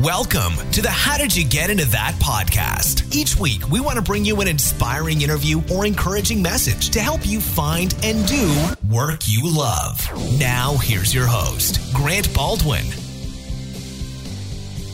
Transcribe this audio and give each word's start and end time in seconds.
Welcome 0.00 0.54
to 0.72 0.82
the 0.82 0.90
How 0.90 1.16
Did 1.16 1.36
You 1.36 1.46
Get 1.46 1.70
Into 1.70 1.84
That 1.90 2.14
podcast. 2.14 3.14
Each 3.14 3.36
week, 3.38 3.70
we 3.70 3.78
want 3.78 3.94
to 3.94 4.02
bring 4.02 4.24
you 4.24 4.40
an 4.40 4.48
inspiring 4.48 5.22
interview 5.22 5.62
or 5.72 5.86
encouraging 5.86 6.42
message 6.42 6.90
to 6.90 7.00
help 7.00 7.24
you 7.24 7.40
find 7.40 7.94
and 8.02 8.26
do 8.26 8.74
work 8.90 9.20
you 9.26 9.42
love. 9.44 10.00
Now, 10.36 10.74
here's 10.78 11.14
your 11.14 11.28
host, 11.28 11.94
Grant 11.94 12.34
Baldwin. 12.34 12.84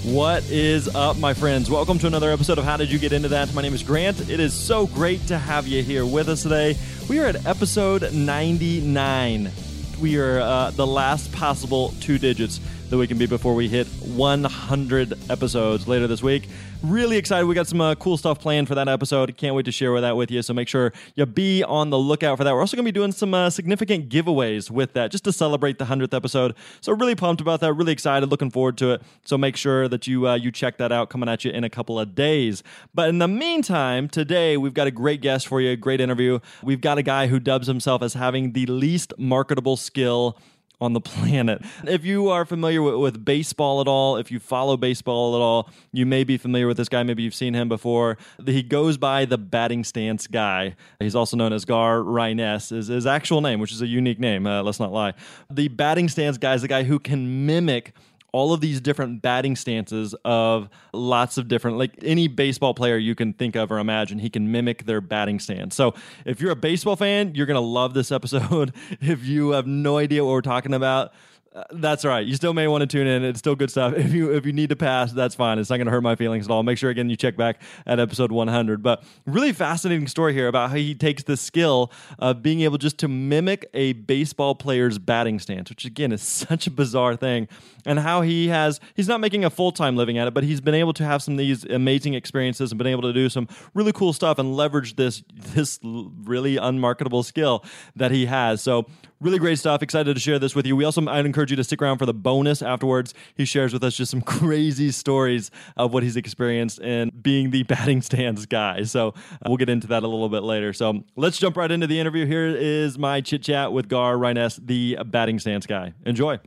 What 0.05 0.45
is 0.51 0.95
up, 0.95 1.17
my 1.17 1.33
friends? 1.33 1.71
Welcome 1.71 1.99
to 2.01 2.07
another 2.07 2.31
episode 2.31 2.59
of 2.59 2.65
How 2.65 2.77
Did 2.77 2.93
You 2.93 2.99
Get 2.99 3.15
Into 3.15 3.29
That? 3.29 3.55
My 3.55 3.63
name 3.63 3.73
is 3.73 3.83
Grant. 3.83 4.29
It 4.29 4.39
is 4.39 4.53
so 4.53 4.87
great 4.87 5.27
to 5.29 5.39
have 5.39 5.67
you 5.67 5.83
here 5.83 6.05
with 6.05 6.29
us 6.29 6.43
today. 6.43 6.77
We 7.09 7.21
are 7.21 7.27
at 7.27 7.47
episode 7.47 8.13
99. 8.13 9.51
We 9.99 10.19
are 10.19 10.41
uh, 10.41 10.71
the 10.73 10.87
last 10.87 11.33
possible 11.33 11.95
two 12.01 12.19
digits 12.19 12.61
that 12.91 12.99
we 12.99 13.07
can 13.07 13.19
be 13.19 13.27
before 13.27 13.55
we 13.55 13.69
hit 13.69 13.87
100 13.87 15.31
episodes 15.31 15.87
later 15.87 16.09
this 16.09 16.25
week. 16.25 16.49
Really 16.83 17.19
excited. 17.19 17.47
We 17.47 17.55
got 17.55 17.69
some 17.69 17.81
uh, 17.81 17.95
cool 17.95 18.17
stuff 18.17 18.41
planned 18.41 18.67
for 18.67 18.75
that 18.75 18.89
episode. 18.89 19.37
Can't 19.37 19.55
wait 19.55 19.67
to 19.67 19.73
share 19.73 20.01
that 20.01 20.17
with 20.17 20.29
you. 20.29 20.43
So 20.43 20.53
make 20.53 20.67
sure 20.67 20.93
you 21.15 21.25
be 21.25 21.63
on 21.63 21.91
the 21.91 21.99
lookout 21.99 22.37
for 22.37 22.43
that. 22.43 22.53
We're 22.53 22.61
also 22.61 22.77
going 22.77 22.85
to 22.85 22.93
be 22.93 22.99
doing 22.99 23.13
some 23.13 23.33
uh, 23.33 23.49
significant 23.49 24.09
giveaways 24.09 24.71
with 24.73 24.95
that 24.95 25.13
just 25.13 25.23
to 25.25 25.33
celebrate 25.33 25.79
the 25.79 25.85
100th 25.85 26.13
episode. 26.13 26.57
So 26.81 26.93
really 26.93 27.15
pumped 27.15 27.41
about 27.41 27.61
that. 27.61 27.75
Really 27.75 27.93
excited. 27.93 28.29
Looking 28.29 28.51
forward 28.51 28.77
to 28.79 28.91
it. 28.93 29.03
So 29.25 29.39
make 29.39 29.57
sure 29.57 29.87
that 29.87 30.09
you 30.09 30.27
uh, 30.27 30.35
you 30.35 30.51
check 30.51 30.79
that 30.79 30.91
out 30.91 31.11
coming 31.11 31.29
at 31.29 31.45
you 31.45 31.53
in 31.53 31.63
a 31.63 31.71
couple 31.71 32.01
of 32.01 32.17
days. 32.17 32.65
But 32.93 33.09
in 33.09 33.19
the 33.19 33.29
meantime, 33.29 34.09
today 34.09 34.57
we've 34.57 34.75
got 34.75 34.89
a 34.89 34.91
great 34.91 35.21
guest 35.21 35.47
for 35.47 35.61
you. 35.61 35.71
a 35.71 35.77
Great 35.77 36.01
interview. 36.01 36.41
We've 36.63 36.81
got 36.81 36.99
a 36.99 37.03
guy 37.03 37.29
who 37.29 37.39
dubs 37.39 37.69
himself 37.69 38.03
as 38.03 38.15
having 38.15 38.53
the 38.53 38.67
least 38.67 39.13
marketable 39.17 39.77
skill 39.77 40.37
on 40.81 40.93
the 40.93 41.01
planet. 41.01 41.63
If 41.85 42.05
you 42.05 42.29
are 42.29 42.45
familiar 42.45 42.83
with, 42.83 42.95
with, 42.95 43.25
baseball 43.25 43.81
at 43.81 43.89
all, 43.89 44.17
if 44.17 44.31
you 44.31 44.39
follow 44.39 44.77
baseball 44.77 45.37
at 45.37 45.41
all, 45.41 45.69
you 45.93 46.07
may 46.07 46.25
be 46.25 46.37
familiar 46.37 46.67
with 46.67 46.77
this 46.77 46.89
guy. 46.89 47.03
Maybe 47.03 47.23
you've 47.23 47.35
seen 47.35 47.55
him 47.55 47.69
before. 47.69 48.17
He 48.45 48.63
goes 48.63 48.97
by 48.97 49.25
the 49.25 49.39
batting 49.39 49.85
stance 49.85 50.27
guy. 50.27 50.77
He's 50.99 51.15
also 51.15 51.37
known 51.37 51.53
as 51.53 51.65
Gar 51.65 51.99
Ryness, 51.99 52.73
is 52.73 52.89
his 52.89 53.07
actual 53.07 53.41
name, 53.41 53.61
which 53.61 53.73
is 53.73 53.83
a 53.83 53.87
unique 53.87 54.19
name. 54.19 54.47
Uh, 54.47 54.63
let's 54.63 54.81
not 54.81 54.93
lie. 54.93 55.15
The 55.51 55.69
batting 55.69 56.09
stance 56.09 56.39
guy 56.39 56.55
is 56.55 56.63
the 56.63 56.69
guy 56.69 56.85
who 56.85 56.99
can 56.99 57.47
mimic 57.47 57.93
all 58.33 58.53
of 58.53 58.61
these 58.61 58.81
different 58.81 59.23
batting 59.23 59.57
stances 59.57 60.15
of 60.25 60.69
lots 60.93 61.39
of 61.39 61.49
different 61.49 61.79
like 61.79 61.93
any 62.03 62.29
baseball 62.29 62.75
player 62.75 62.97
you 62.97 63.15
can 63.15 63.33
think 63.33 63.57
of 63.57 63.71
or 63.71 63.79
imagine 63.79 64.19
he 64.19 64.31
can 64.31 64.51
mimic 64.51 64.85
their 64.85 65.01
batting 65.01 65.39
stance. 65.39 65.75
So 65.75 65.95
if 66.25 66.41
you're 66.41 66.53
a 66.53 66.57
baseball 66.57 66.97
fan 66.97 67.35
you're 67.35 67.47
going 67.47 67.55
to 67.57 67.61
love 67.61 67.95
this 67.95 68.13
episode. 68.13 68.75
If 69.01 69.25
you 69.25 69.51
have 69.51 69.67
no 69.67 69.99
idea 69.99 70.25
what 70.25 70.33
we're 70.33 70.41
talking 70.41 70.75
about 70.75 71.13
uh, 71.53 71.65
that's 71.73 72.05
right. 72.05 72.25
You 72.25 72.37
still 72.37 72.55
may 72.55 72.69
want 72.69 72.83
to 72.83 72.87
tune 72.87 73.09
in. 73.09 73.25
It's 73.25 73.41
still 73.41 73.57
good 73.57 73.71
stuff. 73.71 73.95
If 74.11 74.15
you 74.15 74.33
if 74.33 74.47
you 74.47 74.53
need 74.53 74.71
to 74.71 74.77
pass, 74.77 75.13
that's 75.13 75.35
fine. 75.35 75.59
It's 75.59 75.69
not 75.69 75.77
going 75.77 75.87
to 75.87 75.91
hurt 75.91 76.03
my 76.03 76.17
feelings 76.17 76.47
at 76.47 76.51
all. 76.51 76.63
Make 76.63 76.79
sure 76.79 76.91
again 76.91 77.11
you 77.11 77.17
check 77.17 77.37
back 77.37 77.61
at 77.87 78.01
episode 78.01 78.33
100. 78.33 78.83
But 78.83 79.03
really 79.27 79.53
fascinating 79.53 80.09
story 80.09 80.33
here 80.33 80.49
about 80.49 80.71
how 80.71 80.77
he 80.77 80.95
takes 80.95 81.23
the 81.23 81.37
skill 81.37 81.93
of 82.19 82.43
being 82.43 82.61
able 82.63 82.79
just 82.79 82.99
to 82.99 83.09
mimic 83.09 83.69
a 83.75 83.93
baseball 83.93 84.55
player's 84.55 84.99
batting 84.99 85.39
stance, 85.39 85.71
which 85.71 85.85
again 85.85 86.13
is 86.13 86.23
such 86.49 86.67
a 86.67 86.71
bizarre 86.71 87.15
thing, 87.15 87.47
and 87.85 87.99
how 87.99 88.23
he 88.23 88.49
has 88.49 88.81
he's 88.95 89.09
not 89.09 89.21
making 89.21 89.45
a 89.45 89.51
full 89.51 89.73
time 89.73 89.97
living 89.97 90.19
at 90.19 90.29
it, 90.29 90.35
but 90.35 90.45
he's 90.45 90.61
been 90.61 90.75
able 90.75 90.93
to 90.95 91.05
have 91.05 91.23
some 91.23 91.35
of 91.35 91.39
these 91.39 91.65
amazing 91.65 92.15
experiences 92.15 92.73
and 92.73 92.79
been 92.79 92.87
able 92.87 93.03
to 93.03 93.13
do 93.13 93.29
some 93.29 93.47
really 93.75 93.93
cool 93.93 94.13
stuff 94.13 94.39
and 94.39 94.57
leverage 94.57 94.97
this 94.97 95.23
this 95.35 95.79
really 95.83 96.57
unmarketable 96.57 97.23
skill 97.23 97.65
that 97.97 98.11
he 98.11 98.27
has. 98.27 98.63
So 98.63 98.87
Really 99.23 99.39
great 99.39 99.59
stuff. 99.59 99.83
Excited 99.83 100.15
to 100.15 100.21
share 100.21 100.39
this 100.39 100.55
with 100.55 100.67
you. 100.67 100.75
We 100.75 100.85
also, 100.85 101.07
I'd 101.07 101.27
encourage 101.27 101.51
you 101.51 101.57
to 101.57 101.65
stick 101.65 101.83
around 101.83 101.99
for 101.99 102.07
the 102.07 102.15
bonus 102.15 102.63
afterwards. 102.63 103.13
He 103.35 103.45
shares 103.45 103.71
with 103.71 103.85
us 103.85 103.95
just 103.95 104.11
some 104.11 104.23
crazy 104.23 104.91
stories 104.91 105.51
of 105.77 105.93
what 105.93 106.03
he's 106.03 106.17
experienced 106.17 106.79
in 106.79 107.11
being 107.21 107.51
the 107.51 107.65
batting 107.65 108.01
stance 108.01 108.47
guy. 108.47 108.85
So 108.85 109.09
uh, 109.09 109.13
we'll 109.47 109.59
get 109.59 109.69
into 109.69 109.87
that 109.89 110.05
a 110.05 110.09
little 110.09 110.31
bit 110.31 110.43
later. 110.43 110.73
So 110.73 111.05
let's 111.17 111.37
jump 111.37 111.59
right 111.59 111.71
into 111.71 111.87
the 111.87 112.01
interview. 112.01 112.25
Here 112.25 112.47
is 112.47 112.99
my 112.99 113.21
chit 113.21 113.43
chat 113.43 113.75
with 113.75 113.89
Gar 113.89 114.17
Ryness, 114.17 114.59
the 114.65 114.97
batting 115.05 115.39
stance 115.39 115.67
guy. 115.67 115.93
Enjoy. 116.07 116.39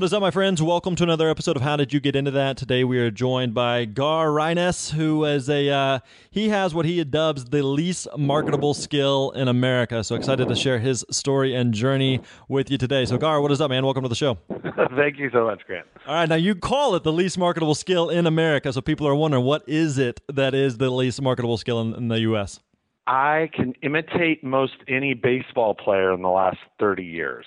What 0.00 0.06
is 0.06 0.14
up, 0.14 0.22
my 0.22 0.30
friends? 0.30 0.62
Welcome 0.62 0.96
to 0.96 1.02
another 1.02 1.28
episode 1.28 1.56
of 1.56 1.62
How 1.62 1.76
Did 1.76 1.92
You 1.92 2.00
Get 2.00 2.16
Into 2.16 2.30
That? 2.30 2.56
Today 2.56 2.84
we 2.84 2.98
are 3.00 3.10
joined 3.10 3.52
by 3.52 3.84
Gar 3.84 4.28
Ryness, 4.28 4.92
who 4.92 5.26
is 5.26 5.50
a 5.50 5.68
uh, 5.68 5.98
he 6.30 6.48
has 6.48 6.72
what 6.72 6.86
he 6.86 7.04
dubs 7.04 7.44
the 7.44 7.62
least 7.62 8.08
marketable 8.16 8.72
skill 8.72 9.30
in 9.32 9.46
America. 9.46 10.02
So 10.02 10.14
excited 10.14 10.48
to 10.48 10.56
share 10.56 10.78
his 10.78 11.04
story 11.10 11.54
and 11.54 11.74
journey 11.74 12.22
with 12.48 12.70
you 12.70 12.78
today. 12.78 13.04
So 13.04 13.18
Gar, 13.18 13.42
what 13.42 13.52
is 13.52 13.60
up, 13.60 13.68
man? 13.68 13.84
Welcome 13.84 14.02
to 14.04 14.08
the 14.08 14.14
show. 14.14 14.38
Thank 14.96 15.18
you 15.18 15.28
so 15.34 15.44
much, 15.44 15.66
Grant. 15.66 15.86
All 16.06 16.14
right, 16.14 16.30
now 16.30 16.36
you 16.36 16.54
call 16.54 16.94
it 16.94 17.04
the 17.04 17.12
least 17.12 17.36
marketable 17.36 17.74
skill 17.74 18.08
in 18.08 18.26
America, 18.26 18.72
so 18.72 18.80
people 18.80 19.06
are 19.06 19.14
wondering 19.14 19.44
what 19.44 19.68
is 19.68 19.98
it 19.98 20.22
that 20.32 20.54
is 20.54 20.78
the 20.78 20.88
least 20.88 21.20
marketable 21.20 21.58
skill 21.58 21.78
in, 21.78 21.92
in 21.92 22.08
the 22.08 22.20
U.S. 22.20 22.58
I 23.06 23.50
can 23.52 23.74
imitate 23.82 24.42
most 24.42 24.76
any 24.88 25.12
baseball 25.12 25.74
player 25.74 26.14
in 26.14 26.22
the 26.22 26.30
last 26.30 26.56
thirty 26.78 27.04
years 27.04 27.44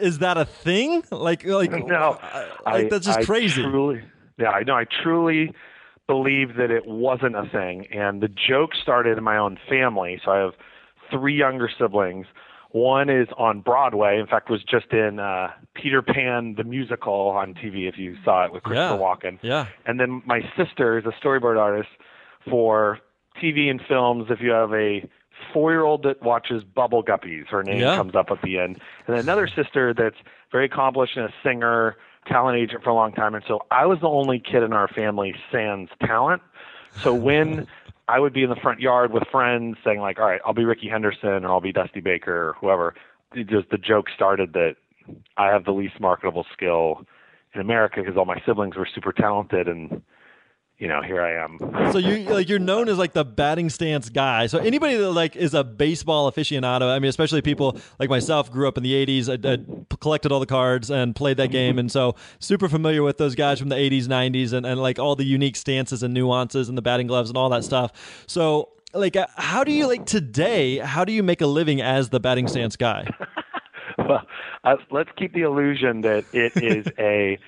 is 0.00 0.18
that 0.18 0.36
a 0.36 0.44
thing? 0.44 1.02
Like, 1.10 1.44
like 1.44 1.70
no, 1.86 2.18
like, 2.64 2.90
that's 2.90 3.06
just 3.06 3.20
I 3.20 3.24
crazy. 3.24 3.62
Truly, 3.62 4.02
yeah, 4.38 4.50
I 4.50 4.62
know. 4.62 4.74
I 4.74 4.84
truly 5.02 5.54
believe 6.06 6.56
that 6.56 6.70
it 6.70 6.86
wasn't 6.86 7.36
a 7.36 7.48
thing, 7.52 7.86
and 7.92 8.20
the 8.22 8.28
joke 8.28 8.70
started 8.82 9.18
in 9.18 9.24
my 9.24 9.36
own 9.36 9.58
family. 9.68 10.20
So 10.24 10.30
I 10.30 10.38
have 10.38 10.52
three 11.10 11.36
younger 11.36 11.70
siblings. 11.78 12.26
One 12.72 13.10
is 13.10 13.26
on 13.36 13.60
Broadway. 13.60 14.18
In 14.18 14.26
fact, 14.26 14.48
was 14.48 14.62
just 14.62 14.92
in 14.92 15.18
uh, 15.18 15.48
Peter 15.74 16.02
Pan 16.02 16.54
the 16.56 16.64
musical 16.64 17.28
on 17.28 17.54
TV. 17.54 17.88
If 17.88 17.98
you 17.98 18.16
saw 18.24 18.44
it 18.44 18.52
with 18.52 18.62
Christopher 18.62 18.94
yeah. 18.94 19.00
Walken. 19.00 19.38
Yeah. 19.42 19.66
And 19.86 19.98
then 19.98 20.22
my 20.24 20.40
sister 20.56 20.98
is 20.98 21.04
a 21.04 21.24
storyboard 21.24 21.58
artist 21.58 21.88
for 22.48 23.00
TV 23.42 23.70
and 23.70 23.80
films. 23.88 24.26
If 24.30 24.40
you 24.40 24.50
have 24.50 24.72
a 24.72 25.08
four 25.52 25.72
year 25.72 25.82
old 25.82 26.02
that 26.04 26.22
watches 26.22 26.62
Bubble 26.62 27.02
Guppies. 27.02 27.46
Her 27.48 27.62
name 27.62 27.80
yeah. 27.80 27.96
comes 27.96 28.14
up 28.14 28.30
at 28.30 28.42
the 28.42 28.58
end. 28.58 28.80
And 29.06 29.16
another 29.16 29.48
sister 29.48 29.94
that's 29.94 30.16
very 30.52 30.66
accomplished 30.66 31.16
and 31.16 31.26
a 31.26 31.32
singer, 31.42 31.96
talent 32.26 32.58
agent 32.58 32.82
for 32.82 32.90
a 32.90 32.94
long 32.94 33.12
time. 33.12 33.34
And 33.34 33.44
so 33.46 33.60
I 33.70 33.86
was 33.86 34.00
the 34.00 34.08
only 34.08 34.38
kid 34.38 34.62
in 34.62 34.72
our 34.72 34.88
family 34.88 35.34
sans 35.50 35.88
talent. 36.00 36.42
So 37.02 37.14
when 37.14 37.66
I 38.08 38.18
would 38.18 38.32
be 38.32 38.42
in 38.42 38.50
the 38.50 38.56
front 38.56 38.80
yard 38.80 39.12
with 39.12 39.22
friends 39.30 39.76
saying 39.84 40.00
like, 40.00 40.18
all 40.18 40.26
right, 40.26 40.40
I'll 40.44 40.54
be 40.54 40.64
Rickey 40.64 40.88
Henderson 40.88 41.44
or 41.44 41.48
I'll 41.48 41.60
be 41.60 41.72
Dusty 41.72 42.00
Baker 42.00 42.48
or 42.48 42.52
whoever, 42.54 42.94
just 43.34 43.70
the 43.70 43.78
joke 43.78 44.06
started 44.14 44.52
that 44.54 44.76
I 45.36 45.46
have 45.46 45.64
the 45.64 45.72
least 45.72 46.00
marketable 46.00 46.44
skill 46.52 47.06
in 47.54 47.60
America 47.60 48.00
because 48.00 48.16
all 48.16 48.24
my 48.24 48.40
siblings 48.44 48.76
were 48.76 48.88
super 48.92 49.12
talented 49.12 49.68
and 49.68 50.02
you 50.80 50.88
know, 50.88 51.02
here 51.02 51.20
I 51.20 51.34
am. 51.34 51.58
So 51.92 51.98
you 51.98 52.24
like 52.24 52.48
you're 52.48 52.58
known 52.58 52.88
as 52.88 52.96
like 52.96 53.12
the 53.12 53.24
batting 53.24 53.68
stance 53.68 54.08
guy. 54.08 54.46
So 54.46 54.58
anybody 54.58 54.96
that 54.96 55.12
like 55.12 55.36
is 55.36 55.52
a 55.52 55.62
baseball 55.62 56.32
aficionado, 56.32 56.90
I 56.90 56.98
mean, 56.98 57.10
especially 57.10 57.42
people 57.42 57.78
like 57.98 58.08
myself, 58.08 58.50
grew 58.50 58.66
up 58.66 58.78
in 58.78 58.82
the 58.82 58.94
'80s. 58.94 59.28
I, 59.28 59.52
I 59.52 59.96
collected 60.00 60.32
all 60.32 60.40
the 60.40 60.46
cards 60.46 60.90
and 60.90 61.14
played 61.14 61.36
that 61.36 61.50
game, 61.50 61.78
and 61.78 61.92
so 61.92 62.16
super 62.38 62.66
familiar 62.66 63.02
with 63.02 63.18
those 63.18 63.34
guys 63.34 63.58
from 63.58 63.68
the 63.68 63.76
'80s, 63.76 64.04
'90s, 64.04 64.54
and, 64.54 64.64
and 64.64 64.80
like 64.80 64.98
all 64.98 65.14
the 65.14 65.24
unique 65.24 65.56
stances 65.56 66.02
and 66.02 66.14
nuances 66.14 66.70
and 66.70 66.78
the 66.78 66.82
batting 66.82 67.06
gloves 67.06 67.28
and 67.28 67.36
all 67.36 67.50
that 67.50 67.62
stuff. 67.62 68.24
So 68.26 68.70
like, 68.94 69.16
uh, 69.16 69.26
how 69.36 69.64
do 69.64 69.72
you 69.72 69.86
like 69.86 70.06
today? 70.06 70.78
How 70.78 71.04
do 71.04 71.12
you 71.12 71.22
make 71.22 71.42
a 71.42 71.46
living 71.46 71.82
as 71.82 72.08
the 72.08 72.20
batting 72.20 72.48
stance 72.48 72.76
guy? 72.76 73.06
well, 73.98 74.26
uh, 74.64 74.76
let's 74.90 75.10
keep 75.16 75.32
the 75.34 75.42
illusion 75.42 76.02
that 76.02 76.24
it 76.32 76.56
is 76.62 76.86
a 76.98 77.38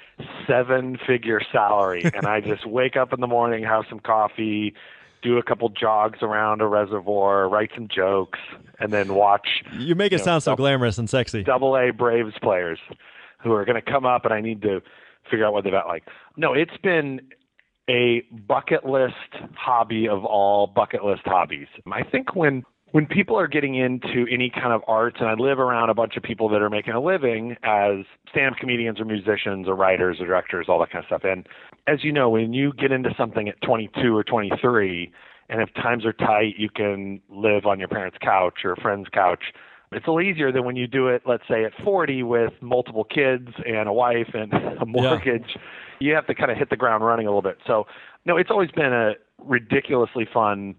seven 0.47 0.99
figure 1.07 1.41
salary 1.51 2.03
and 2.05 2.27
I 2.27 2.41
just 2.41 2.67
wake 2.67 2.97
up 2.97 3.13
in 3.13 3.21
the 3.21 3.27
morning, 3.27 3.65
have 3.65 3.85
some 3.89 4.01
coffee, 4.01 4.75
do 5.23 5.39
a 5.39 5.43
couple 5.43 5.69
jogs 5.69 6.19
around 6.23 6.61
a 6.61 6.67
reservoir, 6.67 7.49
write 7.49 7.71
some 7.75 7.89
jokes, 7.89 8.39
and 8.79 8.93
then 8.93 9.15
watch. 9.15 9.63
You 9.79 9.95
make 9.95 10.13
it 10.13 10.19
you 10.19 10.25
sound 10.25 10.43
so 10.43 10.57
glamorous 10.57 10.99
and 10.99 11.09
sexy. 11.09 11.43
Double 11.43 11.77
A 11.77 11.91
Braves 11.91 12.35
players 12.43 12.79
who 13.43 13.53
are 13.53 13.65
going 13.65 13.81
to 13.81 13.91
come 13.91 14.05
up, 14.05 14.25
and 14.25 14.35
I 14.35 14.41
need 14.41 14.63
to 14.63 14.83
figure 15.31 15.47
out 15.47 15.53
what 15.53 15.65
they've 15.65 15.73
got. 15.73 15.87
Like, 15.87 16.05
no, 16.37 16.53
it's 16.53 16.77
been 16.83 17.21
a 17.89 18.23
bucket 18.47 18.85
list 18.85 19.15
hobby 19.55 20.09
of 20.09 20.25
all 20.25 20.67
bucket 20.67 21.05
list 21.05 21.23
hobbies. 21.25 21.69
I 21.91 22.03
think 22.03 22.35
when 22.35 22.65
when 22.93 23.07
people 23.07 23.37
are 23.39 23.49
getting 23.49 23.75
into 23.75 24.27
any 24.31 24.51
kind 24.51 24.73
of 24.73 24.83
arts, 24.87 25.17
and 25.19 25.29
I 25.29 25.35
live 25.35 25.59
around 25.59 25.89
a 25.89 25.95
bunch 25.95 26.17
of 26.17 26.23
people 26.23 26.49
that 26.51 26.61
are 26.61 26.71
making 26.71 26.93
a 26.93 27.01
living 27.01 27.57
as 27.63 28.05
stand-up 28.31 28.59
comedians 28.59 29.01
or 29.01 29.07
musicians 29.07 29.67
or 29.67 29.75
writers 29.75 30.19
or 30.21 30.27
directors, 30.27 30.67
all 30.69 30.79
that 30.81 30.91
kind 30.91 31.03
of 31.03 31.07
stuff. 31.07 31.23
And 31.25 31.47
as 31.87 32.05
you 32.05 32.13
know, 32.13 32.29
when 32.29 32.53
you 32.53 32.73
get 32.75 32.93
into 32.93 33.11
something 33.17 33.49
at 33.49 33.61
22 33.63 34.15
or 34.15 34.23
23, 34.23 35.11
and 35.49 35.63
if 35.63 35.73
times 35.75 36.05
are 36.05 36.13
tight, 36.13 36.55
you 36.59 36.69
can 36.69 37.21
live 37.31 37.65
on 37.65 37.79
your 37.79 37.89
parents' 37.89 38.19
couch 38.21 38.61
or 38.65 38.73
a 38.73 38.81
friend's 38.81 39.09
couch. 39.09 39.43
It's 39.91 40.07
a 40.07 40.11
little 40.11 40.31
easier 40.31 40.53
than 40.53 40.65
when 40.65 40.77
you 40.77 40.87
do 40.87 41.09
it, 41.09 41.23
let's 41.27 41.43
say, 41.49 41.65
at 41.65 41.73
40 41.83 42.23
with 42.23 42.53
multiple 42.61 43.05
kids 43.05 43.49
and 43.67 43.89
a 43.89 43.93
wife 43.93 44.31
and 44.35 44.53
a 44.81 44.87
mortgage. 44.87 45.45
Yeah. 45.49 45.63
You 46.01 46.15
have 46.15 46.27
to 46.27 46.35
kind 46.35 46.51
of 46.51 46.59
hit 46.59 46.69
the 46.69 46.77
ground 46.77 47.05
running 47.05 47.27
a 47.27 47.31
little 47.31 47.43
bit. 47.43 47.59
So, 47.67 47.87
no, 48.27 48.37
it's 48.37 48.51
always 48.51 48.71
been 48.71 48.93
a 48.93 49.13
ridiculously 49.39 50.27
fun 50.33 50.75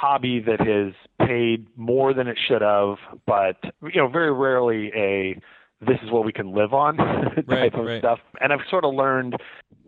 hobby 0.00 0.40
that 0.40 0.60
has 0.60 0.94
paid 1.26 1.66
more 1.76 2.14
than 2.14 2.26
it 2.26 2.38
should 2.48 2.62
have, 2.62 2.96
but 3.26 3.56
you 3.82 4.00
know, 4.00 4.08
very 4.08 4.32
rarely 4.32 4.90
a 4.94 5.40
this 5.80 5.96
is 6.02 6.10
what 6.10 6.26
we 6.26 6.32
can 6.32 6.54
live 6.54 6.74
on 6.74 6.96
type 6.96 7.44
right, 7.48 7.74
of 7.74 7.86
right. 7.86 8.00
stuff. 8.00 8.18
And 8.40 8.52
I've 8.52 8.60
sort 8.68 8.84
of 8.84 8.94
learned, 8.94 9.34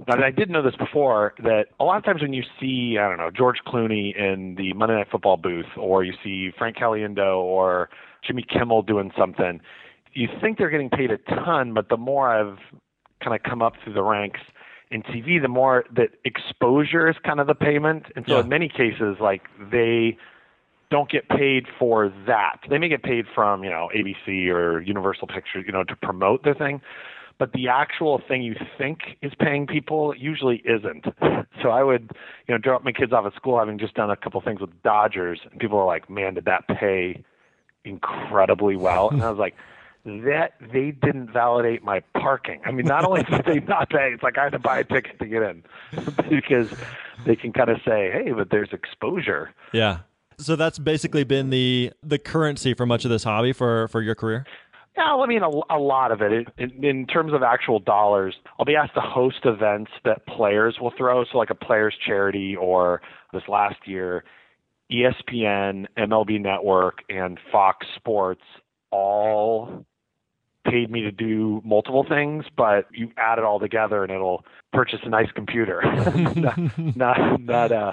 and 0.07 0.25
I 0.25 0.31
didn't 0.31 0.53
know 0.53 0.63
this 0.63 0.77
before, 0.77 1.35
that 1.43 1.67
a 1.81 1.85
lot 1.85 1.99
of 1.99 2.05
times 2.05 2.23
when 2.23 2.33
you 2.33 2.43
see, 2.59 2.97
I 2.99 3.09
don't 3.09 3.19
know, 3.19 3.31
George 3.31 3.59
Clooney 3.67 4.17
in 4.17 4.55
the 4.57 4.73
Monday 4.73 4.95
Night 4.95 5.09
Football 5.11 5.37
booth, 5.37 5.67
or 5.77 6.03
you 6.03 6.15
see 6.25 6.51
Frank 6.57 6.77
Caliendo 6.77 7.37
or 7.37 7.91
Jimmy 8.27 8.43
Kimmel 8.43 8.83
doing 8.83 9.11
something, 9.19 9.61
you 10.15 10.29
think 10.41 10.57
they're 10.57 10.71
getting 10.71 10.91
paid 10.91 11.11
a 11.11 11.19
ton, 11.19 11.75
but 11.75 11.89
the 11.91 11.97
more 11.99 12.29
I've 12.29 12.59
kind 13.23 13.37
of 13.37 13.43
come 13.43 13.61
up 13.61 13.75
through 13.85 13.95
the 13.95 14.03
ranks 14.03 14.41
in 14.93 15.03
TV, 15.03 15.41
the 15.41 15.49
more 15.49 15.85
that 15.97 16.11
exposure 16.25 17.09
is 17.09 17.17
kind 17.25 17.41
of 17.41 17.47
the 17.47 17.55
payment. 17.55 18.05
And 18.15 18.25
so 18.27 18.35
Yeah. 18.35 18.41
in 18.41 18.49
many 18.49 18.69
cases, 18.69 19.17
like 19.21 19.43
they 19.71 20.17
don't 20.91 21.09
get 21.11 21.29
paid 21.29 21.67
for 21.79 22.13
that. 22.27 22.59
They 22.69 22.77
may 22.79 22.89
get 22.89 23.03
paid 23.03 23.27
from, 23.35 23.65
you 23.65 23.71
know, 23.71 23.89
ABC 23.95 24.51
or 24.51 24.81
Universal 24.81 25.29
Pictures, 25.29 25.65
you 25.67 25.73
know, 25.73 25.85
to 25.85 25.97
promote 25.97 26.45
their 26.45 26.55
thing. 26.55 26.83
But 27.39 27.53
the 27.55 27.69
actual 27.69 28.19
thing 28.29 28.43
you 28.43 28.55
think 28.77 29.17
is 29.23 29.33
paying 29.39 29.67
people 29.67 30.15
usually 30.17 30.63
isn't. 30.65 31.07
So 31.63 31.69
I 31.71 31.85
would, 31.85 32.11
you 32.49 32.55
know, 32.55 32.59
drop 32.59 32.83
my 32.83 32.91
kids 32.91 33.13
off 33.13 33.25
at 33.25 33.35
school 33.35 33.57
having 33.59 33.79
just 33.79 33.95
done 33.95 34.11
a 34.11 34.17
couple 34.17 34.41
things 34.41 34.61
with 34.61 34.71
Dodgers, 34.83 35.39
and 35.49 35.61
people 35.61 35.79
are 35.79 35.87
like, 35.87 36.11
"Man, 36.11 36.35
did 36.35 36.47
that 36.47 36.67
pay 36.67 37.23
incredibly 37.85 38.75
well?" 38.75 39.11
And 39.11 39.23
I 39.23 39.31
was 39.31 39.39
like, 39.39 39.55
"That 40.05 40.55
they 40.73 40.91
didn't 40.91 41.33
validate 41.33 41.83
my 41.83 42.01
parking. 42.15 42.61
I 42.65 42.73
mean, 42.73 42.87
not 42.87 43.05
only 43.05 43.23
did 43.31 43.45
they 43.45 43.61
not 43.61 43.91
pay, 43.91 44.13
it's 44.13 44.23
like 44.23 44.39
I 44.39 44.45
had 44.45 44.53
to 44.53 44.59
buy 44.59 44.79
a 44.79 44.85
ticket 44.85 45.19
to 45.19 45.27
get 45.27 45.43
in 45.43 45.63
because 46.31 46.73
they 47.25 47.37
can 47.37 47.53
kind 47.53 47.71
of 47.71 47.79
say, 47.85 48.11
"Hey, 48.11 48.33
but 48.33 48.51
there's 48.51 48.73
exposure." 48.73 49.53
Yeah. 49.73 50.01
So 50.39 50.57
that's 50.57 50.79
basically 50.79 51.25
been 51.25 51.51
the 51.51 51.93
the 52.03 52.19
currency 52.19 52.75
for 52.75 52.87
much 52.87 53.05
of 53.05 53.11
this 53.11 53.25
hobby 53.25 53.53
for 53.53 53.89
for 53.89 54.01
your 54.03 54.15
career. 54.15 54.47
Yeah, 54.97 55.15
well, 55.15 55.25
I 55.25 55.27
mean, 55.27 55.43
a, 55.43 55.49
a 55.75 55.79
lot 55.79 56.13
of 56.13 56.21
it. 56.21 56.33
it 56.33 56.49
in, 56.59 56.85
in 56.85 57.07
terms 57.07 57.33
of 57.33 57.43
actual 57.43 57.79
dollars, 57.79 58.35
I'll 58.59 58.67
be 58.67 58.77
asked 58.77 58.95
to 58.95 59.01
host 59.01 59.39
events 59.45 59.91
that 60.05 60.27
players 60.27 60.77
will 60.81 60.93
throw. 60.99 61.25
So, 61.25 61.39
like 61.39 61.49
a 61.49 61.55
players' 61.55 61.95
charity, 62.05 62.57
or 62.57 63.01
this 63.33 63.43
last 63.49 63.87
year, 63.87 64.25
ESPN, 64.91 65.87
MLB 65.97 66.41
Network, 66.41 66.99
and 67.09 67.39
Fox 67.51 67.87
Sports 67.97 68.43
all 68.91 69.87
paid 70.73 70.91
me 70.91 71.03
to 71.03 71.13
do 71.13 71.61
multiple 71.67 72.03
things, 72.03 72.47
but 72.57 72.87
you 72.93 73.11
add 73.19 73.39
it 73.39 73.45
all 73.45 73.61
together 73.61 74.03
and 74.03 74.11
it'll 74.11 74.43
purchase 74.73 75.01
a 75.03 75.09
nice 75.09 75.31
computer, 75.33 75.83
not 76.35 76.59
not, 76.97 77.41
not 77.43 77.73
uh, 77.73 77.93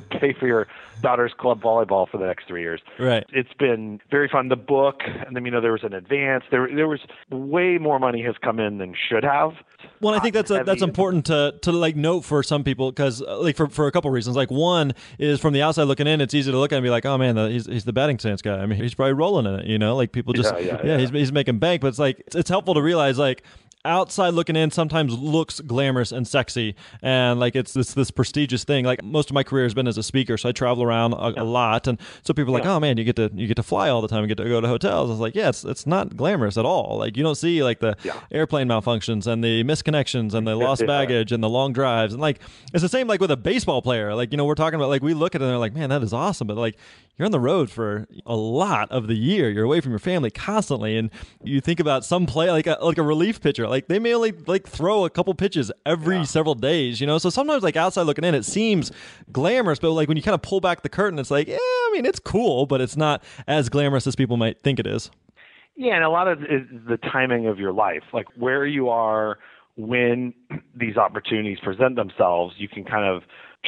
pay 0.00 0.32
for 0.32 0.46
your 0.46 0.66
daughter's 1.02 1.32
club 1.38 1.60
volleyball 1.60 2.08
for 2.08 2.16
the 2.18 2.26
next 2.26 2.46
three 2.48 2.62
years 2.62 2.80
Right. 2.98 3.24
it's 3.32 3.52
been 3.58 4.00
very 4.10 4.28
fun. 4.28 4.48
The 4.48 4.56
book, 4.56 5.00
and 5.04 5.36
then 5.36 5.44
you 5.44 5.50
know 5.50 5.60
there 5.60 5.72
was 5.72 5.84
an 5.84 5.92
advance. 5.92 6.44
There 6.50 6.68
there 6.74 6.88
was 6.88 7.00
way 7.30 7.76
more 7.78 7.98
money 7.98 8.22
has 8.22 8.34
come 8.42 8.58
in 8.58 8.78
than 8.78 8.94
should 9.08 9.24
have. 9.24 9.52
Well, 10.00 10.14
I 10.14 10.20
think 10.20 10.34
that's 10.34 10.50
a, 10.50 10.64
that's 10.64 10.82
important 10.82 11.26
to 11.26 11.54
to 11.62 11.72
like 11.72 11.96
note 11.96 12.22
for 12.22 12.42
some 12.42 12.64
people 12.64 12.90
because 12.90 13.20
uh, 13.22 13.38
like 13.40 13.56
for, 13.56 13.68
for 13.68 13.86
a 13.86 13.92
couple 13.92 14.10
reasons. 14.10 14.36
Like 14.36 14.50
one 14.50 14.94
is 15.18 15.38
from 15.38 15.52
the 15.52 15.62
outside 15.62 15.84
looking 15.84 16.06
in, 16.06 16.20
it's 16.20 16.34
easy 16.34 16.50
to 16.50 16.58
look 16.58 16.72
at 16.72 16.76
and 16.76 16.82
be 16.84 16.90
like, 16.90 17.04
oh 17.04 17.18
man, 17.18 17.34
the, 17.34 17.50
he's 17.50 17.66
he's 17.66 17.84
the 17.84 17.92
batting 17.92 18.18
stance 18.18 18.40
guy. 18.40 18.58
I 18.58 18.66
mean, 18.66 18.80
he's 18.80 18.94
probably 18.94 19.12
rolling 19.12 19.46
in 19.46 19.60
it. 19.60 19.66
You 19.66 19.78
know, 19.78 19.94
like 19.96 20.12
people 20.12 20.32
just 20.32 20.52
Yeah, 20.54 20.60
yeah, 20.60 20.80
yeah. 20.84 20.98
he's 20.98 21.10
he's 21.10 21.32
making 21.32 21.58
bank. 21.58 21.82
But 21.82 21.88
it's 21.88 21.98
like 21.98 22.20
it's, 22.26 22.36
it's 22.36 22.48
helpful 22.50 22.74
to 22.74 22.82
realize 22.82 23.18
like 23.18 23.42
outside 23.86 24.30
looking 24.34 24.56
in 24.56 24.70
sometimes 24.70 25.16
looks 25.18 25.60
glamorous 25.60 26.12
and 26.12 26.26
sexy 26.26 26.74
and 27.02 27.40
like 27.40 27.56
it's 27.56 27.72
this 27.72 27.94
this 27.94 28.10
prestigious 28.10 28.64
thing. 28.64 28.84
Like 28.84 29.02
most 29.02 29.30
of 29.30 29.34
my 29.34 29.42
career 29.42 29.64
has 29.64 29.74
been 29.74 29.86
as 29.88 29.96
a 29.98 30.02
speaker 30.02 30.36
so 30.36 30.48
i 30.48 30.52
travel 30.52 30.82
around 30.82 31.12
a, 31.14 31.42
a 31.42 31.44
lot 31.44 31.86
and 31.86 31.98
so 32.22 32.34
people 32.34 32.54
are 32.54 32.58
like 32.58 32.66
oh 32.68 32.80
man 32.80 32.96
you 32.96 33.04
get 33.04 33.16
to 33.16 33.30
you 33.34 33.46
get 33.46 33.56
to 33.56 33.62
fly 33.62 33.88
all 33.88 34.02
the 34.02 34.08
time 34.08 34.22
you 34.22 34.26
get 34.28 34.36
to 34.38 34.44
go 34.48 34.60
to 34.60 34.68
hotels. 34.68 35.08
I 35.08 35.12
was 35.12 35.20
like 35.20 35.34
yeah 35.34 35.48
it's 35.48 35.64
it's 35.64 35.86
not 35.86 36.16
glamorous 36.16 36.56
at 36.58 36.64
all. 36.64 36.98
Like 36.98 37.16
you 37.16 37.22
don't 37.22 37.36
see 37.36 37.62
like 37.62 37.80
the 37.80 37.96
Yeah. 38.02 38.20
airplane 38.30 38.68
malfunctions 38.68 39.26
and 39.26 39.42
the 39.42 39.64
misconnections 39.64 40.34
and 40.34 40.46
the 40.46 40.56
lost 40.66 40.80
Yeah. 40.82 40.86
baggage 40.88 41.32
and 41.32 41.42
the 41.42 41.48
long 41.48 41.72
drives 41.72 42.12
and 42.12 42.20
like 42.20 42.40
it's 42.72 42.82
the 42.82 42.88
same 42.88 43.06
like 43.06 43.20
with 43.20 43.30
a 43.30 43.36
baseball 43.36 43.82
player. 43.82 44.14
Like 44.14 44.32
you 44.32 44.36
know 44.38 44.44
we're 44.44 44.54
talking 44.54 44.76
about 44.76 44.88
like 44.88 45.02
we 45.02 45.14
look 45.14 45.34
at 45.34 45.40
it 45.40 45.44
and 45.44 45.50
they're 45.50 45.58
like 45.58 45.74
man 45.74 45.90
that 45.90 46.02
is 46.02 46.12
awesome 46.12 46.46
but 46.46 46.56
like 46.56 46.76
you're 47.18 47.24
on 47.26 47.32
the 47.32 47.40
road 47.40 47.70
for 47.70 48.06
a 48.26 48.36
lot 48.36 48.90
of 48.90 49.06
the 49.06 49.14
year. 49.14 49.48
You're 49.48 49.64
away 49.64 49.80
from 49.80 49.90
your 49.90 49.98
family 49.98 50.30
constantly 50.30 50.96
and 50.98 51.10
you 51.42 51.60
think 51.62 51.80
about 51.80 52.04
some 52.04 52.26
play 52.26 52.50
like 52.50 52.66
a, 52.66 52.76
like 52.82 52.98
a 52.98 53.02
relief 53.02 53.40
pitcher 53.40 53.66
like 53.68 53.75
they 53.88 53.98
may 53.98 54.14
only 54.14 54.32
like 54.46 54.66
throw 54.66 55.04
a 55.04 55.10
couple 55.10 55.34
pitches 55.34 55.70
every 55.84 56.24
several 56.24 56.54
days 56.54 57.00
you 57.00 57.06
know 57.06 57.18
so 57.18 57.30
sometimes 57.30 57.62
like 57.62 57.76
outside 57.76 58.02
looking 58.02 58.24
in 58.24 58.34
it 58.34 58.44
seems 58.44 58.90
glamorous 59.30 59.78
but 59.78 59.90
like 59.92 60.08
when 60.08 60.16
you 60.16 60.22
kind 60.22 60.34
of 60.34 60.42
pull 60.42 60.60
back 60.60 60.82
the 60.82 60.88
curtain 60.88 61.18
it's 61.18 61.30
like 61.30 61.46
yeah 61.46 61.56
i 61.60 61.90
mean 61.92 62.06
it's 62.06 62.18
cool 62.18 62.66
but 62.66 62.80
it's 62.80 62.96
not 62.96 63.22
as 63.46 63.68
glamorous 63.68 64.06
as 64.06 64.16
people 64.16 64.36
might 64.36 64.60
think 64.62 64.78
it 64.78 64.86
is 64.86 65.10
Yeah, 65.76 65.94
and 65.94 66.04
a 66.04 66.08
lot 66.08 66.26
of 66.26 66.40
the 66.40 66.98
timing 67.12 67.46
of 67.46 67.58
your 67.58 67.72
life, 67.72 68.02
like 68.12 68.26
where 68.36 68.66
you 68.66 68.88
are 68.88 69.38
when 69.76 70.32
these 70.74 70.96
opportunities 70.96 71.58
present 71.62 71.96
themselves. 71.96 72.54
You 72.56 72.68
can 72.68 72.84
kind 72.84 73.04
of 73.04 73.24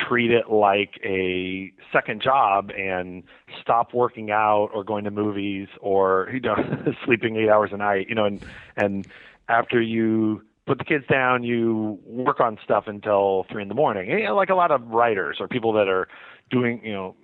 treat 0.08 0.30
it 0.30 0.48
like 0.50 0.98
a 1.04 1.72
second 1.92 2.22
job 2.22 2.70
and 2.70 3.24
stop 3.60 3.92
working 3.92 4.30
out 4.30 4.68
or 4.72 4.84
going 4.84 5.04
to 5.04 5.10
movies 5.10 5.68
or 5.80 6.30
you 6.32 6.40
know 6.40 6.56
sleeping 7.04 7.36
eight 7.36 7.50
hours 7.50 7.70
a 7.72 7.76
night. 7.76 8.08
You 8.08 8.14
know, 8.14 8.24
and 8.24 8.42
and 8.76 9.06
after 9.48 9.80
you 9.80 10.42
put 10.66 10.78
the 10.78 10.84
kids 10.84 11.04
down, 11.10 11.42
you 11.42 11.98
work 12.04 12.40
on 12.40 12.58
stuff 12.62 12.84
until 12.86 13.46
three 13.50 13.62
in 13.62 13.68
the 13.68 13.74
morning. 13.74 14.08
You 14.10 14.24
know, 14.24 14.36
like 14.36 14.50
a 14.50 14.54
lot 14.54 14.70
of 14.70 14.86
writers 14.88 15.38
or 15.40 15.48
people 15.48 15.72
that 15.74 15.88
are 15.88 16.08
doing, 16.50 16.80
you 16.84 16.92
know, 16.92 17.16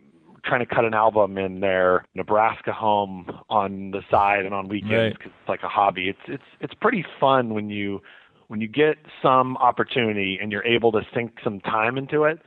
trying 0.45 0.61
to 0.61 0.75
cut 0.75 0.85
an 0.85 0.95
album 0.95 1.39
in 1.39 1.61
their 1.61 2.05
Nebraska 2.15 2.73
home 2.73 3.31
on 3.49 3.91
the 3.93 4.03
side 4.11 4.45
and 4.45 4.55
on 4.55 4.69
weekends 4.69 4.93
Right. 4.93 5.13
because 5.19 5.33
it's 5.41 5.49
like 5.49 5.63
a 5.63 5.69
hobby. 5.69 6.09
It's 6.09 6.19
it's 6.27 6.43
it's 6.61 6.75
pretty 6.75 7.05
fun 7.21 7.55
when 7.55 7.71
you 7.71 8.01
when 8.49 8.61
you 8.61 8.69
get 8.69 8.97
some 9.23 9.57
opportunity 9.57 10.39
and 10.41 10.53
you're 10.53 10.65
able 10.65 10.93
to 10.93 11.01
sink 11.15 11.39
some 11.43 11.61
time 11.61 11.97
into 11.97 12.25
it 12.25 12.41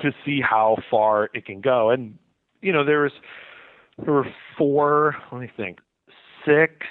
to 0.00 0.12
see 0.24 0.40
how 0.40 0.76
far 0.90 1.30
it 1.34 1.46
can 1.46 1.60
go. 1.60 1.90
And 1.90 2.16
you 2.62 2.72
know, 2.72 2.84
there 2.84 3.02
was 3.02 3.12
there 4.04 4.12
were 4.14 4.26
four. 4.56 5.16
Let 5.32 5.40
me 5.40 5.50
think, 5.56 5.78
six 6.46 6.86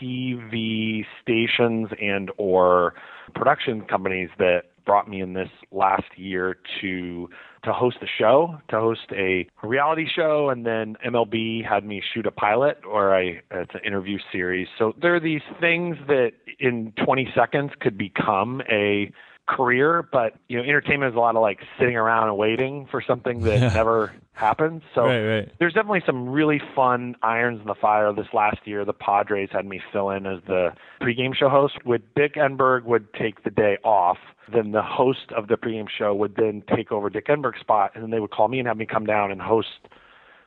TV 0.00 1.04
stations 1.22 1.88
and 2.00 2.30
or 2.36 2.94
production 3.34 3.82
companies 3.82 4.30
that 4.38 4.64
brought 4.84 5.08
me 5.08 5.20
in 5.20 5.32
this 5.32 5.48
last 5.72 6.04
year 6.16 6.56
to 6.80 7.28
to 7.64 7.72
host 7.72 7.96
a 8.02 8.06
show, 8.18 8.58
to 8.68 8.78
host 8.78 9.06
a 9.12 9.48
reality 9.62 10.06
show, 10.14 10.50
and 10.50 10.66
then 10.66 10.96
MLB 11.06 11.66
had 11.66 11.84
me 11.84 12.02
shoot 12.12 12.26
a 12.26 12.30
pilot 12.30 12.78
or 12.86 13.16
I 13.16 13.40
it's 13.50 13.74
an 13.74 13.80
interview 13.86 14.18
series. 14.30 14.68
So 14.78 14.92
there 15.00 15.14
are 15.14 15.20
these 15.20 15.42
things 15.60 15.96
that 16.06 16.32
in 16.60 16.92
20 17.04 17.28
seconds 17.34 17.72
could 17.80 17.96
become 17.96 18.62
a 18.70 19.10
career, 19.46 20.06
but 20.10 20.34
you 20.48 20.56
know, 20.56 20.62
entertainment 20.64 21.12
is 21.12 21.16
a 21.16 21.20
lot 21.20 21.36
of 21.36 21.42
like 21.42 21.60
sitting 21.78 21.96
around 21.96 22.28
and 22.28 22.36
waiting 22.38 22.86
for 22.90 23.02
something 23.06 23.40
that 23.40 23.74
never 23.74 24.12
happens. 24.32 24.82
So 24.94 25.02
Right, 25.02 25.24
right. 25.24 25.52
there's 25.58 25.74
definitely 25.74 26.02
some 26.06 26.28
really 26.28 26.60
fun 26.74 27.14
irons 27.22 27.60
in 27.60 27.66
the 27.66 27.74
fire 27.74 28.12
this 28.12 28.26
last 28.32 28.58
year. 28.64 28.84
The 28.84 28.92
Padres 28.94 29.50
had 29.52 29.66
me 29.66 29.80
fill 29.92 30.10
in 30.10 30.26
as 30.26 30.40
the 30.46 30.70
pregame 31.00 31.34
show 31.34 31.48
host. 31.48 31.84
With 31.84 32.02
Dick 32.16 32.34
Enberg 32.34 32.84
would 32.84 33.12
take 33.14 33.44
the 33.44 33.50
day 33.50 33.76
off, 33.84 34.18
then 34.52 34.72
the 34.72 34.82
host 34.82 35.30
of 35.36 35.48
the 35.48 35.56
pregame 35.56 35.88
show 35.88 36.14
would 36.14 36.36
then 36.36 36.62
take 36.74 36.90
over 36.90 37.10
Dick 37.10 37.26
Enberg's 37.26 37.60
spot, 37.60 37.92
and 37.94 38.02
then 38.02 38.10
they 38.10 38.20
would 38.20 38.30
call 38.30 38.48
me 38.48 38.58
and 38.58 38.68
have 38.68 38.76
me 38.76 38.86
come 38.86 39.04
down 39.06 39.30
and 39.30 39.40
host 39.42 39.68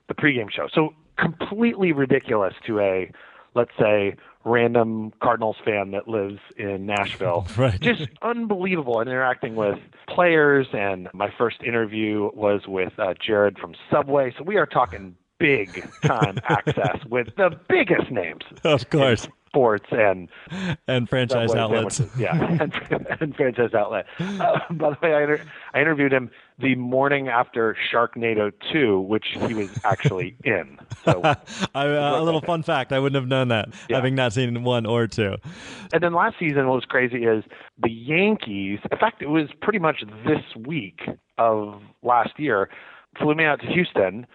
the 0.07 0.15
pregame 0.15 0.51
show. 0.51 0.67
So 0.73 0.93
completely 1.17 1.91
ridiculous 1.91 2.53
to 2.65 2.79
a, 2.79 3.11
let's 3.55 3.71
say, 3.79 4.15
random 4.47 5.11
Cardinals 5.21 5.57
fan 5.63 5.91
that 5.91 6.07
lives 6.07 6.39
in 6.57 6.85
Nashville. 6.85 7.45
Right. 7.57 7.79
Just 7.79 8.07
unbelievable 8.21 8.99
and 8.99 9.09
interacting 9.09 9.55
with 9.55 9.79
players. 10.07 10.67
And 10.73 11.09
my 11.13 11.33
first 11.37 11.63
interview 11.63 12.29
was 12.33 12.61
with 12.67 12.93
uh, 12.99 13.15
Jared 13.19 13.57
from 13.57 13.73
Subway. 13.89 14.33
So 14.37 14.43
we 14.43 14.57
are 14.57 14.67
talking 14.67 15.15
big 15.39 15.87
time 16.03 16.37
access 16.49 16.97
with 17.09 17.27
the 17.35 17.59
biggest 17.67 18.11
names 18.11 18.43
of 18.63 18.89
course 18.89 19.27
sports 19.47 19.85
and 19.91 20.29
and 20.87 21.09
franchise 21.09 21.53
outlets 21.55 21.97
sandwiches. 21.97 22.19
Yeah, 22.19 22.57
and, 22.91 23.07
and 23.21 23.35
franchise 23.35 23.73
outlet. 23.73 24.05
Uh, 24.19 24.59
by 24.71 24.91
the 24.91 24.97
way, 25.01 25.13
I, 25.13 25.21
inter- 25.23 25.43
I 25.73 25.81
interviewed 25.81 26.13
him 26.13 26.29
the 26.59 26.75
morning 26.75 27.27
after 27.27 27.75
Sharknado 27.91 28.51
2, 28.73 28.99
which 29.01 29.25
he 29.47 29.53
was 29.53 29.69
actually 29.83 30.35
in. 30.43 30.77
So, 31.05 31.21
I, 31.75 31.87
uh, 31.87 32.19
a 32.19 32.23
little 32.23 32.41
fun 32.41 32.63
fact 32.63 32.91
i 32.91 32.99
wouldn't 32.99 33.19
have 33.21 33.27
known 33.29 33.49
that 33.49 33.69
Yeah. 33.89 33.97
having 33.97 34.15
not 34.15 34.33
seen 34.33 34.63
one 34.63 34.85
or 34.85 35.07
two 35.07 35.35
and 35.93 36.01
then 36.03 36.13
last 36.13 36.35
season, 36.39 36.67
what 36.67 36.75
was 36.75 36.85
crazy 36.85 37.23
is 37.23 37.43
the 37.81 37.89
Yankees. 37.91 38.79
In 38.91 38.97
fact, 38.97 39.21
it 39.21 39.29
was 39.29 39.47
pretty 39.61 39.79
much 39.79 40.03
this 40.25 40.43
week 40.65 40.99
of 41.37 41.81
last 42.03 42.37
year. 42.37 42.69
Flew 43.19 43.35
me 43.35 43.45
out 43.45 43.61
to 43.61 43.67
Houston. 43.67 44.27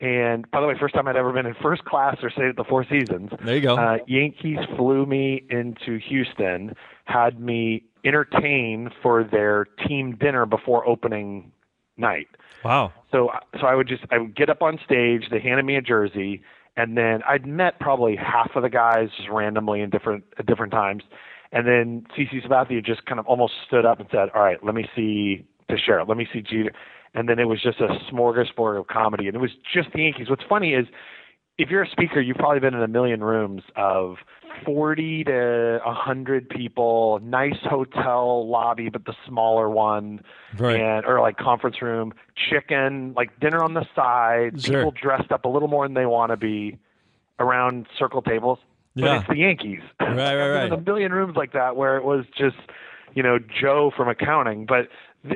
And 0.00 0.48
by 0.50 0.60
the 0.60 0.66
way, 0.66 0.74
first 0.78 0.94
time 0.94 1.08
I'd 1.08 1.16
ever 1.16 1.32
been 1.32 1.46
in 1.46 1.54
first 1.62 1.84
class 1.84 2.18
or 2.22 2.30
stayed 2.30 2.50
at 2.50 2.56
the 2.56 2.64
Four 2.64 2.84
Seasons. 2.84 3.30
There 3.42 3.54
you 3.56 3.62
go. 3.62 3.76
Uh, 3.76 3.98
Yankees 4.06 4.58
flew 4.76 5.06
me 5.06 5.42
into 5.50 5.98
Houston, 6.08 6.74
had 7.06 7.40
me 7.40 7.84
entertain 8.04 8.90
for 9.02 9.24
their 9.24 9.64
team 9.88 10.14
dinner 10.16 10.46
before 10.46 10.86
opening 10.86 11.50
night. 11.98 12.28
wow 12.64 12.92
So 13.12 13.30
so 13.60 13.66
I 13.66 13.74
would 13.74 13.88
just 13.88 14.04
I 14.10 14.18
would 14.18 14.36
get 14.36 14.50
up 14.50 14.62
on 14.62 14.78
stage. 14.84 15.24
They 15.30 15.40
handed 15.40 15.64
me 15.64 15.76
a 15.76 15.82
jersey, 15.82 16.42
and 16.76 16.96
then 16.96 17.22
I'd 17.28 17.46
met 17.46 17.80
probably 17.80 18.16
half 18.16 18.50
of 18.54 18.62
the 18.62 18.70
guys 18.70 19.08
just 19.16 19.28
randomly 19.28 19.80
in 19.80 19.90
different 19.90 20.24
at 20.38 20.46
different 20.46 20.72
times. 20.72 21.02
And 21.50 21.66
then 21.66 22.06
CC 22.16 22.46
Sabathia 22.46 22.84
just 22.84 23.06
kind 23.06 23.18
of 23.18 23.26
almost 23.26 23.54
stood 23.66 23.86
up 23.86 24.00
and 24.00 24.08
said, 24.10 24.28
"All 24.34 24.42
right, 24.42 24.62
let 24.62 24.74
me 24.74 24.86
see 24.94 25.46
Teixeira. 25.70 26.04
Let 26.04 26.18
me 26.18 26.28
see 26.32 26.42
Jeter." 26.42 26.72
And 27.14 27.28
then 27.28 27.38
it 27.38 27.44
was 27.44 27.62
just 27.62 27.80
a 27.80 27.88
smorgasbord 28.12 28.78
of 28.78 28.86
comedy, 28.86 29.26
and 29.28 29.34
it 29.34 29.40
was 29.40 29.52
just 29.74 29.92
the 29.92 30.02
Yankees. 30.02 30.28
What's 30.28 30.44
funny 30.46 30.74
is, 30.74 30.86
if 31.58 31.70
you're 31.70 31.82
a 31.82 31.90
speaker, 31.90 32.20
you've 32.20 32.36
probably 32.36 32.60
been 32.60 32.74
in 32.74 32.82
a 32.82 32.88
million 32.88 33.22
rooms 33.22 33.62
of 33.76 34.16
40 34.64 35.24
to 35.24 35.80
100 35.84 36.48
people, 36.48 37.20
nice 37.22 37.56
hotel 37.62 38.48
lobby, 38.48 38.88
but 38.88 39.04
the 39.04 39.14
smaller 39.26 39.68
one, 39.68 40.20
Right. 40.56 40.80
and 40.80 41.04
or 41.04 41.20
like 41.20 41.36
conference 41.36 41.82
room, 41.82 42.12
chicken, 42.50 43.12
like 43.16 43.38
dinner 43.40 43.62
on 43.62 43.74
the 43.74 43.86
side, 43.94 44.60
Sure. 44.62 44.78
people 44.78 44.90
dressed 44.92 45.30
up 45.32 45.44
a 45.44 45.48
little 45.48 45.68
more 45.68 45.84
than 45.86 45.94
they 45.94 46.06
want 46.06 46.30
to 46.30 46.36
be 46.36 46.78
around 47.38 47.86
circle 47.98 48.22
tables. 48.22 48.58
But 48.94 49.04
Yeah. 49.04 49.18
it's 49.20 49.28
the 49.28 49.36
Yankees. 49.36 49.82
Right, 50.00 50.14
right, 50.16 50.50
right. 50.54 50.72
a 50.72 50.76
million 50.76 51.12
rooms 51.12 51.36
like 51.36 51.52
that 51.52 51.76
where 51.76 51.96
it 51.96 52.04
was 52.04 52.24
just, 52.36 52.56
you 53.14 53.22
know, 53.22 53.38
Joe 53.38 53.92
from 53.96 54.08
accounting, 54.08 54.64
but 54.66 54.88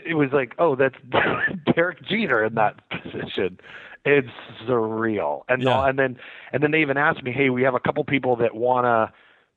it 0.05 0.15
was 0.15 0.31
like, 0.33 0.55
oh, 0.59 0.75
that's 0.77 0.97
Derek 1.75 2.03
Jeter 2.05 2.45
in 2.45 2.55
that 2.55 2.77
position. 2.91 3.59
It's 4.05 4.29
surreal. 4.67 5.43
And 5.49 5.63
Yeah. 5.63 5.87
and 5.87 5.99
then 5.99 6.19
and 6.53 6.63
then 6.63 6.71
they 6.73 6.81
even 6.81 6.97
asked 6.97 7.23
me, 7.23 7.33
hey, 7.33 7.51
we 7.51 7.63
have 7.63 7.75
a 7.75 7.81
couple 7.81 8.03
people 8.05 8.37
that 8.37 8.55
want 8.55 8.85
to 8.85 9.13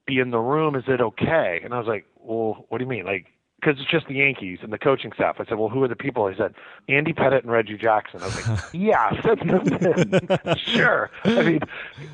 be 0.06 0.20
in 0.20 0.30
the 0.32 0.40
room. 0.40 0.76
Is 0.76 0.84
it 0.88 1.02
okay? 1.02 1.62
And 1.64 1.74
I 1.74 1.80
was 1.80 1.88
like, 1.88 2.06
well, 2.18 2.66
what 2.70 2.78
do 2.78 2.84
you 2.84 2.90
mean? 2.90 3.06
Like, 3.06 3.26
because 3.60 3.80
it's 3.82 3.90
just 3.90 4.08
the 4.08 4.16
Yankees 4.16 4.60
and 4.62 4.72
the 4.72 4.78
coaching 4.78 5.12
staff. 5.16 5.38
I 5.40 5.46
said, 5.46 5.58
well, 5.58 5.70
who 5.70 5.82
are 5.84 5.88
the 5.88 5.96
people? 5.96 6.28
He 6.28 6.36
said, 6.38 6.54
Andy 6.88 7.14
Pettitte 7.14 7.42
and 7.42 7.52
Reggie 7.52 7.78
Jackson. 7.78 8.22
I 8.22 8.28
was 8.28 8.36
like, 8.36 8.60
yeah, 8.74 9.10
send 9.24 9.50
them 9.50 9.68
in. 9.74 10.56
sure. 10.76 11.10
I 11.24 11.42
mean, 11.42 11.60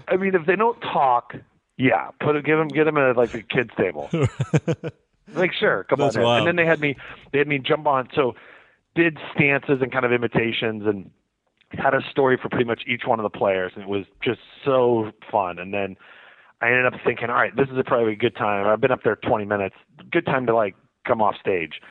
I 0.07 0.15
mean, 0.15 0.35
if 0.35 0.45
they 0.45 0.55
don't 0.55 0.79
talk, 0.79 1.33
yeah, 1.77 2.11
put 2.21 2.37
it, 2.37 2.45
give 2.45 2.57
them, 2.57 2.69
get 2.69 2.85
them 2.85 2.95
at 2.97 3.17
like 3.17 3.33
the 3.33 3.41
kids 3.41 3.71
table. 3.77 4.09
like, 5.35 5.51
sure, 5.53 5.83
come 5.89 5.99
That's 5.99 6.15
on 6.15 6.21
in. 6.21 6.27
And 6.37 6.47
then 6.47 6.55
they 6.55 6.65
had 6.65 6.79
me, 6.79 6.95
they 7.33 7.39
had 7.39 7.47
me 7.47 7.59
jump 7.59 7.87
on. 7.87 8.07
So, 8.15 8.35
did 8.95 9.17
stances 9.35 9.79
and 9.81 9.91
kind 9.91 10.05
of 10.05 10.11
imitations 10.11 10.83
and 10.85 11.11
had 11.73 11.93
a 11.93 12.01
story 12.09 12.37
for 12.41 12.49
pretty 12.49 12.65
much 12.65 12.83
each 12.87 13.03
one 13.05 13.19
of 13.19 13.23
the 13.23 13.37
players, 13.37 13.71
and 13.75 13.83
it 13.83 13.89
was 13.89 14.05
just 14.23 14.39
so 14.65 15.11
fun. 15.31 15.59
And 15.59 15.73
then 15.73 15.95
I 16.61 16.67
ended 16.67 16.85
up 16.85 16.93
thinking, 17.05 17.29
all 17.29 17.35
right, 17.35 17.55
this 17.55 17.67
is 17.71 17.77
a 17.77 17.83
probably 17.83 18.13
a 18.13 18.17
good 18.17 18.35
time. 18.35 18.67
I've 18.67 18.81
been 18.81 18.91
up 18.91 19.03
there 19.03 19.15
20 19.15 19.45
minutes. 19.45 19.75
Good 20.11 20.25
time 20.25 20.45
to 20.45 20.55
like 20.55 20.75
come 21.07 21.21
off 21.21 21.35
stage. 21.39 21.81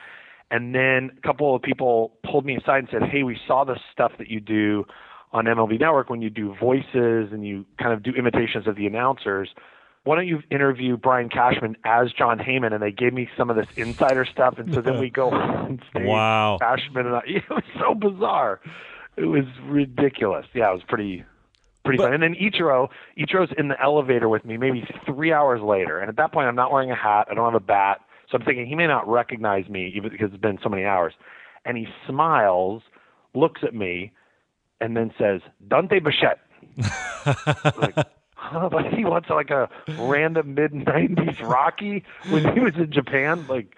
And 0.49 0.75
then 0.75 1.11
a 1.17 1.21
couple 1.25 1.55
of 1.55 1.61
people 1.61 2.13
pulled 2.29 2.45
me 2.45 2.57
aside 2.57 2.79
and 2.79 2.87
said, 2.91 3.03
hey, 3.03 3.23
we 3.23 3.37
saw 3.47 3.63
the 3.63 3.79
stuff 3.93 4.11
that 4.17 4.29
you 4.29 4.39
do 4.39 4.85
on 5.31 5.45
MLB 5.45 5.79
Network 5.79 6.09
when 6.09 6.21
you 6.21 6.29
do 6.29 6.55
voices 6.59 7.31
and 7.31 7.45
you 7.45 7.65
kind 7.79 7.93
of 7.93 8.03
do 8.03 8.11
imitations 8.11 8.67
of 8.67 8.75
the 8.75 8.85
announcers. 8.85 9.49
Why 10.03 10.15
don't 10.15 10.27
you 10.27 10.41
interview 10.49 10.97
Brian 10.97 11.29
Cashman 11.29 11.77
as 11.85 12.11
Jon 12.11 12.39
Heyman? 12.39 12.73
And 12.73 12.81
they 12.81 12.91
gave 12.91 13.13
me 13.13 13.29
some 13.37 13.49
of 13.49 13.55
this 13.55 13.67
insider 13.77 14.25
stuff. 14.25 14.55
And 14.57 14.73
so 14.73 14.81
then 14.81 14.99
we 14.99 15.09
go 15.09 15.29
on 15.29 15.79
stage. 15.89 16.05
Wow. 16.05 16.57
Cashman 16.59 17.05
and 17.05 17.15
I, 17.15 17.21
it 17.27 17.49
was 17.49 17.63
so 17.79 17.93
bizarre. 17.93 18.59
It 19.17 19.25
was 19.25 19.45
ridiculous. 19.65 20.45
Yeah, 20.53 20.69
it 20.71 20.73
was 20.73 20.83
pretty 20.87 21.23
pretty 21.83 21.97
But- 21.97 22.05
fun. 22.05 22.13
And 22.13 22.23
then 22.23 22.35
Ichiro, 22.35 22.89
Ichiro's 23.17 23.51
in 23.57 23.67
the 23.67 23.81
elevator 23.81 24.29
with 24.29 24.45
me 24.45 24.57
maybe 24.57 24.87
three 25.05 25.33
hours 25.33 25.61
later. 25.61 25.99
And 25.99 26.09
at 26.09 26.15
that 26.17 26.31
point, 26.31 26.47
I'm 26.47 26.55
not 26.55 26.71
wearing 26.71 26.91
a 26.91 26.95
hat. 26.95 27.27
I 27.29 27.33
don't 27.33 27.45
have 27.51 27.61
a 27.61 27.63
bat. 27.65 28.01
So 28.29 28.37
I'm 28.37 28.45
thinking 28.45 28.65
he 28.65 28.75
may 28.75 28.87
not 28.87 29.07
recognize 29.09 29.67
me 29.67 29.91
even 29.95 30.11
because 30.11 30.29
it's 30.31 30.41
been 30.41 30.59
so 30.63 30.69
many 30.69 30.85
hours. 30.85 31.13
And 31.65 31.77
he 31.77 31.87
smiles, 32.07 32.81
looks 33.33 33.61
at 33.63 33.73
me, 33.75 34.13
and 34.79 34.95
then 34.95 35.11
says, 35.17 35.41
Dante 35.67 35.99
Bichette. 35.99 36.39
like, 37.77 37.95
huh? 38.35 38.69
Like 38.71 38.93
he 38.93 39.03
wants 39.05 39.29
like 39.29 39.49
a 39.49 39.69
random 39.99 40.55
mid 40.55 40.71
90s 40.71 41.41
Rocky 41.41 42.03
when 42.29 42.53
he 42.53 42.59
was 42.59 42.75
in 42.75 42.91
Japan. 42.91 43.45
Like, 43.47 43.75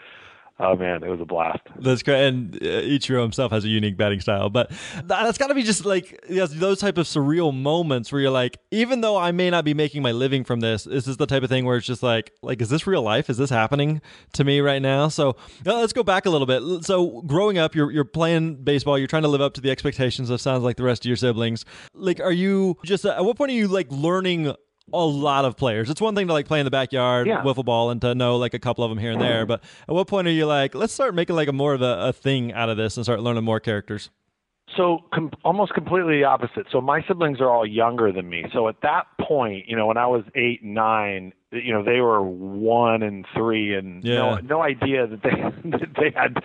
oh 0.60 0.76
man, 0.76 1.04
it 1.04 1.10
was 1.10 1.20
a 1.20 1.26
blast. 1.26 1.62
That's 1.80 2.04
great, 2.04 2.28
and 2.28 2.56
uh, 2.56 2.60
Ichiro 2.60 3.22
himself 3.22 3.52
has 3.52 3.66
a 3.66 3.70
unique 3.70 3.98
batting 3.98 4.20
style. 4.20 4.50
But 4.50 4.70
th- 4.70 5.06
that's 5.08 5.38
got 5.38 5.48
to 5.48 5.56
be 5.56 5.64
just 5.64 5.86
like 5.86 6.24
yes, 6.30 6.52
those 6.54 6.80
type 6.80 6.98
of 6.98 7.06
surreal 7.06 7.54
moments 7.54 8.12
where 8.12 8.22
you're 8.22 8.32
like, 8.32 8.58
even 8.72 9.02
though 9.02 9.18
I 9.18 9.32
may 9.32 9.50
not 9.50 9.66
be 9.66 9.74
making 9.74 10.02
my 10.02 10.12
living 10.12 10.44
from 10.44 10.60
this, 10.60 10.84
this 10.84 11.08
is 11.08 11.18
the 11.18 11.26
type 11.26 11.44
of 11.44 11.50
thing 11.50 11.66
where 11.66 11.78
it's 11.78 11.88
just 11.88 12.04
like, 12.04 12.34
like, 12.42 12.62
is 12.62 12.70
this 12.70 12.86
real 12.88 13.02
life? 13.02 13.30
Is 13.30 13.38
this 13.38 13.50
happening 13.50 14.02
to 14.34 14.44
me 14.44 14.60
right 14.60 14.82
now? 14.82 15.08
So 15.08 15.30
uh, 15.66 15.76
let's 15.76 15.94
go 15.94 16.04
back 16.04 16.26
a 16.26 16.30
little 16.30 16.48
bit. 16.48 16.86
So 16.86 17.22
growing 17.22 17.58
up, 17.58 17.76
you're 17.76 17.92
you're 17.92 18.06
playing 18.06 18.64
baseball. 18.64 18.98
You're 18.98 19.08
trying 19.08 19.24
to 19.24 19.30
live 19.30 19.42
up 19.42 19.54
to 19.56 19.62
the 19.62 19.72
expectations 19.72 20.30
of 20.30 20.42
sounds 20.42 20.64
like 20.64 20.78
the 20.78 20.84
rest 20.84 21.04
of 21.06 21.10
your 21.10 21.18
siblings. 21.18 21.66
Like, 21.94 22.20
are 22.20 22.32
you 22.32 22.78
just 22.84 23.06
at 23.06 23.24
what 23.24 23.38
point 23.38 23.52
are 23.52 23.56
you 23.56 23.68
like 23.68 23.92
learning? 23.92 24.54
A 24.92 24.98
lot 25.06 25.46
of 25.46 25.56
players. 25.56 25.90
It's 25.90 26.02
one 26.02 26.14
thing 26.14 26.28
to 26.28 26.34
like 26.34 26.46
play 26.46 26.60
in 26.60 26.66
the 26.66 26.72
backyard, 26.72 27.26
Yeah. 27.28 27.42
wiffle 27.42 27.64
ball, 27.66 27.90
and 27.90 28.02
to 28.02 28.14
know 28.14 28.36
like 28.38 28.54
a 28.54 28.60
couple 28.60 28.84
of 28.84 28.92
them 28.92 28.98
here 28.98 29.12
and 29.12 29.22
there. 29.22 29.44
Mm-hmm. 29.44 29.48
But 29.48 29.64
at 29.88 29.96
what 29.96 30.08
point 30.08 30.28
are 30.28 30.32
you 30.32 30.46
like, 30.46 30.76
let's 30.76 30.94
start 30.94 31.16
making 31.16 31.36
like 31.36 31.48
a 31.48 31.54
more 31.54 31.74
of 31.74 31.82
a, 31.82 32.08
a 32.10 32.14
thing 32.14 32.52
out 32.54 32.70
of 32.70 32.76
this 32.78 32.98
and 32.98 33.06
start 33.06 33.22
learning 33.22 33.44
more 33.46 33.60
characters? 33.62 34.10
So 34.76 35.00
com- 35.14 35.32
almost 35.46 35.74
completely 35.74 36.18
the 36.18 36.24
opposite. 36.26 36.66
So 36.72 36.82
my 36.82 37.04
siblings 37.08 37.40
are 37.40 37.50
all 37.50 37.66
younger 37.66 38.12
than 38.12 38.28
me. 38.30 38.46
So 38.54 38.68
at 38.68 38.76
that 38.82 39.04
point, 39.22 39.68
you 39.68 39.76
know, 39.76 39.86
when 39.88 39.98
I 39.98 40.08
was 40.08 40.24
eight, 40.36 40.64
nine, 40.64 41.32
you 41.52 41.72
know, 41.72 41.84
they 41.84 42.00
were 42.02 42.22
one 42.24 43.04
and 43.04 43.26
three, 43.36 43.76
and 43.76 44.04
Yeah. 44.04 44.16
no, 44.16 44.36
no 44.38 44.62
idea 44.64 45.06
that 45.08 45.22
they 45.22 45.30
that 45.70 45.90
they 46.00 46.12
had 46.16 46.38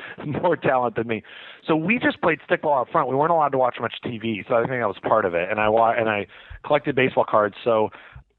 more 0.42 0.56
talent 0.56 0.96
than 0.96 1.06
me. 1.06 1.22
So 1.66 1.74
we 1.74 1.98
just 1.98 2.20
played 2.20 2.38
stickball 2.48 2.78
out 2.78 2.88
front. 2.90 3.08
We 3.08 3.16
weren't 3.16 3.32
allowed 3.32 3.50
to 3.52 3.58
watch 3.58 3.76
much 3.80 3.94
TV, 4.04 4.46
so 4.46 4.54
I 4.54 4.60
think 4.60 4.80
that 4.80 4.86
was 4.88 4.98
part 5.02 5.24
of 5.24 5.34
it. 5.34 5.50
And 5.50 5.58
I 5.60 5.68
wa- 5.70 5.94
and 5.96 6.08
I 6.08 6.26
collected 6.66 6.94
baseball 6.94 7.24
cards. 7.28 7.54
So 7.64 7.88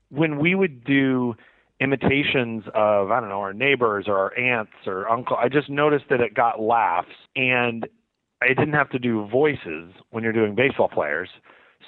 when 0.09 0.39
we 0.39 0.55
would 0.55 0.83
do 0.83 1.35
imitations 1.79 2.63
of 2.73 3.11
I 3.11 3.19
don't 3.19 3.29
know 3.29 3.39
our 3.39 3.53
neighbors 3.53 4.05
or 4.07 4.17
our 4.17 4.37
aunts 4.37 4.73
or 4.85 5.09
uncle, 5.09 5.37
I 5.37 5.49
just 5.49 5.69
noticed 5.69 6.05
that 6.09 6.19
it 6.21 6.33
got 6.33 6.59
laughs 6.59 7.15
and 7.35 7.87
I 8.41 8.49
didn't 8.49 8.73
have 8.73 8.89
to 8.91 8.99
do 8.99 9.27
voices 9.27 9.91
when 10.11 10.23
you're 10.23 10.33
doing 10.33 10.55
baseball 10.55 10.87
players, 10.87 11.29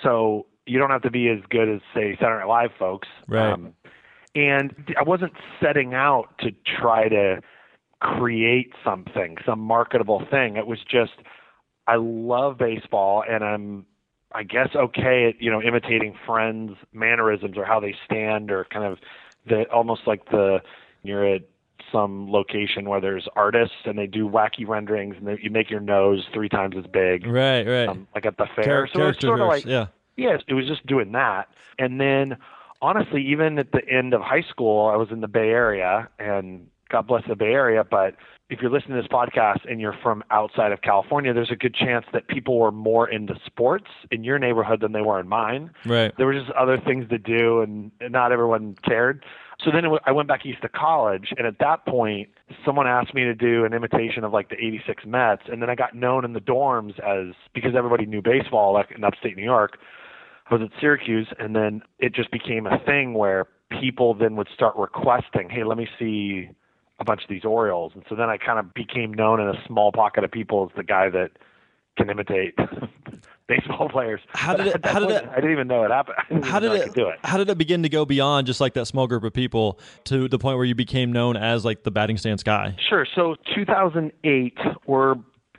so 0.04 0.48
you 0.66 0.80
don't 0.80 0.90
have 0.90 1.02
to 1.04 1.12
be 1.12 1.30
as 1.30 1.40
good 1.50 1.70
as 1.70 1.82
say 1.94 2.16
Saturday 2.20 2.40
Night 2.40 2.48
Live 2.48 2.72
folks. 2.78 3.08
Right. 3.28 3.54
Um, 3.54 3.74
and 4.36 4.74
I 4.98 5.04
wasn't 5.04 5.34
setting 5.62 5.94
out 5.94 6.38
to 6.40 6.52
try 6.80 7.10
to 7.10 7.42
create 8.00 8.74
something, 8.84 9.38
some 9.46 9.60
marketable 9.60 10.24
thing. 10.30 10.58
It 10.58 10.68
was 10.68 10.80
just 10.90 11.14
I 11.88 11.96
love 11.98 12.58
baseball, 12.58 13.24
and 13.28 13.44
I'm 13.44 13.86
I 14.34 14.44
guess 14.44 14.70
okay 14.76 15.28
at 15.30 15.42
you 15.42 15.52
know 15.52 15.62
imitating 15.62 16.16
friends' 16.26 16.74
mannerisms 16.94 17.58
or 17.58 17.66
how 17.66 17.80
they 17.80 17.96
stand 18.06 18.52
or 18.52 18.66
kind 18.66 18.86
of 18.86 19.00
the 19.48 19.64
almost 19.72 20.02
like 20.06 20.30
the 20.30 20.62
you're 21.04 21.26
at 21.36 21.42
some 21.92 22.32
location 22.32 22.88
where 22.88 23.02
there's 23.02 23.28
artists 23.36 23.76
and 23.86 23.98
they 23.98 24.08
do 24.08 24.28
wacky 24.30 24.68
renderings 24.68 25.16
and 25.18 25.28
they, 25.28 25.38
you 25.42 25.50
make 25.50 25.70
your 25.70 25.80
nose 25.80 26.26
three 26.34 26.48
times 26.48 26.76
as 26.78 26.86
big, 26.86 27.26
Right, 27.26 27.64
right. 27.68 27.90
um, 27.90 28.08
like 28.16 28.26
at 28.26 28.38
the 28.38 28.46
fair. 28.56 28.88
Char- 28.88 28.90
so 28.94 29.08
it's 29.08 29.22
sort 29.22 29.42
of 29.42 29.48
like 29.48 29.66
yeah. 29.66 29.88
Yes, 30.16 30.42
it 30.48 30.54
was 30.54 30.68
just 30.68 30.86
doing 30.86 31.14
that. 31.14 31.48
And 31.80 32.00
then 32.00 32.38
honestly, 32.82 33.26
even 33.28 33.58
at 33.60 33.72
the 33.72 33.82
end 33.88 34.14
of 34.14 34.22
high 34.22 34.44
school, 34.50 34.88
I 34.88 34.96
was 34.96 35.10
in 35.12 35.22
the 35.22 35.28
Bay 35.28 35.50
Area 35.50 36.10
and 36.20 36.68
God 36.92 37.08
bless 37.08 37.24
the 37.28 37.36
Bay 37.36 37.54
Area, 37.54 37.84
but 37.90 38.16
if 38.50 38.60
you're 38.62 38.70
listening 38.70 38.98
to 38.98 39.02
this 39.02 39.08
podcast 39.10 39.60
and 39.70 39.80
you're 39.80 39.96
from 40.04 40.24
outside 40.30 40.74
of 40.74 40.82
California, 40.82 41.34
there's 41.34 41.52
a 41.52 41.56
good 41.56 41.74
chance 41.74 42.06
that 42.12 42.28
people 42.28 42.60
were 42.60 42.72
more 42.72 43.10
into 43.10 43.34
sports 43.46 43.88
in 44.12 44.26
your 44.26 44.38
neighborhood 44.38 44.82
than 44.82 44.92
they 44.92 45.02
were 45.02 45.22
in 45.22 45.28
mine. 45.30 45.72
Right. 45.86 46.12
There 46.18 46.26
were 46.26 46.34
just 46.34 46.52
other 46.52 46.78
things 46.78 47.08
to 47.10 47.18
do, 47.18 47.62
and, 47.62 47.92
not 48.02 48.34
everyone 48.34 48.76
cared. 48.84 49.24
So 49.64 49.72
then 49.72 49.86
it 49.86 49.94
w- 49.94 50.02
I 50.06 50.12
went 50.12 50.28
back 50.28 50.46
east 50.46 50.64
to 50.64 50.70
college, 50.70 51.34
and 51.38 51.48
at 51.48 51.60
that 51.60 51.86
point, 51.86 52.28
someone 52.66 52.88
asked 52.88 53.14
me 53.14 53.24
to 53.24 53.34
do 53.34 53.64
an 53.64 53.74
imitation 53.74 54.26
of 54.26 54.34
like 54.34 54.50
the 54.50 54.56
'86 54.56 55.06
Mets, 55.06 55.44
and 55.50 55.62
then 55.62 55.70
I 55.70 55.76
got 55.76 55.96
known 55.96 56.26
in 56.26 56.34
the 56.34 56.42
dorms 56.42 57.00
as 57.00 57.34
because 57.54 57.72
everybody 57.74 58.06
knew 58.06 58.22
baseball 58.22 58.74
like 58.74 58.92
in 58.92 59.04
upstate 59.04 59.38
New 59.38 59.44
York. 59.44 59.78
I 60.50 60.56
was 60.56 60.64
at 60.64 60.82
Syracuse, 60.82 61.28
and 61.40 61.56
then 61.56 61.84
it 62.00 62.14
just 62.14 62.32
became 62.32 62.66
a 62.66 62.80
thing 62.80 63.14
where 63.14 63.46
people 63.80 64.14
then 64.14 64.36
would 64.36 64.50
start 64.54 64.76
requesting, 64.76 65.50
"Hey, 65.50 65.64
let 65.64 65.78
me 65.78 65.88
see 65.98 66.50
a 67.02 67.04
bunch 67.04 67.24
of 67.24 67.30
these 67.30 67.44
Orioles," 67.44 67.92
and 67.96 68.04
so 68.08 68.16
then 68.16 68.30
I 68.30 68.38
kind 68.38 68.60
of 68.60 68.74
became 68.74 69.14
known 69.14 69.42
in 69.42 69.48
a 69.48 69.62
small 69.68 69.92
pocket 69.92 70.24
of 70.24 70.32
people 70.32 70.70
as 70.70 70.76
the 70.78 70.84
guy 70.84 71.10
that 71.10 71.32
can 71.98 72.10
imitate 72.10 72.56
baseball 73.48 73.90
players. 73.90 74.22
How 74.34 74.56
did 74.56 74.68
it- 74.68 74.86
how 74.86 75.00
did 75.00 75.10
point, 75.10 75.24
it- 75.26 75.30
I 75.30 75.36
didn't 75.36 75.52
even 75.52 75.68
know 75.68 75.84
it 75.84 75.92
happened. 75.92 76.46
How 76.46 76.60
did 76.60 76.72
it, 76.72 76.96
it? 76.98 77.20
How 77.24 77.38
did 77.38 77.50
it 77.50 77.58
begin 77.58 77.84
to 77.84 77.90
go 77.90 78.06
beyond 78.06 78.48
just 78.48 78.62
like 78.62 78.74
that 78.76 78.86
small 78.86 79.08
group 79.08 79.24
of 79.26 79.34
people 79.34 79.78
to 80.06 80.30
the 80.30 80.40
point 80.40 80.56
where 80.56 80.66
you 80.66 80.76
became 80.76 81.12
known 81.12 81.36
as 81.36 81.66
like 81.66 81.84
the 81.84 81.92
batting 81.92 82.18
stance 82.18 82.44
guy? 82.44 82.76
Sure. 82.90 83.06
So 83.14 83.36
2008, 83.54 84.58
we're 84.88 85.16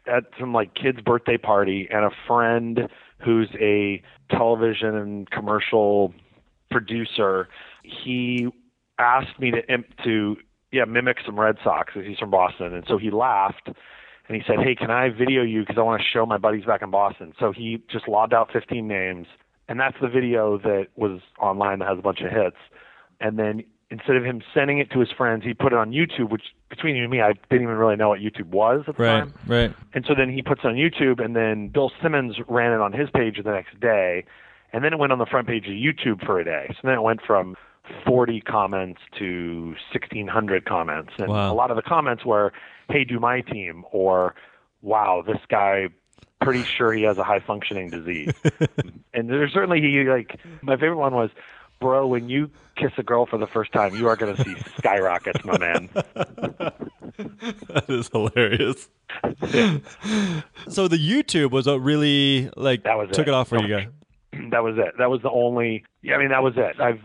at 0.07 0.25
some 0.41 0.53
like 0.55 0.75
kid's 0.75 1.01
birthday 1.03 1.37
party, 1.37 1.87
and 1.91 2.05
a 2.07 2.11
friend 2.27 2.89
who's 3.19 3.51
a 3.61 4.03
television 4.31 4.97
and 4.97 5.31
commercial 5.31 6.15
producer, 6.71 7.49
he 7.83 8.49
asked 8.99 9.39
me 9.39 9.51
to 9.51 9.63
to 10.05 10.37
yeah 10.73 10.85
mimic 10.85 11.19
some 11.25 11.39
Red 11.39 11.57
Sox. 11.63 11.93
He's 11.95 12.19
from 12.19 12.31
Boston, 12.31 12.75
and 12.75 12.85
so 12.89 12.99
he 12.99 13.11
laughed. 13.11 13.69
and 14.29 14.37
he 14.37 14.43
said, 14.47 14.61
"Hey, 14.65 14.75
can 14.75 14.91
I 14.91 15.09
video 15.11 15.43
you 15.43 15.61
because 15.61 15.77
I 15.79 15.83
want 15.83 16.01
to 16.01 16.09
show 16.09 16.25
my 16.25 16.39
buddies 16.39 16.65
back 16.65 16.83
in 16.83 16.91
Boston?" 16.91 17.33
So 17.39 17.53
he 17.53 17.83
just 17.91 18.09
logged 18.09 18.33
out 18.33 18.51
15 18.53 18.87
names, 18.87 19.27
and 19.69 19.79
that's 19.79 19.97
the 20.01 20.09
video 20.09 20.59
that 20.59 20.89
was 20.97 21.21
online 21.41 21.81
that 21.81 21.89
has 21.89 21.99
a 21.99 22.03
bunch 22.03 22.21
of 22.21 22.31
hits. 22.31 22.57
And 23.21 23.39
then 23.39 23.63
instead 23.91 24.17
of 24.17 24.25
him 24.25 24.43
sending 24.55 24.79
it 24.79 24.91
to 24.93 25.01
his 25.01 25.11
friends, 25.11 25.45
he 25.45 25.53
put 25.55 25.73
it 25.73 25.79
on 25.79 25.93
YouTube, 25.93 26.31
which 26.31 26.45
between 26.71 26.97
you 26.97 27.03
and 27.03 27.11
me, 27.11 27.21
I 27.21 27.35
didn't 27.51 27.63
even 27.65 27.77
really 27.77 27.97
know 27.97 28.09
what 28.09 28.21
YouTube 28.21 28.47
was 28.47 28.85
at 28.89 28.97
the 28.97 29.03
time. 29.05 29.19
Right, 29.19 29.21
time. 29.21 29.35
right. 29.47 29.77
And 29.93 30.05
so 30.07 30.15
then 30.15 30.31
he 30.31 30.41
puts 30.41 30.63
it 30.65 30.69
on 30.69 30.75
YouTube, 30.75 31.23
and 31.23 31.37
then 31.37 31.69
Bill 31.69 31.93
Simmons 32.03 32.37
ran 32.49 32.73
it 32.73 32.81
on 32.81 32.93
his 32.93 33.11
page 33.11 33.37
the 33.45 33.51
next 33.51 33.79
day, 33.81 34.25
and 34.73 34.83
then 34.83 34.95
it 34.95 34.99
went 34.99 35.13
on 35.13 35.19
the 35.19 35.27
front 35.27 35.47
page 35.47 35.67
of 35.67 35.73
YouTube 35.73 36.25
for 36.25 36.41
a 36.41 36.45
day. 36.45 36.69
So 36.71 36.89
then 36.89 36.95
it 36.95 37.03
went 37.03 37.21
from 37.27 37.57
40 38.07 38.41
comments 38.43 39.01
to 39.19 39.75
1,600 39.93 40.65
comments, 40.65 41.13
and 41.19 41.29
Wow. 41.29 41.53
a 41.53 41.55
lot 41.55 41.71
of 41.71 41.77
the 41.77 41.83
comments 41.83 42.25
were, 42.25 42.53
"Hey, 42.89 43.05
do 43.05 43.19
my 43.21 43.41
team," 43.41 43.85
or 43.91 44.35
"Wow, 44.83 45.23
this 45.27 45.41
guy." 45.49 45.89
Pretty 46.41 46.65
sure 46.65 46.93
he 46.93 47.03
has 47.03 47.19
a 47.19 47.23
high 47.25 47.39
functioning 47.39 47.89
disease, 47.89 48.33
and 49.15 49.29
there's 49.31 49.53
certainly 49.53 49.81
he 49.81 50.03
like 50.03 50.41
my 50.61 50.75
favorite 50.77 50.97
one 50.97 51.15
was, 51.15 51.31
bro, 51.81 52.05
when 52.09 52.29
you 52.29 52.51
kiss 52.75 52.91
a 52.99 53.03
girl 53.05 53.27
for 53.27 53.39
the 53.39 53.47
first 53.47 53.71
time, 53.73 53.95
you 53.95 54.09
are 54.09 54.17
going 54.17 54.35
to 54.35 54.43
see 54.43 54.57
skyrockets, 54.77 55.45
my 55.45 55.57
man. 55.59 55.89
that 56.15 57.85
is 57.89 58.09
hilarious. 58.09 58.89
so 60.69 60.89
the 60.89 60.97
YouTube 60.99 61.51
was 61.53 61.67
a 61.69 61.79
really 61.79 62.51
like 62.57 62.83
That 62.85 62.97
was 62.99 63.11
took 63.11 63.27
it. 63.27 63.31
it 63.31 63.35
off 63.35 63.49
for 63.49 63.59
you 63.63 63.69
guys. 63.69 63.87
that 64.51 64.65
was 64.65 64.77
it. 64.79 64.95
That 64.99 65.11
was 65.11 65.23
the 65.23 65.31
only. 65.31 65.85
Yeah, 66.03 66.17
I 66.17 66.19
mean, 66.19 66.31
that 66.31 66.43
was 66.43 66.55
it. 66.57 66.81
I've 66.81 67.01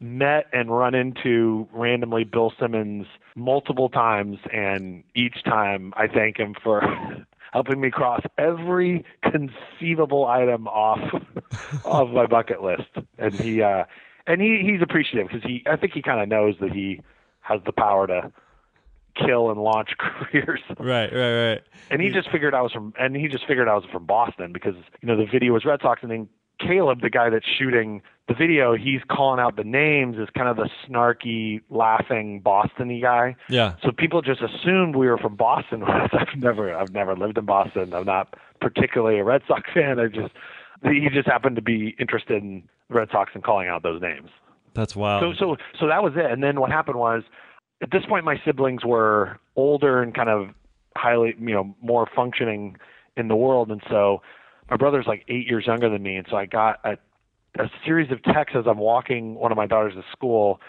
met 0.00 0.46
and 0.52 0.70
run 0.70 0.94
into 0.94 1.68
randomly 1.72 2.24
Bill 2.24 2.52
Simmons 2.60 3.06
multiple 3.34 3.88
times, 3.88 4.38
and 4.52 5.04
each 5.14 5.42
time 5.44 5.92
I 5.96 6.06
thank 6.06 6.38
him 6.38 6.54
for 6.62 6.82
helping 7.52 7.80
me 7.80 7.90
cross 7.90 8.22
every 8.38 9.04
conceivable 9.22 10.26
item 10.26 10.68
off 10.68 11.00
of 11.84 12.10
my 12.10 12.26
bucket 12.26 12.62
list. 12.62 12.90
And 13.18 13.34
he 13.34 13.62
uh, 13.62 13.84
and 14.26 14.40
he 14.40 14.62
he's 14.62 14.82
appreciative 14.82 15.28
because 15.28 15.42
he 15.42 15.62
I 15.66 15.76
think 15.76 15.92
he 15.92 16.02
kind 16.02 16.20
of 16.20 16.28
knows 16.28 16.56
that 16.60 16.72
he 16.72 17.00
has 17.40 17.60
the 17.64 17.72
power 17.72 18.06
to 18.06 18.32
kill 19.16 19.50
and 19.50 19.60
launch 19.60 19.90
careers. 19.98 20.60
Right, 20.78 21.12
right, 21.12 21.48
right. 21.50 21.62
And 21.90 22.02
he 22.02 22.10
just 22.10 22.30
figured 22.30 22.54
I 22.54 22.60
was 22.60 22.72
from, 22.72 22.92
and 22.98 23.16
he 23.16 23.28
just 23.28 23.46
figured 23.46 23.68
I 23.68 23.74
was 23.74 23.84
from 23.90 24.04
Boston 24.04 24.52
because 24.52 24.74
you 25.00 25.08
know 25.08 25.16
the 25.16 25.26
video 25.26 25.52
was 25.52 25.64
Red 25.64 25.80
Sox, 25.80 26.02
and 26.02 26.10
then 26.10 26.28
Caleb, 26.58 27.00
the 27.00 27.10
guy 27.10 27.30
that's 27.30 27.46
shooting 27.58 28.02
the 28.28 28.34
video, 28.34 28.74
he's 28.74 29.00
calling 29.10 29.38
out 29.38 29.56
the 29.56 29.64
names 29.64 30.16
as 30.20 30.28
kind 30.36 30.48
of 30.48 30.56
the 30.56 30.68
snarky, 30.88 31.60
laughing 31.70 32.40
Boston-y 32.40 33.00
guy. 33.00 33.36
Yeah. 33.48 33.76
So 33.82 33.92
people 33.92 34.20
just 34.20 34.40
assumed 34.42 34.96
we 34.96 35.06
were 35.06 35.18
from 35.18 35.36
Boston. 35.36 35.82
I've 35.86 36.36
never, 36.36 36.74
I've 36.74 36.92
never 36.92 37.14
lived 37.14 37.38
in 37.38 37.44
Boston. 37.44 37.94
I'm 37.94 38.06
not 38.06 38.34
particularly 38.60 39.18
a 39.18 39.24
Red 39.24 39.42
Sox 39.46 39.70
fan. 39.72 40.00
I 40.00 40.08
just, 40.08 40.34
he 40.82 41.08
just 41.12 41.28
happened 41.28 41.56
to 41.56 41.62
be 41.62 41.94
interested 42.00 42.42
in 42.42 42.64
the 42.88 42.96
Red 42.96 43.08
Sox 43.12 43.30
and 43.34 43.44
calling 43.44 43.68
out 43.68 43.82
those 43.82 44.00
names. 44.02 44.30
That's 44.76 44.94
wild. 44.94 45.22
So 45.22 45.32
so 45.38 45.56
so 45.80 45.86
that 45.86 46.02
was 46.02 46.12
it. 46.16 46.30
And 46.30 46.42
then 46.42 46.60
what 46.60 46.70
happened 46.70 46.98
was, 46.98 47.22
at 47.82 47.90
this 47.90 48.04
point, 48.06 48.24
my 48.24 48.40
siblings 48.44 48.84
were 48.84 49.38
older 49.56 50.02
and 50.02 50.14
kind 50.14 50.28
of 50.28 50.50
highly, 50.94 51.34
you 51.38 51.54
know, 51.54 51.74
more 51.80 52.06
functioning 52.14 52.76
in 53.16 53.28
the 53.28 53.36
world, 53.36 53.70
and 53.70 53.80
so 53.88 54.20
my 54.70 54.76
brother's 54.76 55.06
like 55.06 55.24
eight 55.28 55.46
years 55.48 55.66
younger 55.66 55.88
than 55.88 56.02
me, 56.02 56.16
and 56.16 56.26
so 56.30 56.36
I 56.36 56.46
got 56.46 56.80
a 56.84 56.98
a 57.58 57.70
series 57.84 58.10
of 58.12 58.22
texts 58.22 58.56
as 58.58 58.66
I'm 58.66 58.78
walking 58.78 59.34
one 59.36 59.50
of 59.50 59.56
my 59.56 59.66
daughters 59.66 59.94
to 59.94 60.02
school. 60.12 60.60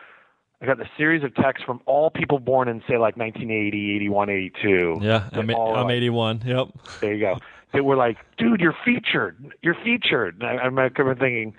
I 0.61 0.65
got 0.65 0.79
a 0.79 0.89
series 0.97 1.23
of 1.23 1.35
texts 1.35 1.63
from 1.65 1.81
all 1.85 2.09
people 2.09 2.39
born 2.39 2.67
in 2.67 2.79
say 2.87 2.97
like 2.97 3.17
1980, 3.17 3.95
81, 3.97 4.29
82. 4.29 4.99
yeah, 5.01 5.29
I'm, 5.33 5.49
I'm 5.49 5.85
like- 5.85 5.93
81. 5.93 6.41
Yep. 6.45 6.67
There 7.01 7.13
you 7.13 7.19
go. 7.19 7.37
They 7.73 7.81
were 7.81 7.97
like, 7.97 8.17
"Dude, 8.37 8.61
you're 8.61 8.75
featured. 8.85 9.53
You're 9.61 9.75
featured." 9.83 10.35
And 10.41 10.43
I, 10.49 10.53
I 10.53 10.65
remember 10.65 11.15
thinking, 11.15 11.53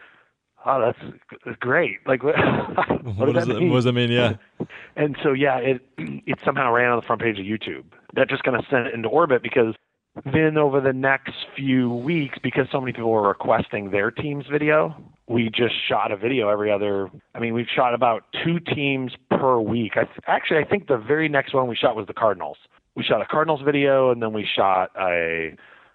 "Oh, 0.64 0.80
that's, 0.80 1.14
that's 1.45 1.59
great. 1.59 1.99
Like, 2.07 2.23
what, 2.25 2.35
what, 2.37 3.26
does 3.26 3.35
does 3.35 3.47
that 3.47 3.57
it, 3.57 3.61
mean?" 3.61 3.68
what 3.68 3.76
does 3.76 3.85
that 3.85 3.92
mean? 3.92 4.11
Yeah. 4.11 4.37
And 4.97 5.16
so 5.23 5.33
yeah, 5.33 5.59
it 5.59 5.80
it 5.97 6.38
somehow 6.45 6.73
ran 6.73 6.90
on 6.90 6.97
the 6.97 7.06
front 7.06 7.23
page 7.23 7.39
of 7.39 7.45
YouTube. 7.45 7.84
That 8.15 8.28
just 8.28 8.43
kind 8.43 8.56
of 8.56 8.65
sent 8.69 8.89
it 8.89 8.95
into 8.95 9.08
orbit 9.08 9.45
because 9.45 9.76
then 10.25 10.57
over 10.59 10.81
the 10.81 10.93
next 10.93 11.35
few 11.57 11.91
weeks, 11.93 12.39
because 12.43 12.67
so 12.73 12.81
many 12.81 12.93
people 12.93 13.11
were 13.11 13.26
requesting 13.28 13.91
their 13.91 14.11
team's 14.11 14.47
video, 14.50 14.95
we 15.26 15.50
just 15.50 15.75
shot 15.89 16.11
a 16.13 16.17
video 16.17 16.49
every 16.49 16.71
other. 16.73 17.11
I 17.35 17.39
mean, 17.41 17.54
we've 17.54 17.67
shot 17.75 17.95
about 17.95 18.25
two 18.45 18.59
teams 18.61 19.13
per 19.31 19.59
week. 19.61 19.93
I 19.97 20.04
th- 20.04 20.19
actually 20.26 20.59
I 20.61 20.65
think 20.65 20.89
the 20.89 20.97
very 20.99 21.28
next 21.28 21.54
one 21.54 21.69
we 21.69 21.76
shot 21.76 21.97
was 21.97 22.07
the 22.07 22.15
Cardinals. 22.15 22.57
We 22.95 23.04
shot 23.04 23.21
a 23.21 23.26
Cardinals 23.26 23.61
video, 23.65 24.11
and 24.11 24.23
then 24.23 24.33
we 24.33 24.47
shot 24.57 24.91
a 24.99 25.54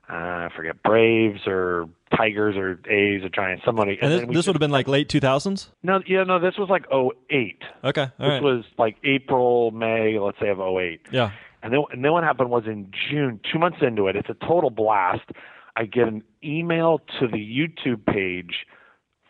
uh, 0.09 0.13
I 0.13 0.49
forget 0.55 0.83
Braves 0.83 1.47
or 1.47 1.87
Tigers 2.15 2.55
or 2.57 2.73
A's 2.91 3.23
or 3.23 3.29
Giants. 3.29 3.63
Somebody. 3.65 3.97
And 4.01 4.11
then 4.11 4.27
this, 4.27 4.35
this 4.35 4.47
would 4.47 4.55
have 4.55 4.59
been 4.59 4.69
like 4.71 4.87
late 4.87 5.07
2000s. 5.09 5.69
no, 5.81 6.01
yeah, 6.05 6.23
no. 6.23 6.39
This 6.39 6.57
was 6.57 6.69
like 6.69 6.85
08. 6.91 7.61
Okay. 7.85 8.01
All 8.01 8.09
This 8.19 8.29
right. 8.29 8.43
was 8.43 8.65
like 8.77 8.97
April, 9.05 9.71
May, 9.71 10.19
let's 10.19 10.37
say 10.39 10.49
of 10.49 10.59
08. 10.59 11.01
yeah. 11.11 11.31
And 11.63 11.73
then, 11.73 11.83
and 11.91 12.03
then 12.03 12.11
what 12.11 12.23
happened 12.23 12.49
was 12.49 12.65
in 12.65 12.91
June, 12.91 13.39
two 13.51 13.57
months 13.57 13.77
into 13.81 14.07
it, 14.07 14.15
it's 14.15 14.29
a 14.29 14.35
total 14.45 14.69
blast. 14.69 15.31
I 15.75 15.85
get 15.85 16.07
an 16.07 16.21
email 16.43 16.99
to 17.19 17.27
the 17.27 17.37
YouTube 17.37 18.05
page 18.05 18.67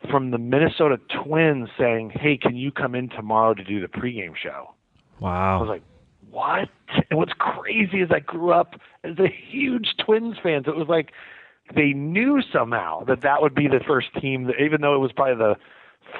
from 0.09 0.31
the 0.31 0.37
Minnesota 0.37 0.99
Twins 1.23 1.69
saying, 1.77 2.09
"Hey, 2.09 2.35
can 2.35 2.55
you 2.57 2.71
come 2.71 2.95
in 2.95 3.07
tomorrow 3.07 3.53
to 3.53 3.63
do 3.63 3.79
the 3.79 3.87
pregame 3.87 4.35
show?" 4.35 4.73
Wow. 5.19 5.57
I 5.57 5.61
was 5.61 5.69
like, 5.69 5.83
"What?" 6.31 6.69
And 7.09 7.19
what's 7.19 7.33
crazy 7.33 8.01
is 8.01 8.09
I 8.11 8.19
grew 8.19 8.51
up 8.51 8.75
as 9.03 9.17
a 9.19 9.27
huge 9.27 9.95
Twins 10.03 10.35
fan. 10.41 10.63
So 10.65 10.71
it 10.71 10.77
was 10.77 10.89
like 10.89 11.11
they 11.75 11.93
knew 11.93 12.41
somehow 12.51 13.03
that 13.05 13.21
that 13.21 13.41
would 13.41 13.55
be 13.55 13.67
the 13.67 13.79
first 13.79 14.13
team, 14.19 14.45
that, 14.45 14.59
even 14.59 14.81
though 14.81 14.95
it 14.95 14.99
was 14.99 15.11
probably 15.13 15.35
the 15.35 15.55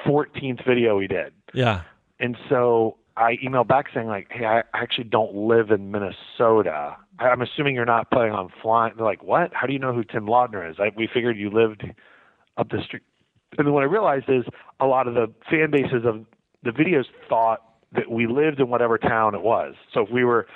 14th 0.06 0.64
video 0.64 0.96
we 0.96 1.06
did. 1.06 1.32
yeah. 1.52 1.82
And 2.20 2.36
so 2.48 2.96
I 3.16 3.36
emailed 3.36 3.68
back 3.68 3.86
saying 3.94 4.08
like, 4.08 4.28
"Hey, 4.30 4.44
I 4.44 4.62
actually 4.74 5.04
don't 5.04 5.34
live 5.34 5.70
in 5.70 5.90
Minnesota. 5.90 6.96
I'm 7.18 7.42
assuming 7.42 7.74
you're 7.74 7.84
not 7.84 8.10
planning 8.10 8.32
on 8.32 8.50
flying." 8.62 8.94
They're 8.96 9.04
like, 9.06 9.22
"What? 9.22 9.52
How 9.54 9.66
do 9.66 9.72
you 9.72 9.78
know 9.78 9.92
who 9.92 10.04
Tim 10.04 10.26
Laudner 10.26 10.68
is?" 10.68 10.76
I, 10.80 10.90
we 10.96 11.06
figured 11.06 11.36
you 11.36 11.50
lived 11.50 11.84
up 12.56 12.70
the 12.70 12.82
street. 12.82 13.02
And 13.56 13.66
then 13.66 13.72
what 13.72 13.82
I 13.82 13.86
realized 13.86 14.28
is 14.28 14.44
a 14.80 14.86
lot 14.86 15.06
of 15.06 15.14
the 15.14 15.32
fan 15.48 15.70
bases 15.70 16.04
of 16.04 16.24
the 16.64 16.70
videos 16.70 17.04
thought 17.28 17.62
that 17.92 18.10
we 18.10 18.26
lived 18.26 18.58
in 18.58 18.68
whatever 18.68 18.98
town 18.98 19.34
it 19.34 19.42
was. 19.42 19.74
So 19.92 20.00
if 20.00 20.10
we 20.10 20.24
were 20.24 20.46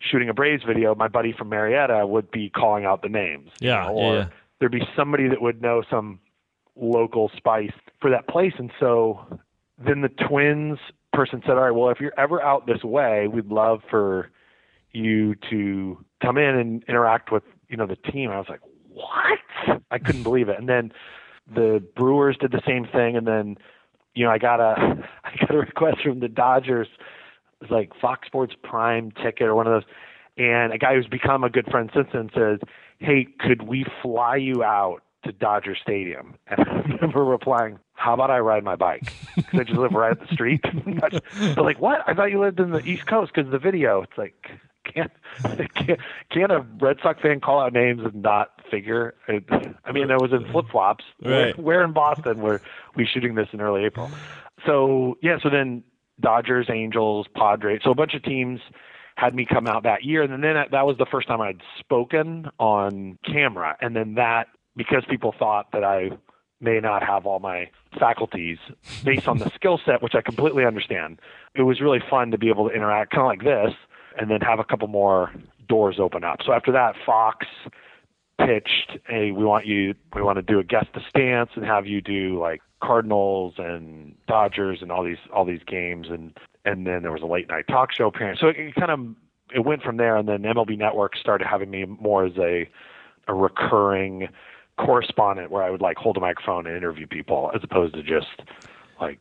shooting 0.00 0.28
a 0.28 0.34
Braves 0.34 0.64
video, 0.64 0.94
my 0.94 1.06
buddy 1.08 1.32
from 1.32 1.48
Marietta 1.48 2.06
would 2.06 2.30
be 2.30 2.50
calling 2.50 2.84
out 2.84 3.02
the 3.02 3.08
names. 3.08 3.50
you 3.60 3.68
Yeah, 3.68 3.84
know, 3.86 3.92
or 3.92 4.14
yeah. 4.14 4.28
there'd 4.58 4.72
be 4.72 4.86
somebody 4.96 5.28
that 5.28 5.40
would 5.40 5.62
know 5.62 5.82
some 5.88 6.18
local 6.74 7.30
spice 7.36 7.72
for 8.00 8.10
that 8.10 8.26
place. 8.26 8.54
And 8.58 8.72
so 8.80 9.38
then 9.78 10.00
the 10.00 10.08
twins 10.08 10.78
person 11.18 11.42
said, 11.44 11.56
All 11.56 11.62
right, 11.62 11.72
well, 11.72 11.90
if 11.90 11.98
you're 12.00 12.12
ever 12.16 12.40
out 12.40 12.68
this 12.68 12.84
way, 12.84 13.26
we'd 13.26 13.48
love 13.48 13.80
for 13.90 14.30
you 14.92 15.34
to 15.50 15.98
come 16.22 16.38
in 16.38 16.54
and 16.56 16.84
interact 16.88 17.32
with, 17.32 17.42
you 17.68 17.76
know, 17.76 17.88
the 17.88 17.96
team. 17.96 18.30
I 18.30 18.38
was 18.38 18.46
like, 18.48 18.60
What? 18.88 19.40
I 19.90 19.98
couldn't 19.98 20.22
believe 20.30 20.48
it. 20.48 20.60
And 20.60 20.68
then 20.68 20.92
the 21.52 21.82
Brewers 21.96 22.36
did 22.40 22.52
the 22.52 22.62
same 22.64 22.86
thing 22.86 23.16
and 23.16 23.26
then, 23.26 23.56
you 24.14 24.24
know, 24.24 24.30
I 24.30 24.38
got 24.38 24.60
a 24.60 24.74
I 25.24 25.30
got 25.40 25.52
a 25.52 25.58
request 25.58 25.98
from 26.04 26.20
the 26.20 26.28
Dodgers. 26.28 26.86
It 27.60 27.68
was 27.68 27.70
like 27.72 27.90
Fox 28.00 28.28
Sports 28.28 28.54
Prime 28.62 29.10
ticket 29.10 29.48
or 29.48 29.56
one 29.56 29.66
of 29.66 29.72
those. 29.72 29.90
And 30.36 30.72
a 30.72 30.78
guy 30.78 30.94
who's 30.94 31.08
become 31.08 31.42
a 31.42 31.50
good 31.50 31.66
friend 31.68 31.90
since 31.92 32.06
then 32.12 32.30
says, 32.32 32.60
Hey, 33.00 33.26
could 33.40 33.64
we 33.66 33.84
fly 34.02 34.36
you 34.36 34.62
out 34.62 35.00
to 35.24 35.32
Dodger 35.32 35.74
Stadium? 35.74 36.36
And 36.46 36.60
I 36.60 36.94
remember 36.94 37.24
replying, 37.24 37.80
How 37.98 38.14
about 38.14 38.30
I 38.30 38.38
ride 38.38 38.64
my 38.64 38.76
bike? 38.76 39.12
Because 39.36 39.60
I 39.60 39.64
just 39.64 39.78
live 39.78 39.92
right 39.92 40.12
up 40.12 40.20
the 40.20 40.34
street. 40.34 40.64
They're 40.84 41.62
like, 41.62 41.80
What? 41.80 42.02
I 42.06 42.14
thought 42.14 42.30
you 42.30 42.40
lived 42.40 42.60
in 42.60 42.70
the 42.70 42.84
East 42.84 43.06
Coast 43.06 43.32
because 43.32 43.46
of 43.46 43.52
the 43.52 43.58
video. 43.58 44.02
It's 44.02 44.16
like, 44.18 44.34
can't, 44.84 45.12
can't 45.74 46.00
can't 46.30 46.52
a 46.52 46.64
Red 46.80 46.98
Sox 47.02 47.20
fan 47.20 47.40
call 47.40 47.60
out 47.60 47.72
names 47.72 48.00
and 48.04 48.22
not 48.22 48.50
figure? 48.70 49.14
It, 49.28 49.44
I 49.84 49.92
mean, 49.92 50.10
I 50.10 50.16
was 50.16 50.32
in 50.32 50.50
flip 50.50 50.66
flops. 50.70 51.04
Right. 51.24 51.58
Where 51.58 51.84
in 51.84 51.92
Boston 51.92 52.40
were 52.40 52.60
we 52.96 53.06
shooting 53.06 53.34
this 53.34 53.48
in 53.52 53.60
early 53.60 53.84
April? 53.84 54.10
So 54.66 55.16
yeah, 55.22 55.38
so 55.42 55.50
then 55.50 55.84
Dodgers, 56.20 56.68
Angels, 56.70 57.26
Padres, 57.34 57.80
so 57.84 57.90
a 57.90 57.94
bunch 57.94 58.14
of 58.14 58.22
teams 58.22 58.60
had 59.16 59.34
me 59.34 59.44
come 59.44 59.66
out 59.66 59.82
that 59.82 60.04
year, 60.04 60.22
and 60.22 60.32
then 60.32 60.40
that, 60.40 60.70
that 60.70 60.86
was 60.86 60.96
the 60.96 61.06
first 61.06 61.26
time 61.26 61.40
I'd 61.40 61.60
spoken 61.78 62.48
on 62.58 63.18
camera, 63.24 63.76
and 63.80 63.94
then 63.94 64.14
that 64.14 64.46
because 64.76 65.04
people 65.08 65.34
thought 65.36 65.66
that 65.72 65.82
I 65.84 66.10
may 66.60 66.80
not 66.80 67.02
have 67.02 67.26
all 67.26 67.38
my 67.38 67.70
faculties 67.98 68.58
based 69.04 69.28
on 69.28 69.38
the 69.38 69.50
skill 69.54 69.80
set, 69.84 70.02
which 70.02 70.14
I 70.14 70.20
completely 70.20 70.64
understand. 70.64 71.20
It 71.54 71.62
was 71.62 71.80
really 71.80 72.00
fun 72.10 72.30
to 72.32 72.38
be 72.38 72.48
able 72.48 72.68
to 72.68 72.74
interact 72.74 73.12
kind 73.12 73.22
of 73.22 73.26
like 73.28 73.44
this 73.44 73.74
and 74.18 74.30
then 74.30 74.40
have 74.40 74.58
a 74.58 74.64
couple 74.64 74.88
more 74.88 75.32
doors 75.68 75.96
open 76.00 76.24
up. 76.24 76.40
So 76.44 76.52
after 76.52 76.72
that, 76.72 76.94
Fox 77.06 77.46
pitched, 78.38 78.98
"Hey, 79.06 79.30
we 79.30 79.44
want 79.44 79.66
you, 79.66 79.94
we 80.14 80.22
want 80.22 80.36
to 80.36 80.42
do 80.42 80.58
a 80.58 80.64
guest 80.64 80.92
to 80.94 81.00
stance 81.08 81.50
and 81.54 81.64
have 81.64 81.86
you 81.86 82.00
do 82.00 82.38
like 82.40 82.60
Cardinals 82.82 83.54
and 83.58 84.14
Dodgers 84.26 84.82
and 84.82 84.90
all 84.90 85.04
these 85.04 85.18
all 85.32 85.44
these 85.44 85.62
games." 85.66 86.08
And 86.08 86.36
and 86.64 86.86
then 86.86 87.02
there 87.02 87.12
was 87.12 87.22
a 87.22 87.26
late 87.26 87.48
night 87.48 87.66
talk 87.68 87.92
show 87.92 88.08
appearance. 88.08 88.40
So 88.40 88.48
it, 88.48 88.56
it 88.56 88.74
kind 88.74 88.90
of 88.90 89.00
it 89.54 89.64
went 89.64 89.82
from 89.82 89.96
there, 89.96 90.16
and 90.16 90.28
then 90.28 90.42
MLB 90.42 90.76
Network 90.76 91.16
started 91.16 91.46
having 91.46 91.70
me 91.70 91.84
more 91.84 92.24
as 92.24 92.36
a 92.38 92.68
a 93.28 93.34
recurring 93.34 94.28
correspondent 94.78 95.50
where 95.50 95.62
I 95.62 95.70
would 95.70 95.80
like 95.80 95.96
hold 95.96 96.16
a 96.16 96.20
microphone 96.20 96.66
and 96.66 96.76
interview 96.76 97.06
people 97.06 97.50
as 97.54 97.60
opposed 97.62 97.94
to 97.94 98.02
just 98.02 98.26
like 99.00 99.20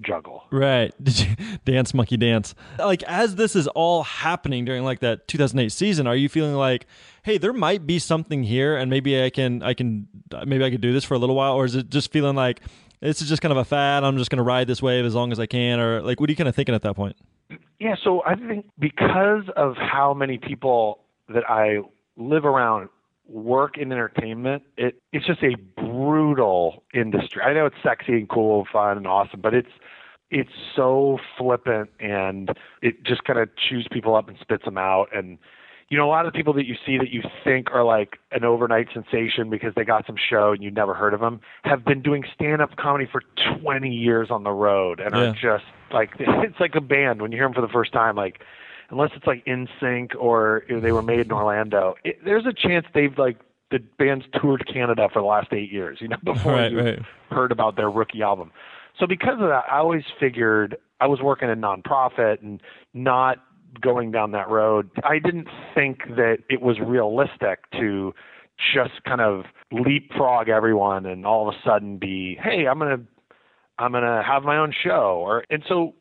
juggle. 0.00 0.44
Right. 0.50 0.92
Dance 1.64 1.92
monkey 1.92 2.16
dance? 2.16 2.54
Like 2.78 3.02
as 3.04 3.36
this 3.36 3.54
is 3.54 3.66
all 3.68 4.02
happening 4.02 4.64
during 4.64 4.84
like 4.84 5.00
that 5.00 5.28
2008 5.28 5.70
season, 5.70 6.06
are 6.06 6.16
you 6.16 6.28
feeling 6.28 6.54
like, 6.54 6.86
"Hey, 7.22 7.38
there 7.38 7.52
might 7.52 7.86
be 7.86 7.98
something 7.98 8.42
here 8.42 8.76
and 8.76 8.90
maybe 8.90 9.22
I 9.22 9.30
can 9.30 9.62
I 9.62 9.74
can 9.74 10.08
maybe 10.46 10.64
I 10.64 10.70
could 10.70 10.80
do 10.80 10.92
this 10.92 11.04
for 11.04 11.14
a 11.14 11.18
little 11.18 11.36
while?" 11.36 11.54
Or 11.54 11.64
is 11.64 11.74
it 11.74 11.90
just 11.90 12.10
feeling 12.12 12.36
like 12.36 12.60
this 13.00 13.22
is 13.22 13.28
just 13.28 13.42
kind 13.42 13.52
of 13.52 13.58
a 13.58 13.64
fad, 13.64 14.04
I'm 14.04 14.18
just 14.18 14.30
going 14.30 14.38
to 14.38 14.42
ride 14.42 14.66
this 14.66 14.82
wave 14.82 15.04
as 15.04 15.14
long 15.14 15.32
as 15.32 15.40
I 15.40 15.46
can 15.46 15.80
or 15.80 16.02
like 16.02 16.20
what 16.20 16.28
are 16.28 16.32
you 16.32 16.36
kind 16.36 16.48
of 16.48 16.54
thinking 16.54 16.74
at 16.74 16.82
that 16.82 16.94
point? 16.94 17.16
Yeah, 17.78 17.96
so 18.02 18.22
I 18.24 18.34
think 18.36 18.66
because 18.78 19.44
of 19.56 19.74
how 19.76 20.14
many 20.14 20.38
people 20.38 21.00
that 21.28 21.48
I 21.48 21.78
live 22.16 22.44
around 22.44 22.88
work 23.30 23.78
in 23.78 23.92
entertainment, 23.92 24.62
it 24.76 25.00
it's 25.12 25.26
just 25.26 25.42
a 25.42 25.56
brutal 25.80 26.82
industry. 26.92 27.42
I 27.42 27.52
know 27.52 27.66
it's 27.66 27.76
sexy 27.82 28.12
and 28.14 28.28
cool 28.28 28.60
and 28.60 28.68
fun 28.68 28.96
and 28.96 29.06
awesome, 29.06 29.40
but 29.40 29.54
it's 29.54 29.70
it's 30.30 30.50
so 30.76 31.18
flippant 31.36 31.90
and 31.98 32.50
it 32.82 33.02
just 33.04 33.24
kind 33.24 33.38
of 33.38 33.48
chews 33.56 33.86
people 33.90 34.14
up 34.14 34.28
and 34.28 34.38
spits 34.40 34.64
them 34.64 34.78
out 34.78 35.08
and 35.12 35.38
you 35.88 35.98
know 35.98 36.06
a 36.06 36.10
lot 36.10 36.24
of 36.24 36.32
the 36.32 36.36
people 36.36 36.52
that 36.52 36.66
you 36.66 36.76
see 36.86 36.96
that 36.98 37.10
you 37.10 37.20
think 37.42 37.68
are 37.72 37.82
like 37.82 38.18
an 38.30 38.44
overnight 38.44 38.86
sensation 38.94 39.50
because 39.50 39.72
they 39.74 39.84
got 39.84 40.06
some 40.06 40.14
show 40.16 40.52
and 40.52 40.62
you 40.62 40.70
never 40.70 40.94
heard 40.94 41.14
of 41.14 41.20
them 41.20 41.40
have 41.64 41.84
been 41.84 42.00
doing 42.00 42.22
stand 42.32 42.62
up 42.62 42.76
comedy 42.76 43.08
for 43.10 43.22
20 43.60 43.88
years 43.90 44.30
on 44.30 44.44
the 44.44 44.52
road 44.52 45.00
and 45.00 45.14
Yeah. 45.14 45.20
are 45.20 45.32
just 45.34 45.64
like 45.92 46.10
it's 46.20 46.60
like 46.60 46.76
a 46.76 46.80
band 46.80 47.20
when 47.20 47.32
you 47.32 47.38
hear 47.38 47.46
them 47.46 47.54
for 47.54 47.60
the 47.60 47.68
first 47.72 47.92
time 47.92 48.14
like 48.14 48.40
unless 48.90 49.10
it's 49.14 49.26
like 49.26 49.42
in 49.46 49.68
sync 49.80 50.12
or 50.18 50.62
they 50.68 50.92
were 50.92 51.02
made 51.02 51.20
in 51.20 51.32
Orlando 51.32 51.94
it, 52.04 52.16
there's 52.24 52.46
a 52.46 52.52
chance 52.52 52.86
they've 52.94 53.16
like 53.18 53.38
the 53.70 53.78
band's 53.98 54.24
toured 54.40 54.66
Canada 54.72 55.08
for 55.12 55.22
the 55.22 55.26
last 55.26 55.48
8 55.52 55.70
years 55.70 55.98
you 56.00 56.08
know 56.08 56.16
before 56.24 56.52
Right, 56.54 56.72
you 56.72 56.80
right. 56.80 56.98
heard 57.30 57.52
about 57.52 57.76
their 57.76 57.90
rookie 57.90 58.22
album 58.22 58.52
so 58.98 59.06
because 59.06 59.34
of 59.34 59.48
that, 59.48 59.64
I 59.70 59.78
always 59.78 60.02
figured 60.18 60.76
I 61.00 61.06
was 61.06 61.20
working 61.22 61.48
in 61.48 61.60
nonprofit 61.60 62.42
and 62.42 62.60
not 62.92 63.38
going 63.80 64.10
down 64.10 64.32
that 64.32 64.48
road. 64.50 64.90
I 65.04 65.18
didn't 65.18 65.48
think 65.74 66.00
that 66.16 66.38
it 66.50 66.60
was 66.60 66.78
realistic 66.84 67.70
to 67.72 68.12
just 68.74 69.02
kind 69.04 69.20
of 69.20 69.44
leapfrog 69.72 70.48
everyone 70.48 71.06
and 71.06 71.24
all 71.24 71.48
of 71.48 71.54
a 71.54 71.58
sudden 71.66 71.96
be, 71.96 72.36
hey, 72.42 72.66
I'm 72.66 72.78
gonna 72.78 73.00
I'm 73.78 73.92
gonna 73.92 74.22
have 74.22 74.42
my 74.42 74.58
own 74.58 74.74
show 74.84 75.22
or 75.24 75.44
and 75.48 75.62
so 75.68 75.94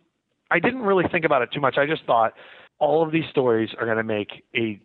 I 0.51 0.59
didn't 0.59 0.81
really 0.81 1.05
think 1.09 1.23
about 1.25 1.41
it 1.41 1.49
too 1.53 1.61
much. 1.61 1.77
I 1.77 1.85
just 1.85 2.03
thought 2.05 2.33
all 2.79 3.03
of 3.03 3.11
these 3.11 3.25
stories 3.29 3.69
are 3.79 3.85
gonna 3.85 4.03
make 4.03 4.43
a 4.55 4.79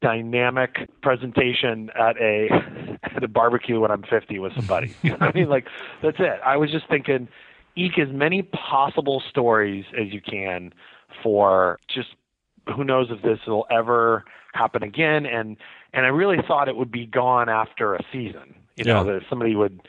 dynamic 0.00 0.88
presentation 1.02 1.90
at 1.98 2.16
a 2.20 2.48
at 3.04 3.22
a 3.22 3.28
barbecue 3.28 3.78
when 3.80 3.90
I'm 3.90 4.02
50 4.02 4.38
with 4.38 4.52
somebody. 4.54 4.94
You 5.02 5.10
know 5.10 5.16
I 5.20 5.32
mean, 5.32 5.48
like 5.48 5.66
that's 6.02 6.18
it. 6.18 6.40
I 6.44 6.56
was 6.56 6.70
just 6.70 6.88
thinking, 6.88 7.28
eke 7.76 7.98
as 7.98 8.08
many 8.12 8.42
possible 8.42 9.22
stories 9.30 9.84
as 9.98 10.12
you 10.12 10.20
can 10.20 10.72
for 11.22 11.78
just 11.88 12.08
who 12.76 12.84
knows 12.84 13.08
if 13.10 13.22
this 13.22 13.38
will 13.46 13.66
ever 13.70 14.24
happen 14.54 14.82
again. 14.82 15.24
And 15.26 15.56
and 15.92 16.04
I 16.04 16.08
really 16.08 16.38
thought 16.46 16.68
it 16.68 16.76
would 16.76 16.90
be 16.92 17.06
gone 17.06 17.48
after 17.48 17.94
a 17.94 18.00
season. 18.12 18.54
You 18.76 18.84
know, 18.84 19.04
Yeah. 19.04 19.12
that 19.14 19.22
somebody 19.28 19.54
would 19.54 19.80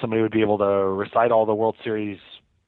somebody 0.00 0.20
would 0.22 0.32
be 0.32 0.42
able 0.42 0.58
to 0.58 0.64
recite 0.64 1.30
all 1.32 1.46
the 1.46 1.54
World 1.54 1.76
Series 1.82 2.18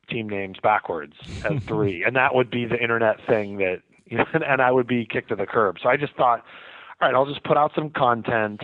team 0.08 0.28
names 0.28 0.56
backwards 0.62 1.14
at 1.44 1.62
three, 1.68 2.04
and 2.04 2.14
that 2.16 2.34
would 2.34 2.50
be 2.50 2.64
the 2.64 2.80
internet 2.80 3.16
thing 3.26 3.58
that 3.58 3.82
you 4.06 4.18
know, 4.18 4.24
and, 4.32 4.42
and 4.44 4.62
I 4.62 4.70
would 4.70 4.86
be 4.86 5.06
kicked 5.06 5.28
to 5.30 5.36
the 5.36 5.46
curb. 5.46 5.76
So 5.82 5.88
I 5.88 5.96
just 5.96 6.14
thought, 6.14 6.44
all 7.00 7.08
right, 7.08 7.14
I'll 7.14 7.26
just 7.26 7.44
put 7.44 7.56
out 7.56 7.72
some 7.74 7.90
content. 7.90 8.62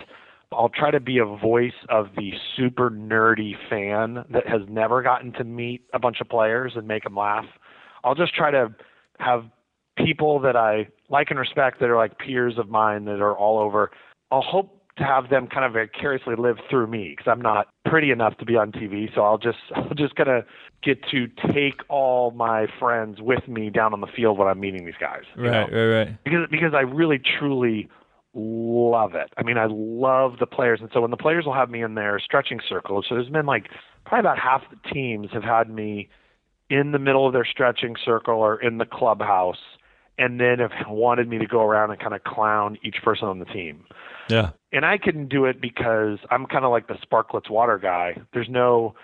I'll 0.51 0.69
try 0.69 0.91
to 0.91 0.99
be 0.99 1.17
a 1.17 1.25
voice 1.25 1.73
of 1.89 2.09
the 2.15 2.31
super 2.55 2.89
nerdy 2.91 3.53
fan 3.69 4.25
that 4.31 4.47
has 4.47 4.61
never 4.69 5.01
gotten 5.01 5.33
to 5.33 5.43
meet 5.43 5.83
a 5.93 5.99
bunch 5.99 6.21
of 6.21 6.29
players 6.29 6.73
and 6.75 6.87
make 6.87 7.03
them 7.03 7.15
laugh. 7.15 7.45
I'll 8.03 8.15
just 8.15 8.35
try 8.35 8.51
to 8.51 8.73
have 9.19 9.45
people 9.97 10.39
that 10.41 10.55
I 10.55 10.87
like 11.09 11.29
and 11.29 11.39
respect 11.39 11.79
that 11.79 11.89
are 11.89 11.97
like 11.97 12.17
peers 12.19 12.57
of 12.57 12.69
mine 12.69 13.05
that 13.05 13.21
are 13.21 13.35
all 13.35 13.59
over. 13.59 13.91
I'll 14.31 14.41
hope 14.41 14.82
to 14.97 15.03
have 15.03 15.29
them 15.29 15.47
kind 15.47 15.65
of 15.65 15.73
vicariously 15.73 16.35
live 16.37 16.57
through 16.69 16.87
me 16.87 17.15
because 17.17 17.29
I'm 17.29 17.41
not 17.41 17.67
pretty 17.85 18.11
enough 18.11 18.37
to 18.37 18.45
be 18.45 18.55
on 18.55 18.71
TV. 18.71 19.13
So 19.13 19.21
I'll 19.21 19.37
just 19.37 19.57
I'll 19.75 19.95
just 19.95 20.15
gonna 20.15 20.43
get 20.83 20.99
to 21.11 21.27
take 21.53 21.81
all 21.89 22.31
my 22.31 22.67
friends 22.79 23.19
with 23.21 23.47
me 23.47 23.69
down 23.69 23.93
on 23.93 24.01
the 24.01 24.07
field 24.07 24.37
when 24.37 24.47
I'm 24.47 24.59
meeting 24.59 24.85
these 24.85 24.95
guys. 24.99 25.23
Right, 25.35 25.71
know? 25.71 25.77
right, 25.77 25.97
right. 25.97 26.23
because 26.23 26.47
because 26.51 26.73
I 26.73 26.81
really 26.81 27.19
truly 27.39 27.89
love 28.35 29.13
it. 29.15 29.31
I 29.37 29.43
mean, 29.43 29.57
I 29.57 29.67
love 29.69 30.33
the 30.39 30.47
players, 30.47 30.79
and 30.81 30.89
so 30.93 31.01
when 31.01 31.11
the 31.11 31.17
players 31.17 31.45
will 31.45 31.53
have 31.53 31.69
me 31.69 31.83
in 31.83 31.95
their 31.95 32.19
stretching 32.19 32.59
circles, 32.67 33.05
so 33.07 33.15
there's 33.15 33.29
been 33.29 33.45
like 33.45 33.69
probably 34.05 34.21
about 34.21 34.39
half 34.39 34.61
the 34.69 34.89
teams 34.89 35.29
have 35.33 35.43
had 35.43 35.69
me 35.69 36.09
in 36.69 36.91
the 36.91 36.99
middle 36.99 37.27
of 37.27 37.33
their 37.33 37.45
stretching 37.45 37.95
circle 38.03 38.35
or 38.35 38.61
in 38.61 38.77
the 38.77 38.85
clubhouse, 38.85 39.59
and 40.17 40.39
then 40.39 40.59
have 40.59 40.71
wanted 40.87 41.27
me 41.27 41.37
to 41.39 41.47
go 41.47 41.61
around 41.61 41.91
and 41.91 41.99
kind 41.99 42.13
of 42.13 42.23
clown 42.23 42.77
each 42.83 42.97
person 43.03 43.27
on 43.27 43.39
the 43.39 43.45
team. 43.45 43.85
Yeah. 44.29 44.51
And 44.71 44.85
I 44.85 44.97
can 44.97 45.27
do 45.27 45.45
it 45.45 45.61
because 45.61 46.19
I'm 46.31 46.45
kind 46.45 46.65
of 46.65 46.71
like 46.71 46.87
the 46.87 46.95
Sparkletts 46.95 47.49
water 47.49 47.77
guy. 47.77 48.17
There's 48.33 48.49
no 48.49 48.95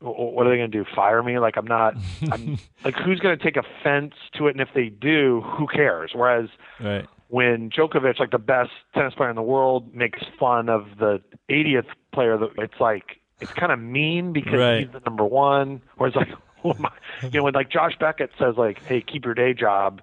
what 0.00 0.46
are 0.46 0.50
they 0.50 0.56
going 0.58 0.70
to 0.70 0.78
do? 0.78 0.84
Fire 0.94 1.22
me? 1.22 1.38
Like 1.38 1.56
I'm 1.56 1.66
not. 1.66 1.94
I'm 2.30 2.58
like 2.84 2.94
who's 2.96 3.20
going 3.20 3.38
to 3.38 3.42
take 3.42 3.56
offense 3.56 4.12
to 4.34 4.48
it? 4.48 4.50
And 4.50 4.60
if 4.60 4.68
they 4.74 4.88
do, 4.90 5.42
who 5.56 5.66
cares? 5.66 6.10
Whereas 6.14 6.48
Right. 6.80 7.06
when 7.28 7.70
Djokovic, 7.70 8.18
like 8.20 8.30
the 8.30 8.38
best 8.38 8.70
tennis 8.92 9.14
player 9.14 9.30
in 9.30 9.36
the 9.36 9.42
world, 9.42 9.94
makes 9.94 10.20
fun 10.38 10.68
of 10.68 10.86
the 10.98 11.22
80th 11.50 11.86
player, 12.12 12.36
that 12.36 12.50
it's 12.58 12.80
like 12.80 13.20
it's 13.40 13.52
kind 13.52 13.72
of 13.72 13.78
mean 13.78 14.32
because 14.32 14.58
Right. 14.60 14.80
he's 14.80 14.92
the 14.92 15.00
number 15.06 15.24
one. 15.24 15.80
Whereas 15.96 16.16
like, 16.16 16.28
you 16.64 17.30
know, 17.32 17.44
when 17.44 17.54
like 17.54 17.70
Josh 17.70 17.92
Beckett 17.98 18.30
says 18.38 18.56
like, 18.58 18.82
"Hey, 18.84 19.00
keep 19.00 19.24
your 19.24 19.34
day 19.34 19.54
job, 19.54 20.02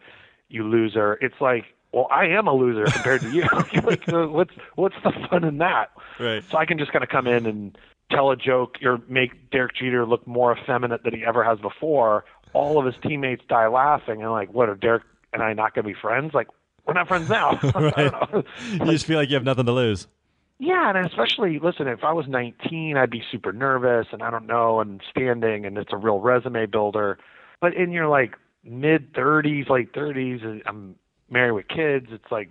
you 0.49 0.63
loser," 0.63 1.13
it's 1.21 1.39
like, 1.41 1.65
well, 1.93 2.07
I 2.09 2.25
am 2.27 2.47
a 2.47 2.53
loser 2.53 2.85
compared 2.85 3.21
to 3.21 3.31
you. 3.31 3.41
like, 3.83 4.07
uh, 4.07 4.27
what's 4.27 4.53
what's 4.75 4.95
the 5.03 5.11
fun 5.29 5.43
in 5.43 5.57
that? 5.57 5.91
Right. 6.19 6.43
So 6.49 6.57
I 6.57 6.65
can 6.65 6.77
just 6.77 6.91
kind 6.91 7.03
of 7.03 7.09
come 7.09 7.27
in 7.27 7.45
and 7.45 7.77
tell 8.09 8.31
a 8.31 8.35
joke 8.35 8.77
or 8.83 9.01
make 9.07 9.51
Derek 9.51 9.75
Jeter 9.75 10.05
look 10.05 10.25
more 10.25 10.57
effeminate 10.57 11.03
than 11.03 11.13
he 11.13 11.25
ever 11.25 11.43
has 11.43 11.59
before. 11.59 12.25
All 12.53 12.79
of 12.79 12.85
his 12.85 12.95
teammates 13.01 13.43
die 13.47 13.67
laughing, 13.67 14.21
and 14.21 14.31
like, 14.31 14.53
what 14.53 14.69
are 14.69 14.75
Derek 14.75 15.03
and 15.33 15.41
I 15.41 15.53
not 15.53 15.73
going 15.73 15.85
to 15.85 15.93
be 15.93 15.99
friends? 15.99 16.33
Like, 16.33 16.47
we're 16.85 16.93
not 16.93 17.07
friends 17.07 17.29
now. 17.29 17.59
I. 17.63 18.43
You 18.71 18.91
just 18.91 19.05
feel 19.05 19.17
like 19.17 19.29
you 19.29 19.35
have 19.35 19.43
nothing 19.43 19.65
to 19.65 19.71
lose. 19.71 20.07
Yeah, 20.59 20.91
and 20.95 21.05
especially 21.07 21.57
listen, 21.59 21.87
if 21.87 22.03
I 22.03 22.13
was 22.13 22.27
19, 22.27 22.95
I'd 22.95 23.09
be 23.09 23.23
super 23.31 23.51
nervous 23.51 24.07
and 24.11 24.21
I 24.21 24.29
don't 24.29 24.45
know 24.45 24.79
and 24.79 25.01
standing 25.09 25.65
and 25.65 25.75
it's 25.77 25.91
a 25.91 25.97
real 25.97 26.19
resume 26.19 26.67
builder. 26.67 27.17
But 27.59 27.73
in 27.73 27.91
your 27.91 28.07
like 28.07 28.35
mid 28.63 29.11
30s, 29.13 29.69
late 29.69 29.91
30s, 29.93 30.61
I'm 30.67 30.95
married 31.31 31.53
with 31.53 31.67
kids, 31.67 32.07
it's 32.11 32.31
like 32.31 32.49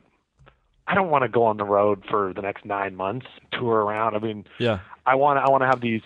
I 0.87 0.95
don't 0.95 1.11
want 1.11 1.23
to 1.23 1.29
go 1.29 1.45
on 1.45 1.57
the 1.57 1.65
road 1.65 2.03
for 2.11 2.33
the 2.35 2.43
next 2.43 2.65
9 2.65 2.97
months, 2.97 3.27
tour 3.53 3.85
around. 3.85 4.17
I 4.17 4.19
mean, 4.19 4.47
Yeah. 4.59 4.81
I 5.07 5.15
want 5.15 5.39
to 5.39 5.43
I 5.43 5.51
want 5.51 5.63
to 5.63 5.67
have 5.67 5.81
these 5.81 6.03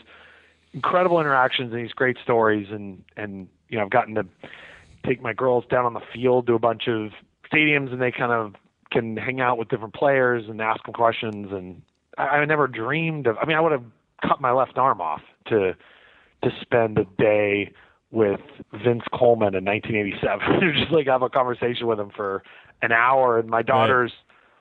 incredible 0.73 1.21
interactions 1.21 1.73
and 1.73 1.83
these 1.83 1.93
great 1.93 2.17
stories 2.23 2.69
and 2.71 3.05
and 3.17 3.49
you 3.69 3.79
know 3.79 3.85
I've 3.85 3.91
gotten 3.91 4.15
to 4.17 4.27
take 5.07 5.23
my 5.23 5.33
girls 5.33 5.65
down 5.71 5.85
on 5.85 5.95
the 5.95 6.03
field 6.13 6.47
to 6.49 6.55
a 6.55 6.59
bunch 6.59 6.89
of 6.89 7.13
stadiums 7.53 7.93
and 7.93 8.01
they 8.01 8.11
kind 8.11 8.33
of 8.33 8.55
can 8.91 9.17
hang 9.17 9.41
out 9.41 9.59
with 9.59 9.69
different 9.69 9.95
players 9.95 10.45
and 10.49 10.61
ask 10.61 10.83
them 10.85 10.95
questions 10.95 11.49
and 11.53 11.83
I, 12.19 12.23
I 12.23 12.45
never 12.45 12.67
dreamed 12.67 13.27
of 13.27 13.37
I 13.41 13.47
mean 13.47 13.57
I 13.57 13.61
would 13.61 13.73
have 13.73 13.85
cut 14.23 14.41
my 14.41 14.53
left 14.53 14.79
arm 14.79 15.01
off 15.01 15.23
to 15.49 15.75
to 16.43 16.51
spend 16.61 16.99
a 16.99 17.05
day 17.19 17.73
with 18.15 18.41
Vince 18.73 19.03
Coleman 19.13 19.55
in 19.55 19.65
1987 19.65 20.75
just 20.79 20.93
like 20.93 21.07
have 21.07 21.23
a 21.23 21.29
conversation 21.29 21.87
with 21.87 21.99
him 21.99 22.11
for 22.15 22.43
an 22.81 22.93
hour 22.93 23.39
and 23.39 23.49
my 23.49 23.63
daughters 23.63 24.13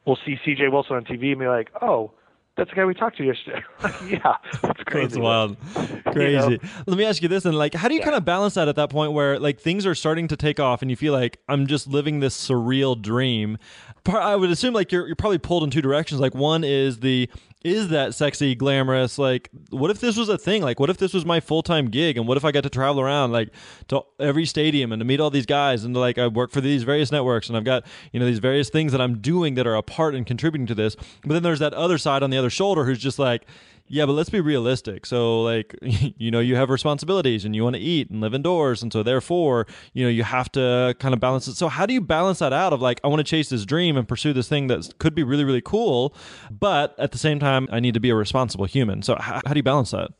will 0.05 0.17
see 0.25 0.35
CJ 0.45 0.71
Wilson 0.71 0.95
on 0.95 1.05
TV 1.05 1.31
and 1.31 1.39
be 1.39 1.47
like 1.47 1.69
oh 1.81 2.11
that's 2.55 2.69
the 2.69 2.75
guy 2.75 2.85
we 2.85 2.93
talked 2.93 3.17
to 3.17 3.23
yesterday. 3.23 3.63
yeah, 4.07 4.35
crazy. 4.87 5.07
That's 5.07 5.17
wild. 5.17 5.57
Crazy. 6.05 6.59
Let 6.85 6.97
me 6.97 7.05
ask 7.05 7.21
you 7.21 7.27
this 7.27 7.45
and 7.45 7.57
like 7.57 7.73
how 7.73 7.87
do 7.87 7.95
you 7.95 8.01
kind 8.01 8.15
of 8.15 8.25
balance 8.25 8.53
that 8.53 8.67
at 8.67 8.75
that 8.75 8.89
point 8.89 9.13
where 9.13 9.39
like 9.39 9.59
things 9.59 9.85
are 9.85 9.95
starting 9.95 10.27
to 10.27 10.37
take 10.37 10.59
off 10.59 10.81
and 10.81 10.91
you 10.91 10.97
feel 10.97 11.13
like 11.13 11.39
I'm 11.49 11.65
just 11.65 11.87
living 11.87 12.19
this 12.19 12.35
surreal 12.37 13.01
dream? 13.01 13.57
I 14.05 14.35
would 14.35 14.51
assume 14.51 14.73
like 14.73 14.91
you're 14.91 15.07
you're 15.07 15.15
probably 15.15 15.37
pulled 15.37 15.63
in 15.63 15.69
two 15.69 15.81
directions. 15.81 16.19
Like 16.19 16.35
one 16.35 16.63
is 16.63 16.99
the 16.99 17.29
is 17.63 17.87
that 17.89 18.13
sexy, 18.13 18.55
glamorous? 18.55 19.17
Like, 19.17 19.49
what 19.69 19.89
if 19.89 20.01
this 20.01 20.17
was 20.17 20.27
a 20.27 20.37
thing? 20.37 20.61
Like, 20.61 20.79
what 20.81 20.89
if 20.89 20.97
this 20.97 21.13
was 21.13 21.25
my 21.25 21.39
full 21.39 21.63
time 21.63 21.89
gig? 21.89 22.17
And 22.17 22.27
what 22.27 22.35
if 22.35 22.43
I 22.43 22.51
got 22.51 22.63
to 22.63 22.69
travel 22.69 23.01
around 23.01 23.31
like 23.31 23.49
to 23.87 24.01
every 24.19 24.45
stadium 24.45 24.91
and 24.91 24.99
to 24.99 25.05
meet 25.05 25.21
all 25.21 25.29
these 25.29 25.45
guys 25.45 25.85
and 25.85 25.95
like 25.95 26.17
I 26.17 26.27
work 26.27 26.51
for 26.51 26.59
these 26.59 26.83
various 26.83 27.11
networks 27.11 27.47
and 27.47 27.57
I've 27.57 27.63
got 27.63 27.85
you 28.11 28.19
know 28.19 28.25
these 28.25 28.39
various 28.39 28.69
things 28.69 28.91
that 28.91 28.99
I'm 28.99 29.19
doing 29.19 29.55
that 29.55 29.65
are 29.65 29.75
a 29.75 29.81
part 29.81 30.15
and 30.15 30.25
contributing 30.25 30.67
to 30.67 30.75
this. 30.75 30.95
But 31.21 31.33
then 31.33 31.43
there's 31.43 31.59
that 31.59 31.73
other 31.73 31.97
side 31.97 32.23
on 32.23 32.29
the 32.29 32.37
other 32.37 32.49
shoulder 32.49 32.83
who's 32.83 32.99
just 32.99 33.19
like, 33.19 33.45
Yeah, 33.87 34.05
but 34.05 34.13
let's 34.13 34.29
be 34.29 34.39
realistic. 34.39 35.05
So, 35.05 35.41
like, 35.43 35.75
you 35.81 36.31
know, 36.31 36.39
you 36.39 36.55
have 36.55 36.69
responsibilities 36.69 37.45
and 37.45 37.55
you 37.55 37.63
want 37.63 37.75
to 37.75 37.81
eat 37.81 38.09
and 38.09 38.21
live 38.21 38.33
indoors. 38.33 38.81
And 38.81 38.91
so, 38.91 39.03
therefore, 39.03 39.67
you 39.93 40.03
know, 40.03 40.09
you 40.09 40.23
have 40.23 40.51
to 40.53 40.95
kind 40.99 41.13
of 41.13 41.19
balance 41.19 41.47
it. 41.47 41.55
So, 41.55 41.67
how 41.67 41.85
do 41.85 41.93
you 41.93 42.01
balance 42.01 42.39
that 42.39 42.53
out 42.53 42.73
of 42.73 42.81
like, 42.81 43.01
I 43.03 43.07
want 43.07 43.19
to 43.19 43.23
chase 43.23 43.49
this 43.49 43.65
dream 43.65 43.97
and 43.97 44.07
pursue 44.07 44.33
this 44.33 44.47
thing 44.47 44.67
that 44.67 44.97
could 44.99 45.13
be 45.13 45.23
really, 45.23 45.43
really 45.43 45.61
cool, 45.61 46.15
but 46.49 46.95
at 46.97 47.11
the 47.11 47.17
same 47.17 47.39
time, 47.39 47.67
I 47.71 47.79
need 47.79 47.93
to 47.93 47.99
be 47.99 48.09
a 48.09 48.15
responsible 48.15 48.65
human. 48.65 49.01
So, 49.01 49.15
how, 49.19 49.41
how 49.45 49.53
do 49.53 49.59
you 49.59 49.63
balance 49.63 49.91
that? 49.91 50.11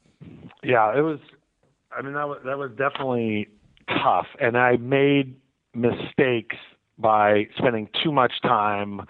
Yeah, 0.63 0.97
it 0.97 1.02
was, 1.02 1.19
I 1.91 2.02
mean, 2.02 2.13
that 2.13 2.28
was, 2.28 2.39
that 2.45 2.58
was 2.58 2.71
definitely 2.78 3.47
tough. 3.88 4.28
And 4.39 4.58
I 4.58 4.78
made 4.78 5.36
mistakes 5.73 6.58
by 6.97 7.47
spending 7.58 7.89
too 8.04 8.12
much 8.12 8.34
time 8.41 9.02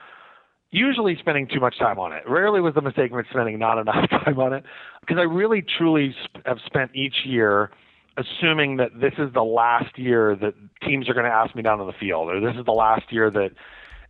usually 0.73 1.15
spending 1.19 1.47
too 1.47 1.59
much 1.59 1.77
time 1.77 1.99
on 1.99 2.11
it. 2.11 2.23
Rarely 2.27 2.59
was 2.59 2.73
the 2.73 2.81
mistake 2.81 3.11
of 3.11 3.25
spending 3.29 3.59
not 3.59 3.77
enough 3.77 4.09
time 4.09 4.39
on 4.39 4.53
it 4.53 4.63
because 5.01 5.17
I 5.17 5.23
really 5.23 5.63
truly 5.77 6.15
have 6.45 6.57
spent 6.65 6.91
each 6.95 7.25
year 7.25 7.71
assuming 8.17 8.77
that 8.77 8.89
this 8.99 9.13
is 9.17 9.33
the 9.33 9.43
last 9.43 9.97
year 9.97 10.35
that 10.35 10.53
teams 10.85 11.09
are 11.09 11.13
going 11.13 11.25
to 11.25 11.31
ask 11.31 11.55
me 11.55 11.61
down 11.61 11.79
on 11.79 11.87
the 11.87 11.93
field 11.93 12.29
or 12.29 12.39
this 12.39 12.55
is 12.59 12.65
the 12.65 12.71
last 12.71 13.11
year 13.11 13.31
that 13.31 13.51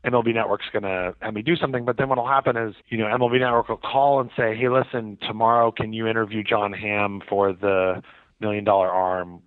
MLB 0.06 0.34
Network's 0.34 0.66
going 0.74 0.84
to 0.84 1.16
have 1.22 1.34
me 1.34 1.42
do 1.42 1.56
something. 1.56 1.86
But 1.86 1.98
then 1.98 2.10
what'll 2.10 2.28
happen 2.28 2.58
is, 2.58 2.76
you 2.90 2.98
know, 2.98 3.06
MLB 3.06 3.40
Network 3.40 3.70
will 3.70 3.78
call 3.78 4.20
and 4.20 4.30
say, 4.36 4.56
"Hey, 4.56 4.68
listen, 4.68 5.18
tomorrow 5.26 5.72
can 5.72 5.94
you 5.94 6.08
interview 6.08 6.44
Jon 6.44 6.74
Hamm 6.74 7.22
for 7.30 7.54
the 7.54 8.02
Million 8.42 8.66
Dollar 8.66 8.90
Arm? 8.90 9.42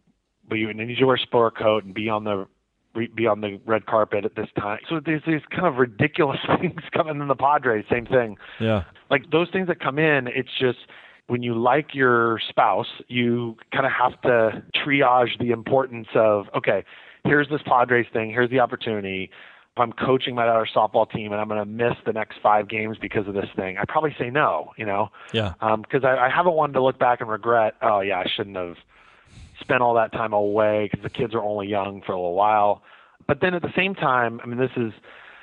But 0.48 0.56
you 0.56 0.72
need 0.72 0.96
to 0.96 1.04
wear 1.04 1.18
sport 1.18 1.58
coat 1.58 1.84
and 1.84 1.92
be 1.92 2.08
on 2.08 2.24
the 2.24 2.46
be 3.14 3.26
on 3.26 3.40
the 3.40 3.60
red 3.66 3.86
carpet 3.86 4.24
at 4.24 4.34
this 4.36 4.48
time. 4.58 4.78
So 4.88 5.00
there's 5.04 5.22
these 5.26 5.42
kind 5.50 5.66
of 5.66 5.76
ridiculous 5.76 6.38
things 6.60 6.80
coming 6.92 7.20
in 7.20 7.28
the 7.28 7.34
Padres. 7.34 7.84
Same 7.90 8.06
thing. 8.06 8.36
Yeah. 8.60 8.84
Like 9.10 9.30
those 9.30 9.48
things 9.52 9.68
that 9.68 9.80
come 9.80 9.98
in, 9.98 10.28
it's 10.28 10.50
just 10.58 10.78
when 11.28 11.42
you 11.42 11.54
like 11.54 11.94
your 11.94 12.40
spouse, 12.48 12.86
you 13.08 13.56
kind 13.72 13.86
of 13.86 13.92
have 13.92 14.20
to 14.22 14.62
triage 14.74 15.38
the 15.38 15.50
importance 15.50 16.08
of 16.14 16.46
okay, 16.56 16.84
here's 17.24 17.48
this 17.48 17.60
Padres 17.66 18.06
thing, 18.12 18.30
here's 18.30 18.50
the 18.50 18.60
opportunity. 18.60 19.30
If 19.74 19.80
I'm 19.80 19.92
coaching 19.92 20.34
my 20.34 20.46
daughter's 20.46 20.70
softball 20.74 21.10
team 21.10 21.32
and 21.32 21.40
I'm 21.40 21.48
going 21.48 21.60
to 21.60 21.66
miss 21.66 21.92
the 22.06 22.12
next 22.12 22.38
five 22.42 22.66
games 22.66 22.96
because 22.98 23.28
of 23.28 23.34
this 23.34 23.48
thing, 23.56 23.76
I 23.76 23.84
probably 23.86 24.14
say 24.18 24.30
no. 24.30 24.72
You 24.78 24.86
know. 24.86 25.10
Yeah. 25.34 25.52
Because 25.60 26.02
um, 26.02 26.06
I, 26.06 26.26
I 26.26 26.30
haven't 26.34 26.54
wanted 26.54 26.74
to 26.74 26.82
look 26.82 26.98
back 26.98 27.20
and 27.20 27.28
regret. 27.28 27.74
Oh 27.82 28.00
yeah, 28.00 28.18
I 28.18 28.26
shouldn't 28.34 28.56
have 28.56 28.76
spent 29.66 29.82
all 29.82 29.94
that 29.94 30.12
time 30.12 30.32
away 30.32 30.88
because 30.90 31.02
the 31.02 31.10
kids 31.10 31.34
are 31.34 31.42
only 31.42 31.66
young 31.66 32.02
for 32.06 32.12
a 32.12 32.16
little 32.16 32.34
while. 32.34 32.82
But 33.26 33.40
then 33.40 33.54
at 33.54 33.62
the 33.62 33.72
same 33.76 33.94
time, 33.94 34.40
I 34.42 34.46
mean, 34.46 34.58
this 34.58 34.70
is, 34.76 34.92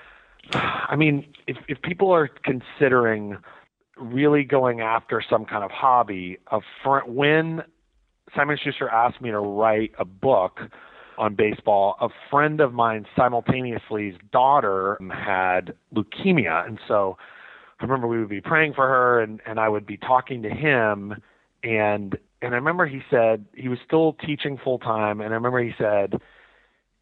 I 0.54 0.96
mean, 0.96 1.26
if 1.48 1.58
if 1.68 1.82
people 1.82 2.12
are 2.12 2.30
considering 2.44 3.38
really 3.98 4.44
going 4.44 4.82
after 4.82 5.22
some 5.30 5.46
kind 5.46 5.64
of 5.64 5.72
hobby, 5.72 6.38
a 6.52 6.60
front 6.84 7.10
when 7.10 7.64
Simon 8.36 8.58
Schuster 8.64 8.90
asked 8.90 9.22
me 9.22 9.30
to 9.32 9.40
write 9.40 9.92
a 10.00 10.06
book 10.06 10.60
on 11.18 11.36
baseball, 11.36 11.96
a 12.02 12.08
friend 12.32 12.60
of 12.60 12.74
mine 12.74 13.06
simultaneously's 13.16 14.16
daughter 14.32 14.98
um, 15.00 15.10
had 15.12 15.74
leukemia, 15.94 16.66
and 16.66 16.80
so 16.88 17.18
I 17.80 17.84
remember 17.84 18.08
we 18.08 18.20
would 18.20 18.30
be 18.30 18.42
praying 18.42 18.74
for 18.74 18.88
her, 18.88 19.22
and 19.22 19.42
and 19.46 19.60
I 19.60 19.68
would 19.70 19.86
be 19.86 19.98
talking 19.98 20.42
to 20.44 20.50
him, 20.50 21.16
and 21.64 22.18
and 22.44 22.54
I 22.54 22.58
remember 22.58 22.86
he 22.86 23.02
said 23.10 23.46
he 23.56 23.70
was 23.70 23.80
still 23.86 24.14
teaching 24.26 24.60
full 24.62 24.78
time, 24.78 25.22
and 25.22 25.30
I 25.32 25.36
remember 25.36 25.64
he 25.64 25.74
said, 25.78 26.22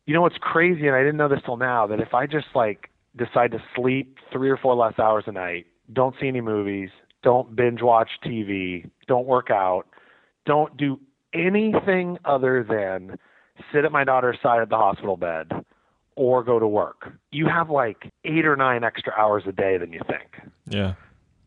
you 0.06 0.14
know 0.14 0.22
what's 0.22 0.38
crazy, 0.40 0.88
and 0.88 0.96
I 0.96 1.00
didn't 1.00 1.18
know 1.18 1.28
this 1.28 1.42
till 1.44 1.58
now, 1.58 1.88
that 1.88 2.00
if 2.00 2.14
I 2.14 2.28
just 2.28 2.48
like 2.54 2.90
decide 3.18 3.52
to 3.52 3.64
sleep 3.76 4.18
three 4.32 4.52
or 4.52 4.58
four 4.58 4.76
less 4.76 5.00
hours 5.00 5.24
a 5.26 5.32
night, 5.32 5.66
don't 5.92 6.16
see 6.22 6.28
any 6.28 6.42
movies, 6.42 6.90
don't 7.24 7.56
binge 7.56 7.82
watch 7.82 8.10
TV, 8.24 8.90
don't 9.08 9.26
work 9.26 9.50
out, 9.50 9.88
don't 10.46 10.78
do 10.78 11.00
anything 11.34 12.20
other 12.24 12.64
than 12.64 13.18
sit 13.74 13.84
at 13.84 13.92
my 13.92 14.04
daughter's 14.04 14.38
side 14.44 14.62
at 14.62 14.70
the 14.70 14.78
hospital 14.78 15.18
bed 15.18 15.52
or 16.16 16.44
go 16.44 16.60
to 16.60 16.68
work. 16.68 17.12
You 17.32 17.48
have 17.48 17.70
like 17.72 18.12
eight 18.26 18.46
or 18.46 18.56
nine 18.56 18.84
extra 18.84 19.12
hours 19.18 19.44
a 19.48 19.52
day 19.52 19.78
than 19.78 19.92
you 19.92 20.02
think. 20.08 20.52
Yeah. 20.68 20.94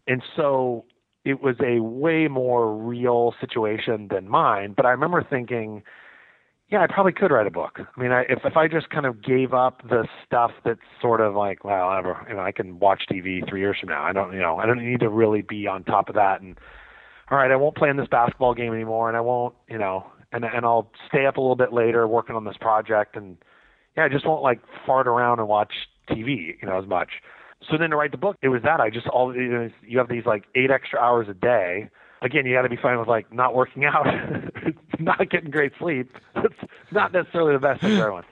And 0.09 0.23
so 0.37 0.85
it 1.25 1.43
was 1.43 1.57
a 1.61 1.81
way 1.81 2.29
more 2.29 2.75
real 2.77 3.35
situation 3.41 4.09
than 4.11 4.29
mine. 4.29 4.75
But 4.77 4.87
I 4.87 4.91
remember 4.91 5.27
thinking, 5.29 5.83
yeah, 6.71 6.83
I 6.83 6.87
probably 6.87 7.13
could 7.13 7.31
write 7.31 7.47
a 7.47 7.51
book. 7.51 7.79
I 7.79 8.01
mean, 8.01 8.13
I, 8.13 8.23
if 8.23 8.41
if 8.45 8.57
I 8.57 8.69
just 8.69 8.91
kind 8.91 9.07
of 9.07 9.23
gave 9.23 9.55
up 9.55 9.83
the 9.89 10.07
stuff 10.27 10.51
that's 10.65 10.81
sort 11.01 11.21
of 11.21 11.35
like, 11.35 11.65
well, 11.65 11.93
ever, 11.93 12.27
you 12.29 12.35
know, 12.35 12.43
I 12.43 12.53
can 12.53 12.79
watch 12.79 13.03
TV 13.11 13.49
three 13.49 13.61
years 13.61 13.77
from 13.81 13.91
now. 13.91 14.03
I 14.03 14.13
don't, 14.13 14.33
you 14.33 14.41
know, 14.41 14.59
I 14.59 14.67
don't 14.67 14.85
need 14.85 15.01
to 15.01 15.09
really 15.09 15.43
be 15.43 15.67
on 15.67 15.85
top 15.85 16.09
of 16.09 16.15
that. 16.17 16.41
And 16.41 16.59
all 17.31 17.39
right, 17.39 17.51
I 17.51 17.57
won't 17.57 17.77
play 17.77 17.89
in 17.89 17.97
this 17.97 18.09
basketball 18.11 18.55
game 18.55 18.73
anymore, 18.73 19.09
and 19.09 19.17
I 19.17 19.21
won't, 19.21 19.55
you 19.69 19.79
know, 19.79 20.07
and 20.33 20.45
and 20.45 20.65
I'll 20.67 20.91
stay 21.09 21.27
up 21.27 21.37
a 21.37 21.41
little 21.41 21.57
bit 21.57 21.73
later 21.73 22.07
working 22.07 22.37
on 22.37 22.45
this 22.45 22.57
project, 22.61 23.17
and 23.17 23.39
yeah, 23.97 24.05
I 24.05 24.09
just 24.09 24.27
won't 24.27 24.43
like 24.43 24.61
fart 24.87 25.07
around 25.07 25.39
and 25.39 25.49
watch 25.49 25.73
TV, 26.11 26.57
you 26.61 26.69
know, 26.69 26.79
as 26.79 26.89
much 26.89 27.09
so 27.71 27.79
then 27.79 27.91
to 27.91 27.97
write 27.97 28.11
the 28.11 28.19
book, 28.19 28.37
it 28.43 28.49
was 28.49 28.63
that 28.63 28.81
I 28.81 28.91
just 28.91 29.07
all 29.09 29.35
you, 29.35 29.71
have 29.99 30.09
these 30.09 30.27
like 30.27 30.45
eight 30.55 30.71
extra 30.71 30.99
hours 30.99 31.29
a 31.29 31.35
day. 31.35 31.89
Again, 32.23 32.47
you 32.47 32.55
got 32.55 32.63
to 32.63 32.69
be 32.69 32.77
fine 32.77 32.99
with 32.99 33.09
like 33.09 33.33
not 33.33 33.55
working 33.55 33.85
out, 33.85 34.07
not 34.99 35.31
getting 35.31 35.51
great 35.51 35.73
sleep. 35.79 36.11
It's 36.37 36.55
not 36.93 37.13
necessarily 37.13 37.53
the 37.53 37.59
best 37.59 37.81
thing 37.81 37.97
for 37.97 38.03
everyone 38.03 38.25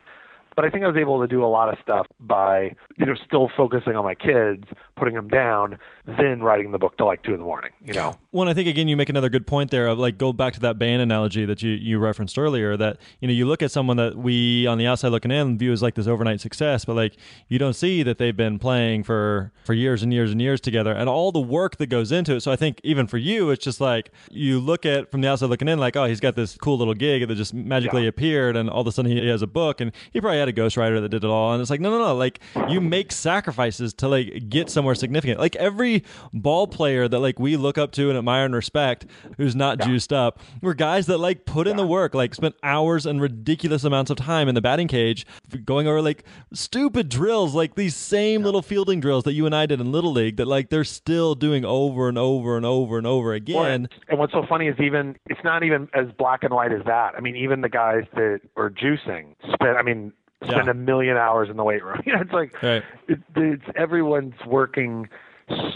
but 0.56 0.64
I 0.64 0.70
think 0.70 0.84
I 0.84 0.88
was 0.88 0.96
able 0.96 1.20
to 1.20 1.26
do 1.26 1.44
a 1.44 1.46
lot 1.46 1.68
of 1.68 1.78
stuff 1.82 2.06
by 2.20 2.74
you 2.98 3.06
know 3.06 3.14
still 3.26 3.50
focusing 3.56 3.96
on 3.96 4.04
my 4.04 4.14
kids, 4.14 4.64
putting 4.96 5.14
them 5.14 5.28
down, 5.28 5.78
then 6.06 6.42
writing 6.42 6.72
the 6.72 6.78
book 6.78 6.96
till 6.96 7.06
like 7.06 7.22
two 7.22 7.32
in 7.32 7.38
the 7.38 7.44
morning. 7.44 7.70
You 7.84 7.94
know. 7.94 8.14
Well, 8.32 8.48
I 8.48 8.54
think 8.54 8.68
again 8.68 8.88
you 8.88 8.96
make 8.96 9.08
another 9.08 9.28
good 9.28 9.46
point 9.46 9.70
there 9.70 9.86
of 9.86 9.98
like 9.98 10.18
go 10.18 10.32
back 10.32 10.54
to 10.54 10.60
that 10.60 10.78
band 10.78 11.02
analogy 11.02 11.44
that 11.44 11.62
you 11.62 11.72
you 11.72 11.98
referenced 11.98 12.38
earlier. 12.38 12.76
That 12.76 12.98
you 13.20 13.28
know 13.28 13.34
you 13.34 13.46
look 13.46 13.62
at 13.62 13.70
someone 13.70 13.96
that 13.96 14.16
we 14.16 14.66
on 14.66 14.78
the 14.78 14.86
outside 14.86 15.08
looking 15.08 15.30
in 15.30 15.58
view 15.58 15.72
as 15.72 15.82
like 15.82 15.94
this 15.94 16.06
overnight 16.06 16.40
success, 16.40 16.84
but 16.84 16.96
like 16.96 17.16
you 17.48 17.58
don't 17.58 17.74
see 17.74 18.02
that 18.02 18.18
they've 18.18 18.36
been 18.36 18.58
playing 18.58 19.04
for 19.04 19.52
for 19.64 19.74
years 19.74 20.02
and 20.02 20.12
years 20.12 20.30
and 20.30 20.40
years 20.40 20.60
together, 20.60 20.92
and 20.92 21.08
all 21.08 21.32
the 21.32 21.40
work 21.40 21.76
that 21.76 21.86
goes 21.86 22.12
into 22.12 22.36
it. 22.36 22.40
So 22.40 22.52
I 22.52 22.56
think 22.56 22.80
even 22.84 23.06
for 23.06 23.18
you, 23.18 23.50
it's 23.50 23.64
just 23.64 23.80
like 23.80 24.10
you 24.30 24.60
look 24.60 24.84
at 24.84 25.10
from 25.10 25.20
the 25.20 25.28
outside 25.28 25.46
looking 25.46 25.68
in, 25.68 25.78
like 25.78 25.96
oh 25.96 26.04
he's 26.04 26.20
got 26.20 26.36
this 26.36 26.56
cool 26.56 26.78
little 26.78 26.94
gig 26.94 27.26
that 27.26 27.34
just 27.34 27.54
magically 27.54 28.02
yeah. 28.02 28.08
appeared, 28.08 28.56
and 28.56 28.68
all 28.68 28.82
of 28.82 28.86
a 28.86 28.92
sudden 28.92 29.10
he 29.10 29.26
has 29.28 29.42
a 29.42 29.46
book, 29.46 29.80
and 29.80 29.92
he 30.12 30.20
probably 30.20 30.41
had 30.42 30.48
a 30.48 30.52
ghostwriter 30.60 31.00
that 31.00 31.08
did 31.08 31.24
it 31.24 31.30
all. 31.30 31.52
And 31.52 31.60
it's 31.60 31.70
like, 31.70 31.80
no, 31.80 31.90
no, 31.90 31.98
no. 31.98 32.14
Like 32.14 32.40
you 32.68 32.80
make 32.80 33.12
sacrifices 33.12 33.94
to 33.94 34.08
like 34.08 34.48
get 34.48 34.70
somewhere 34.70 34.94
significant. 34.94 35.40
Like 35.40 35.56
every 35.56 36.04
ball 36.32 36.66
player 36.66 37.08
that 37.08 37.18
like 37.18 37.38
we 37.38 37.56
look 37.56 37.78
up 37.78 37.92
to 37.92 38.08
and 38.08 38.18
admire 38.18 38.44
and 38.44 38.54
respect 38.54 39.06
who's 39.36 39.56
not 39.56 39.78
yeah. 39.78 39.86
juiced 39.86 40.12
up 40.12 40.40
were 40.60 40.74
guys 40.74 41.06
that 41.06 41.18
like 41.18 41.44
put 41.44 41.66
in 41.66 41.76
the 41.76 41.86
work, 41.86 42.14
like 42.14 42.34
spent 42.34 42.54
hours 42.62 43.06
and 43.06 43.20
ridiculous 43.20 43.84
amounts 43.84 44.10
of 44.10 44.16
time 44.16 44.48
in 44.48 44.54
the 44.54 44.60
batting 44.60 44.88
cage 44.88 45.26
going 45.64 45.86
over 45.86 46.02
like 46.02 46.24
stupid 46.52 47.08
drills, 47.08 47.54
like 47.54 47.74
these 47.74 47.96
same 47.96 48.40
yeah. 48.40 48.46
little 48.46 48.62
fielding 48.62 49.00
drills 49.00 49.24
that 49.24 49.32
you 49.32 49.46
and 49.46 49.54
I 49.54 49.66
did 49.66 49.80
in 49.80 49.92
Little 49.92 50.12
League 50.12 50.36
that 50.36 50.46
like 50.46 50.70
they're 50.70 50.84
still 50.84 51.34
doing 51.34 51.64
over 51.64 52.08
and 52.08 52.18
over 52.18 52.56
and 52.56 52.66
over 52.66 52.98
and 52.98 53.06
over 53.06 53.32
again. 53.32 53.54
Well, 53.56 53.64
and 54.08 54.18
what's 54.18 54.32
so 54.32 54.44
funny 54.48 54.68
is 54.68 54.78
even 54.80 55.16
it's 55.26 55.42
not 55.44 55.62
even 55.62 55.88
as 55.94 56.06
black 56.18 56.42
and 56.42 56.52
white 56.52 56.72
as 56.72 56.84
that. 56.86 57.14
I 57.16 57.20
mean, 57.20 57.36
even 57.36 57.60
the 57.60 57.68
guys 57.68 58.04
that 58.14 58.40
are 58.56 58.70
juicing 58.70 59.34
spent 59.52 59.76
I 59.76 59.82
mean 59.82 60.12
spend 60.44 60.66
yeah. 60.66 60.70
a 60.70 60.74
million 60.74 61.16
hours 61.16 61.48
in 61.50 61.56
the 61.56 61.64
weight 61.64 61.84
room. 61.84 62.00
You 62.06 62.14
know, 62.14 62.20
it's 62.20 62.32
like 62.32 62.62
right. 62.62 62.82
it, 63.08 63.20
it's 63.36 63.64
everyone's 63.76 64.34
working 64.46 65.08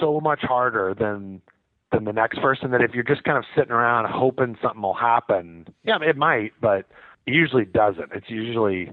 so 0.01 0.21
much 0.21 0.41
harder 0.43 0.95
than 0.99 1.41
than 1.93 2.05
the 2.05 2.13
next 2.13 2.41
person 2.41 2.73
that 2.73 2.83
if 2.83 2.95
you're 2.95 3.05
just 3.05 3.25
kind 3.25 3.39
of 3.39 3.45
sitting 3.55 3.71
around 3.71 4.11
hoping 4.11 4.57
something 4.61 4.83
will 4.83 4.95
happen, 4.95 5.67
yeah, 5.85 5.99
it 6.03 6.17
might, 6.17 6.53
but 6.61 6.87
it 7.27 7.35
usually 7.35 7.65
doesn't. 7.65 8.11
It's 8.13 8.29
usually 8.29 8.91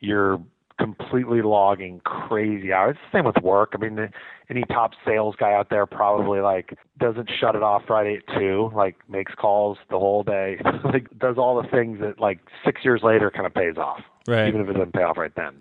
you're 0.00 0.40
completely 0.78 1.42
logging 1.42 2.00
crazy 2.04 2.72
hours. 2.72 2.96
It's 2.96 3.12
the 3.12 3.18
same 3.18 3.26
with 3.26 3.36
work. 3.42 3.72
I 3.74 3.78
mean, 3.78 4.10
any 4.50 4.64
top 4.64 4.92
sales 5.06 5.36
guy 5.38 5.52
out 5.52 5.70
there 5.70 5.86
probably 5.86 6.40
like 6.40 6.76
doesn't 6.98 7.30
shut 7.40 7.54
it 7.54 7.62
off 7.62 7.82
Friday 7.86 8.16
at 8.16 8.38
two, 8.38 8.70
like 8.74 8.96
makes 9.08 9.32
calls 9.34 9.78
the 9.90 9.98
whole 9.98 10.24
day, 10.24 10.58
like 10.84 11.06
does 11.18 11.36
all 11.38 11.62
the 11.62 11.68
things 11.68 12.00
that 12.00 12.18
like 12.18 12.40
six 12.64 12.84
years 12.84 13.02
later 13.02 13.30
kind 13.30 13.46
of 13.46 13.54
pays 13.54 13.76
off 13.76 14.00
right. 14.26 14.48
even 14.48 14.60
if 14.60 14.68
it 14.68 14.72
doesn't 14.74 14.92
pay 14.92 15.02
off 15.02 15.16
right 15.16 15.34
then. 15.34 15.60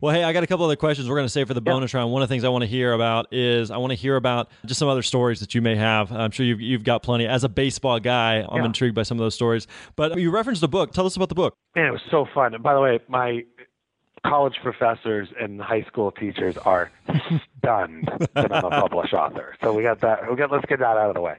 Well, 0.00 0.14
hey, 0.14 0.24
I 0.24 0.32
got 0.32 0.42
a 0.42 0.46
couple 0.46 0.64
other 0.64 0.76
questions 0.76 1.08
we're 1.08 1.16
going 1.16 1.26
to 1.26 1.32
save 1.32 1.48
for 1.48 1.54
the 1.54 1.60
bonus 1.60 1.94
round. 1.94 2.12
One 2.12 2.22
of 2.22 2.28
the 2.28 2.32
things 2.32 2.44
I 2.44 2.48
want 2.48 2.62
to 2.62 2.68
hear 2.68 2.92
about 2.92 3.32
is 3.32 3.70
I 3.70 3.76
want 3.76 3.90
to 3.90 3.96
hear 3.96 4.16
about 4.16 4.50
just 4.66 4.78
some 4.78 4.88
other 4.88 5.02
stories 5.02 5.40
that 5.40 5.54
you 5.54 5.62
may 5.62 5.76
have. 5.76 6.10
I'm 6.12 6.30
sure 6.30 6.46
you've, 6.46 6.60
you've 6.60 6.84
got 6.84 7.02
plenty. 7.02 7.26
As 7.26 7.44
a 7.44 7.48
baseball 7.48 8.00
guy, 8.00 8.44
I'm 8.48 8.58
yeah. 8.58 8.66
intrigued 8.66 8.94
by 8.94 9.02
some 9.02 9.18
of 9.18 9.22
those 9.22 9.34
stories. 9.34 9.66
But 9.96 10.18
you 10.18 10.30
referenced 10.30 10.60
the 10.60 10.68
book. 10.68 10.92
Tell 10.92 11.06
us 11.06 11.16
about 11.16 11.28
the 11.28 11.34
book. 11.34 11.56
Man, 11.74 11.86
it 11.86 11.92
was 11.92 12.02
so 12.10 12.26
fun. 12.34 12.54
And 12.54 12.62
by 12.62 12.74
the 12.74 12.80
way, 12.80 12.98
my 13.08 13.44
college 14.26 14.56
professors 14.62 15.28
and 15.40 15.60
high 15.60 15.82
school 15.82 16.10
teachers 16.10 16.56
are 16.58 16.90
stunned 17.70 18.28
that 18.34 18.52
I'm 18.52 18.64
a 18.64 18.70
published 18.80 19.14
author. 19.14 19.54
So 19.62 19.72
we 19.72 19.82
got 19.82 20.00
that. 20.00 20.28
We 20.28 20.36
got 20.36 20.50
let's 20.50 20.66
get 20.66 20.80
that 20.80 20.96
out 20.96 21.08
of 21.08 21.14
the 21.14 21.20
way. 21.20 21.36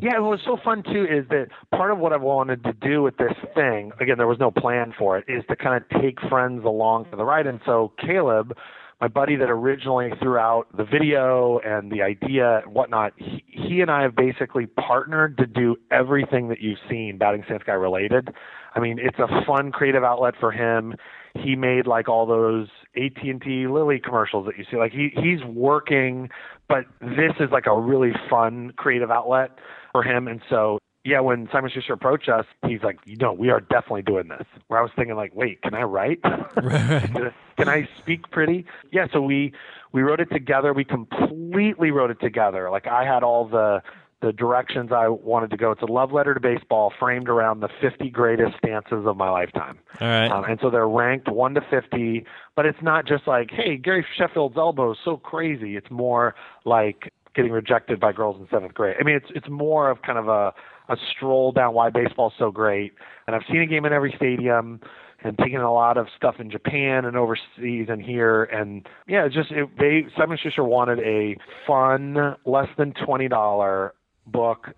Yeah, 0.00 0.18
what 0.18 0.30
was 0.30 0.40
so 0.44 0.58
fun 0.62 0.82
too 0.82 1.04
is 1.04 1.28
that 1.28 1.48
part 1.74 1.90
of 1.90 1.98
what 1.98 2.12
I 2.12 2.16
wanted 2.16 2.64
to 2.64 2.72
do 2.72 3.02
with 3.02 3.16
this 3.16 3.34
thing, 3.54 3.92
again, 4.00 4.18
there 4.18 4.26
was 4.26 4.38
no 4.38 4.50
plan 4.50 4.94
for 4.98 5.18
it, 5.18 5.24
is 5.28 5.44
to 5.48 5.56
kind 5.56 5.82
of 5.82 6.00
take 6.00 6.20
friends 6.28 6.64
along 6.64 7.06
for 7.10 7.16
the 7.16 7.24
ride. 7.24 7.46
And 7.46 7.60
so 7.64 7.92
Caleb, 7.98 8.56
my 9.00 9.08
buddy 9.08 9.36
that 9.36 9.50
originally 9.50 10.10
threw 10.20 10.38
out 10.38 10.66
the 10.76 10.84
video 10.84 11.58
and 11.58 11.90
the 11.90 12.02
idea 12.02 12.60
and 12.64 12.72
whatnot, 12.72 13.12
he, 13.16 13.44
he 13.46 13.80
and 13.80 13.90
I 13.90 14.02
have 14.02 14.14
basically 14.14 14.66
partnered 14.66 15.38
to 15.38 15.46
do 15.46 15.76
everything 15.90 16.48
that 16.48 16.60
you've 16.60 16.78
seen 16.88 17.18
batting 17.18 17.42
stance 17.44 17.62
guy 17.66 17.72
related. 17.72 18.32
I 18.74 18.80
mean, 18.80 18.98
it's 18.98 19.18
a 19.18 19.44
fun 19.46 19.72
creative 19.72 20.04
outlet 20.04 20.34
for 20.40 20.50
him. 20.50 20.94
He 21.34 21.56
made 21.56 21.86
like 21.86 22.08
all 22.08 22.26
those 22.26 22.68
AT&T 22.96 23.66
Lily 23.66 23.98
commercials 23.98 24.46
that 24.46 24.56
you 24.56 24.64
see. 24.70 24.76
Like 24.76 24.92
he 24.92 25.10
he's 25.14 25.44
working, 25.44 26.30
but 26.68 26.84
this 27.00 27.32
is 27.40 27.50
like 27.50 27.66
a 27.66 27.78
really 27.78 28.12
fun 28.30 28.72
creative 28.76 29.10
outlet 29.10 29.58
for 29.92 30.02
him. 30.02 30.28
And 30.28 30.40
so 30.48 30.78
yeah, 31.04 31.20
when 31.20 31.48
Simon 31.52 31.70
Schuster 31.72 31.92
approached 31.92 32.30
us, 32.30 32.46
he's 32.66 32.82
like, 32.82 32.98
you 33.04 33.16
know, 33.16 33.32
we 33.32 33.50
are 33.50 33.60
definitely 33.60 34.02
doing 34.02 34.28
this. 34.28 34.46
Where 34.68 34.80
I 34.80 34.82
was 34.82 34.90
thinking, 34.96 35.16
like, 35.16 35.34
wait, 35.34 35.60
can 35.60 35.74
I 35.74 35.82
write? 35.82 36.20
Can 37.56 37.68
I 37.68 37.88
speak 37.98 38.30
pretty? 38.32 38.64
Yeah, 38.90 39.06
so 39.12 39.20
we 39.20 39.52
we 39.92 40.02
wrote 40.02 40.18
it 40.18 40.28
together. 40.32 40.72
We 40.72 40.84
completely 40.84 41.92
wrote 41.92 42.10
it 42.10 42.20
together. 42.20 42.68
Like 42.68 42.88
I 42.88 43.04
had 43.04 43.22
all 43.22 43.46
the 43.46 43.80
the 44.24 44.32
directions 44.32 44.90
I 44.92 45.08
wanted 45.08 45.50
to 45.50 45.56
go. 45.56 45.70
It's 45.70 45.82
a 45.82 45.86
love 45.86 46.12
letter 46.12 46.34
to 46.34 46.40
baseball 46.40 46.92
framed 46.98 47.28
around 47.28 47.60
the 47.60 47.68
50 47.80 48.10
greatest 48.10 48.56
stances 48.58 49.04
of 49.06 49.16
my 49.16 49.28
lifetime. 49.30 49.78
All 50.00 50.08
right. 50.08 50.30
Um, 50.30 50.44
and 50.44 50.58
so 50.60 50.70
they're 50.70 50.88
ranked 50.88 51.28
1 51.28 51.54
to 51.54 51.60
50, 51.70 52.24
but 52.56 52.66
it's 52.66 52.82
not 52.82 53.06
just 53.06 53.26
like, 53.26 53.50
hey, 53.50 53.76
Gary 53.76 54.04
Sheffield's 54.16 54.56
elbow 54.56 54.92
is 54.92 54.98
so 55.04 55.16
crazy. 55.16 55.76
It's 55.76 55.90
more 55.90 56.34
like 56.64 57.12
getting 57.34 57.52
rejected 57.52 58.00
by 58.00 58.12
girls 58.12 58.40
in 58.40 58.46
seventh 58.50 58.74
grade. 58.74 58.96
I 58.98 59.02
mean, 59.02 59.16
it's 59.16 59.26
it's 59.34 59.48
more 59.48 59.90
of 59.90 60.02
kind 60.02 60.18
of 60.18 60.28
a 60.28 60.54
a 60.88 60.96
stroll 61.10 61.52
down 61.52 61.74
why 61.74 61.90
baseball's 61.90 62.34
so 62.38 62.50
great. 62.50 62.92
And 63.26 63.34
I've 63.34 63.42
seen 63.50 63.60
a 63.60 63.66
game 63.66 63.84
in 63.84 63.92
every 63.92 64.12
stadium 64.16 64.80
and 65.22 65.36
taken 65.38 65.60
a 65.60 65.72
lot 65.72 65.96
of 65.96 66.06
stuff 66.16 66.36
in 66.38 66.50
Japan 66.50 67.06
and 67.06 67.16
overseas 67.16 67.86
and 67.88 68.02
here. 68.02 68.44
And 68.44 68.86
yeah, 69.08 69.26
just 69.28 69.50
it, 69.50 69.68
they 69.78 70.06
Simon 70.16 70.38
Schuster 70.40 70.62
wanted 70.62 71.00
a 71.00 71.36
fun, 71.66 72.36
less 72.44 72.68
than 72.76 72.92
twenty 72.92 73.28
dollar 73.28 73.94
book 74.26 74.70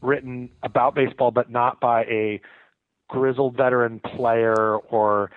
written 0.00 0.50
about 0.62 0.94
baseball, 0.94 1.30
but 1.30 1.50
not 1.50 1.80
by 1.80 2.02
a 2.04 2.40
grizzled 3.08 3.56
veteran 3.56 4.00
player 4.00 4.76
or 4.76 5.30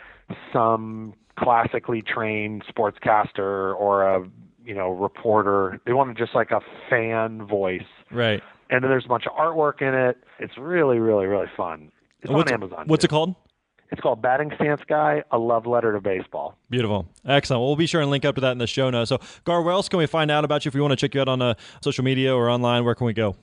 some 0.54 1.14
classically 1.38 2.02
trained 2.02 2.64
sportscaster 2.66 3.76
or 3.76 4.04
a 4.04 4.28
you 4.66 4.74
know 4.74 4.90
reporter. 4.90 5.80
They 5.86 5.94
wanted 5.94 6.18
just 6.18 6.34
like 6.34 6.52
a 6.52 6.62
fan 6.90 7.46
voice 7.46 7.84
Right. 8.10 8.42
and 8.70 8.84
then 8.84 8.90
there's 8.90 9.06
a 9.06 9.10
bunch 9.10 9.26
of 9.28 9.34
artwork 9.34 9.82
in 9.82 9.94
it. 9.94 10.18
It's 10.40 10.58
really, 10.58 11.00
really, 11.00 11.26
really 11.28 11.48
fun. 11.56 11.92
It's 12.22 12.32
what's, 12.32 12.52
on 12.52 12.64
Amazon. 12.64 12.86
What's 12.88 13.04
too. 13.04 13.06
it 13.06 13.10
called? 13.10 13.36
It's 13.92 14.02
called 14.02 14.22
Batting 14.22 14.52
Stance 14.56 14.82
Guy: 14.88 15.22
A 15.32 15.38
Love 15.38 15.68
Letter 15.68 15.94
to 15.94 16.02
Baseball. 16.02 16.58
Beautiful. 16.72 17.08
Excellent. 17.28 17.60
Well, 17.60 17.68
we'll 17.68 17.76
be 17.76 17.86
sure 17.86 18.02
and 18.02 18.10
link 18.10 18.26
up 18.26 18.34
to 18.36 18.42
that 18.42 18.52
in 18.54 18.58
the 18.58 18.66
show 18.66 18.90
notes. 18.90 19.10
So, 19.10 19.20
Gar, 19.44 19.62
where 19.62 19.74
else 19.74 19.90
can 19.90 20.00
we 20.00 20.08
find 20.08 20.32
out 20.32 20.44
about 20.44 20.66
you 20.66 20.70
if 20.70 20.74
we 20.76 20.82
want 20.82 20.92
to 20.94 20.96
check 20.96 21.14
you 21.14 21.22
out 21.22 21.28
on 21.30 21.42
uh, 21.42 21.54
social 21.82 22.04
media 22.04 22.34
or 22.36 22.50
online? 22.50 22.84
Where 22.84 22.96
can 22.96 23.06
we 23.06 23.14
go? 23.14 23.36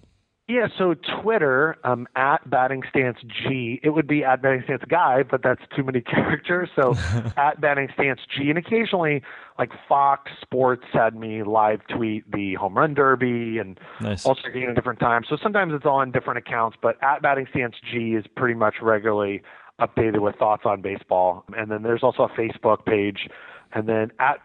Yeah, 0.53 0.69
so 0.77 0.95
Twitter 1.23 1.79
um, 1.83 2.07
at 2.15 2.49
Batting 2.51 2.83
Stance 2.91 3.17
G. 3.23 3.81
It 3.83 3.89
would 3.91 4.07
be 4.07 4.23
at 4.23 4.43
Batting 4.43 4.61
Stance 4.65 4.83
Guy, 4.87 5.23
but 5.23 5.43
that's 5.43 5.63
too 5.75 5.83
many 5.83 6.01
characters. 6.15 6.69
So 6.77 6.95
at 7.39 7.59
Batting 7.59 7.89
Stance 7.95 8.21
G, 8.37 8.51
and 8.51 8.59
occasionally 8.59 9.23
like 9.59 9.71
Fox 9.89 10.31
Sports 10.43 10.85
had 10.93 11.15
me 11.17 11.43
live 11.43 11.81
tweet 11.89 12.31
the 12.31 12.53
home 12.55 12.77
run 12.77 12.93
derby 12.93 13.57
and 13.59 13.81
Nice. 14.03 14.27
all 14.27 14.35
sorts 14.35 14.55
of 14.55 14.75
different 14.75 15.01
times. 15.01 15.27
So 15.31 15.39
sometimes 15.43 15.73
it's 15.75 15.87
on 15.87 16.11
different 16.13 16.37
accounts, 16.37 16.77
but 16.83 17.03
at 17.03 17.23
Batting 17.23 17.47
Stance 17.49 17.77
G 17.91 18.15
is 18.15 18.27
pretty 18.37 18.55
much 18.55 18.75
regularly 18.83 19.41
updated 19.81 20.21
with 20.21 20.37
thoughts 20.37 20.65
on 20.67 20.83
baseball. 20.83 21.45
And 21.57 21.71
then 21.71 21.83
there's 21.83 22.03
also 22.03 22.25
a 22.25 22.29
Facebook 22.29 22.85
page, 22.85 23.27
and 23.73 23.89
then 23.89 24.13
at 24.21 24.37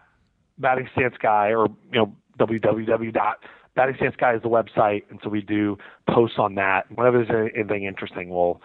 Batting 0.58 0.88
Stance 0.94 1.16
Guy 1.22 1.48
or 1.50 1.68
you 1.92 2.00
know 2.00 2.14
www. 2.40 3.34
Batting 3.78 3.96
Stance 3.96 4.16
Guy 4.18 4.34
is 4.36 4.42
the 4.42 4.50
website, 4.50 5.04
and 5.10 5.20
so 5.24 5.30
we 5.30 5.40
do 5.42 5.78
posts 6.10 6.38
on 6.40 6.56
that. 6.56 6.92
Whenever 6.94 7.24
there's 7.24 7.52
anything 7.56 7.86
interesting, 7.86 8.30
we'll 8.30 8.60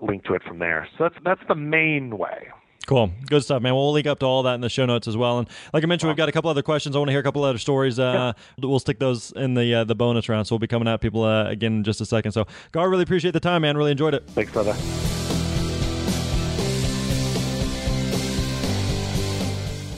link 0.00 0.24
to 0.24 0.34
it 0.34 0.42
from 0.42 0.58
there. 0.58 0.88
So 0.98 1.04
that's 1.04 1.14
that's 1.24 1.40
the 1.46 1.54
main 1.54 2.18
way. 2.18 2.48
Cool. 2.86 3.10
Good 3.26 3.42
stuff, 3.42 3.62
man. 3.62 3.74
Well, 3.74 3.84
we'll 3.84 3.92
link 3.92 4.06
up 4.06 4.18
to 4.18 4.26
all 4.26 4.42
that 4.42 4.54
in 4.54 4.60
the 4.60 4.68
show 4.68 4.84
notes 4.84 5.08
as 5.08 5.16
well. 5.16 5.38
And 5.38 5.48
like 5.72 5.82
I 5.82 5.86
mentioned, 5.86 6.08
we've 6.10 6.18
got 6.18 6.28
a 6.28 6.32
couple 6.32 6.50
other 6.50 6.62
questions. 6.62 6.94
I 6.94 6.98
want 6.98 7.08
to 7.08 7.12
hear 7.12 7.20
a 7.20 7.22
couple 7.22 7.42
other 7.44 7.56
stories. 7.58 7.98
Uh, 7.98 8.34
We'll 8.58 8.78
stick 8.78 8.98
those 8.98 9.32
in 9.32 9.54
the 9.54 9.74
uh, 9.74 9.84
the 9.84 9.94
bonus 9.94 10.28
round. 10.28 10.46
So 10.46 10.54
we'll 10.54 10.60
be 10.60 10.66
coming 10.66 10.88
at 10.88 11.00
people 11.00 11.22
uh, 11.24 11.46
again 11.48 11.76
in 11.78 11.84
just 11.84 12.00
a 12.00 12.06
second. 12.06 12.32
So, 12.32 12.46
Gar, 12.72 12.88
really 12.90 13.02
appreciate 13.04 13.32
the 13.32 13.40
time, 13.40 13.62
man. 13.62 13.76
Really 13.76 13.92
enjoyed 13.92 14.14
it. 14.14 14.26
Thanks, 14.28 14.52
brother. 14.52 14.74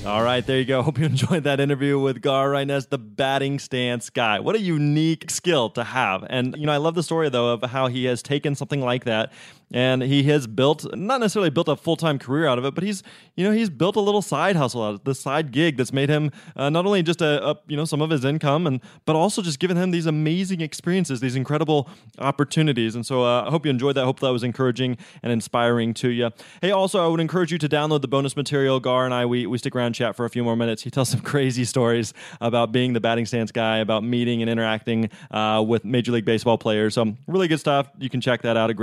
All 0.06 0.22
right, 0.22 0.46
there 0.46 0.56
you 0.56 0.64
go. 0.64 0.82
Hope 0.84 1.00
you 1.00 1.04
enjoyed 1.04 1.42
that 1.42 1.58
interview 1.58 1.98
with 1.98 2.22
Gar 2.22 2.50
Ryness, 2.50 2.88
the 2.88 2.96
batting 2.96 3.58
stance 3.58 4.08
guy. 4.08 4.38
What 4.38 4.54
a 4.54 4.60
unique 4.60 5.28
skill 5.32 5.68
to 5.70 5.82
have. 5.82 6.24
And, 6.30 6.54
you 6.56 6.64
know, 6.64 6.72
I 6.72 6.76
love 6.76 6.94
the 6.94 7.02
story, 7.02 7.28
though, 7.28 7.48
of 7.48 7.62
how 7.62 7.88
he 7.88 8.04
has 8.04 8.22
taken 8.22 8.54
something 8.54 8.80
like 8.80 9.02
that 9.02 9.32
and 9.72 10.02
he 10.02 10.22
has 10.24 10.46
built, 10.46 10.86
not 10.96 11.20
necessarily 11.20 11.50
built 11.50 11.68
a 11.68 11.76
full 11.76 11.96
time 11.96 12.18
career 12.18 12.46
out 12.46 12.58
of 12.58 12.64
it, 12.64 12.74
but 12.74 12.84
he's, 12.84 13.02
you 13.34 13.44
know, 13.44 13.50
he's 13.50 13.68
built 13.68 13.96
a 13.96 14.00
little 14.00 14.22
side 14.22 14.54
hustle 14.54 14.82
out 14.82 14.94
of 14.94 15.04
the 15.04 15.14
side 15.14 15.50
gig 15.50 15.76
that's 15.76 15.92
made 15.92 16.08
him 16.08 16.30
uh, 16.54 16.70
not 16.70 16.86
only 16.86 17.02
just 17.02 17.20
a, 17.20 17.44
a, 17.44 17.58
you 17.66 17.76
know, 17.76 17.84
some 17.84 18.00
of 18.00 18.10
his 18.10 18.24
income, 18.24 18.66
and 18.66 18.80
but 19.04 19.16
also 19.16 19.42
just 19.42 19.58
given 19.58 19.76
him 19.76 19.90
these 19.90 20.06
amazing 20.06 20.60
experiences, 20.60 21.20
these 21.20 21.34
incredible 21.34 21.88
opportunities. 22.18 22.94
And 22.94 23.04
so 23.04 23.24
uh, 23.24 23.44
I 23.46 23.50
hope 23.50 23.64
you 23.64 23.70
enjoyed 23.70 23.96
that. 23.96 24.02
I 24.02 24.04
hope 24.04 24.20
that 24.20 24.30
was 24.30 24.44
encouraging 24.44 24.98
and 25.22 25.32
inspiring 25.32 25.94
to 25.94 26.10
you. 26.10 26.30
Hey, 26.60 26.70
also, 26.70 27.04
I 27.04 27.08
would 27.08 27.20
encourage 27.20 27.50
you 27.50 27.58
to 27.58 27.68
download 27.68 28.02
the 28.02 28.08
bonus 28.08 28.36
material. 28.36 28.78
Gar 28.78 29.04
and 29.04 29.12
I, 29.12 29.26
we, 29.26 29.46
we 29.46 29.58
stick 29.58 29.74
around 29.74 29.94
chat 29.94 30.14
for 30.14 30.24
a 30.24 30.30
few 30.30 30.44
more 30.44 30.56
minutes. 30.56 30.82
He 30.82 30.90
tells 30.90 31.08
some 31.08 31.20
crazy 31.22 31.64
stories 31.64 32.14
about 32.40 32.70
being 32.70 32.92
the 32.92 33.00
batting 33.00 33.26
stance 33.26 33.50
guy, 33.50 33.78
about 33.78 34.04
meeting 34.04 34.42
and 34.42 34.50
interacting 34.50 35.10
uh, 35.32 35.64
with 35.66 35.84
Major 35.84 36.12
League 36.12 36.24
Baseball 36.24 36.56
players. 36.56 36.94
So, 36.94 37.14
really 37.26 37.48
good 37.48 37.60
stuff. 37.60 37.88
You 37.98 38.08
can 38.08 38.20
check 38.20 38.42
that 38.42 38.56
out 38.56 38.70
at 38.70 38.76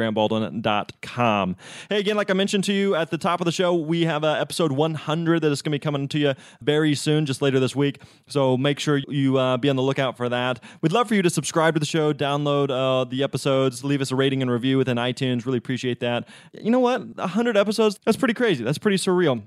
Hey, 1.90 2.00
again, 2.00 2.16
like 2.16 2.30
I 2.30 2.34
mentioned 2.34 2.64
to 2.66 2.74
you 2.74 2.96
at 2.96 3.10
the 3.10 3.18
top 3.18 3.42
of 3.42 3.46
the 3.46 3.52
show, 3.52 3.74
we 3.74 4.06
have 4.06 4.24
uh, 4.24 4.34
episode 4.34 4.72
100 4.72 5.42
that 5.42 5.52
is 5.52 5.62
going 5.62 5.72
to 5.72 5.76
be 5.76 5.80
coming 5.80 6.08
to 6.10 6.20
you 6.20 6.34
very 6.62 6.96
soon, 6.96 7.26
just 7.26 7.42
later 7.42 7.60
this 7.60 7.76
week. 7.76 8.02
So, 8.28 8.58
make 8.58 8.80
sure 8.80 9.02
you 9.08 9.38
uh, 9.38 9.58
be 9.58 9.70
on 9.70 9.76
the 9.76 9.82
lookout 9.82 10.18
for 10.18 10.30
that. 10.30 10.62
We'd 10.82 10.92
love 10.92 11.08
for 11.08 11.16
you 11.16 11.22
to 11.22 11.30
subscribe 11.30 11.74
to 11.76 11.80
the 11.80 11.86
show, 11.86 12.14
download 12.14 12.70
uh, 12.70 13.06
the 13.06 13.24
episodes, 13.24 13.84
leave 13.84 14.02
us 14.02 14.12
a 14.12 14.16
rating 14.16 14.42
and 14.42 14.50
review 14.50 14.78
within 14.78 14.98
iTunes. 14.98 15.46
Really 15.46 15.58
appreciate 15.58 16.00
that. 16.00 16.28
You 16.54 16.72
know 16.72 16.80
what? 16.80 17.16
100 17.18 17.58
episodes, 17.58 18.00
that's 18.06 18.18
pretty 18.18 18.34
crazy. 18.34 18.64
That's 18.64 18.78
pretty 18.78 18.98
surreal 18.98 19.44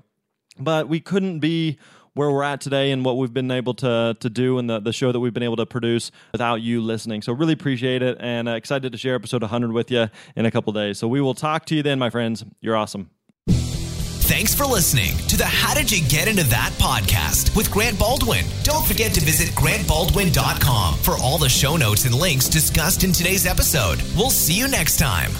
but 0.59 0.87
we 0.87 0.99
couldn't 0.99 1.39
be 1.39 1.77
where 2.17 2.31
we're 2.31 2.43
at 2.43 2.61
today 2.61 2.91
and 2.91 3.05
what 3.05 3.17
we've 3.17 3.33
been 3.33 3.51
able 3.51 3.73
to 3.75 4.17
to 4.19 4.29
do 4.29 4.57
and 4.57 4.69
the, 4.69 4.79
the 4.79 4.93
show 4.93 5.11
that 5.11 5.19
we've 5.19 5.33
been 5.33 5.43
able 5.43 5.55
to 5.57 5.65
produce 5.65 6.11
without 6.31 6.61
you 6.61 6.81
listening. 6.81 7.21
So 7.21 7.33
really 7.33 7.53
appreciate 7.53 8.01
it 8.01 8.17
and 8.19 8.49
uh, 8.49 8.53
excited 8.53 8.91
to 8.91 8.97
share 8.97 9.15
episode 9.15 9.41
100 9.41 9.71
with 9.71 9.91
you 9.91 10.07
in 10.35 10.45
a 10.45 10.51
couple 10.51 10.73
days. 10.73 10.97
So 10.97 11.07
we 11.07 11.21
will 11.21 11.35
talk 11.35 11.65
to 11.67 11.75
you 11.75 11.83
then, 11.83 11.99
my 11.99 12.09
friends. 12.09 12.43
You're 12.61 12.75
awesome. 12.75 13.09
Thanks 14.27 14.53
for 14.53 14.65
listening 14.65 15.15
to 15.29 15.37
the 15.37 15.45
How 15.45 15.73
Did 15.73 15.89
You 15.89 16.05
Get 16.09 16.27
Into 16.27 16.43
That 16.49 16.73
podcast 16.73 17.55
with 17.55 17.71
Grant 17.71 17.97
Baldwin. 17.97 18.43
Don't 18.63 18.85
forget 18.85 19.13
to 19.13 19.21
visit 19.21 19.55
grantbaldwin.com 19.55 20.95
for 20.95 21.15
all 21.17 21.37
the 21.37 21.47
show 21.47 21.77
notes 21.77 22.03
and 22.03 22.13
links 22.13 22.49
discussed 22.49 23.05
in 23.05 23.13
today's 23.13 23.45
episode. 23.45 24.01
We'll 24.17 24.29
see 24.29 24.53
you 24.53 24.67
next 24.67 24.97
time. 24.97 25.31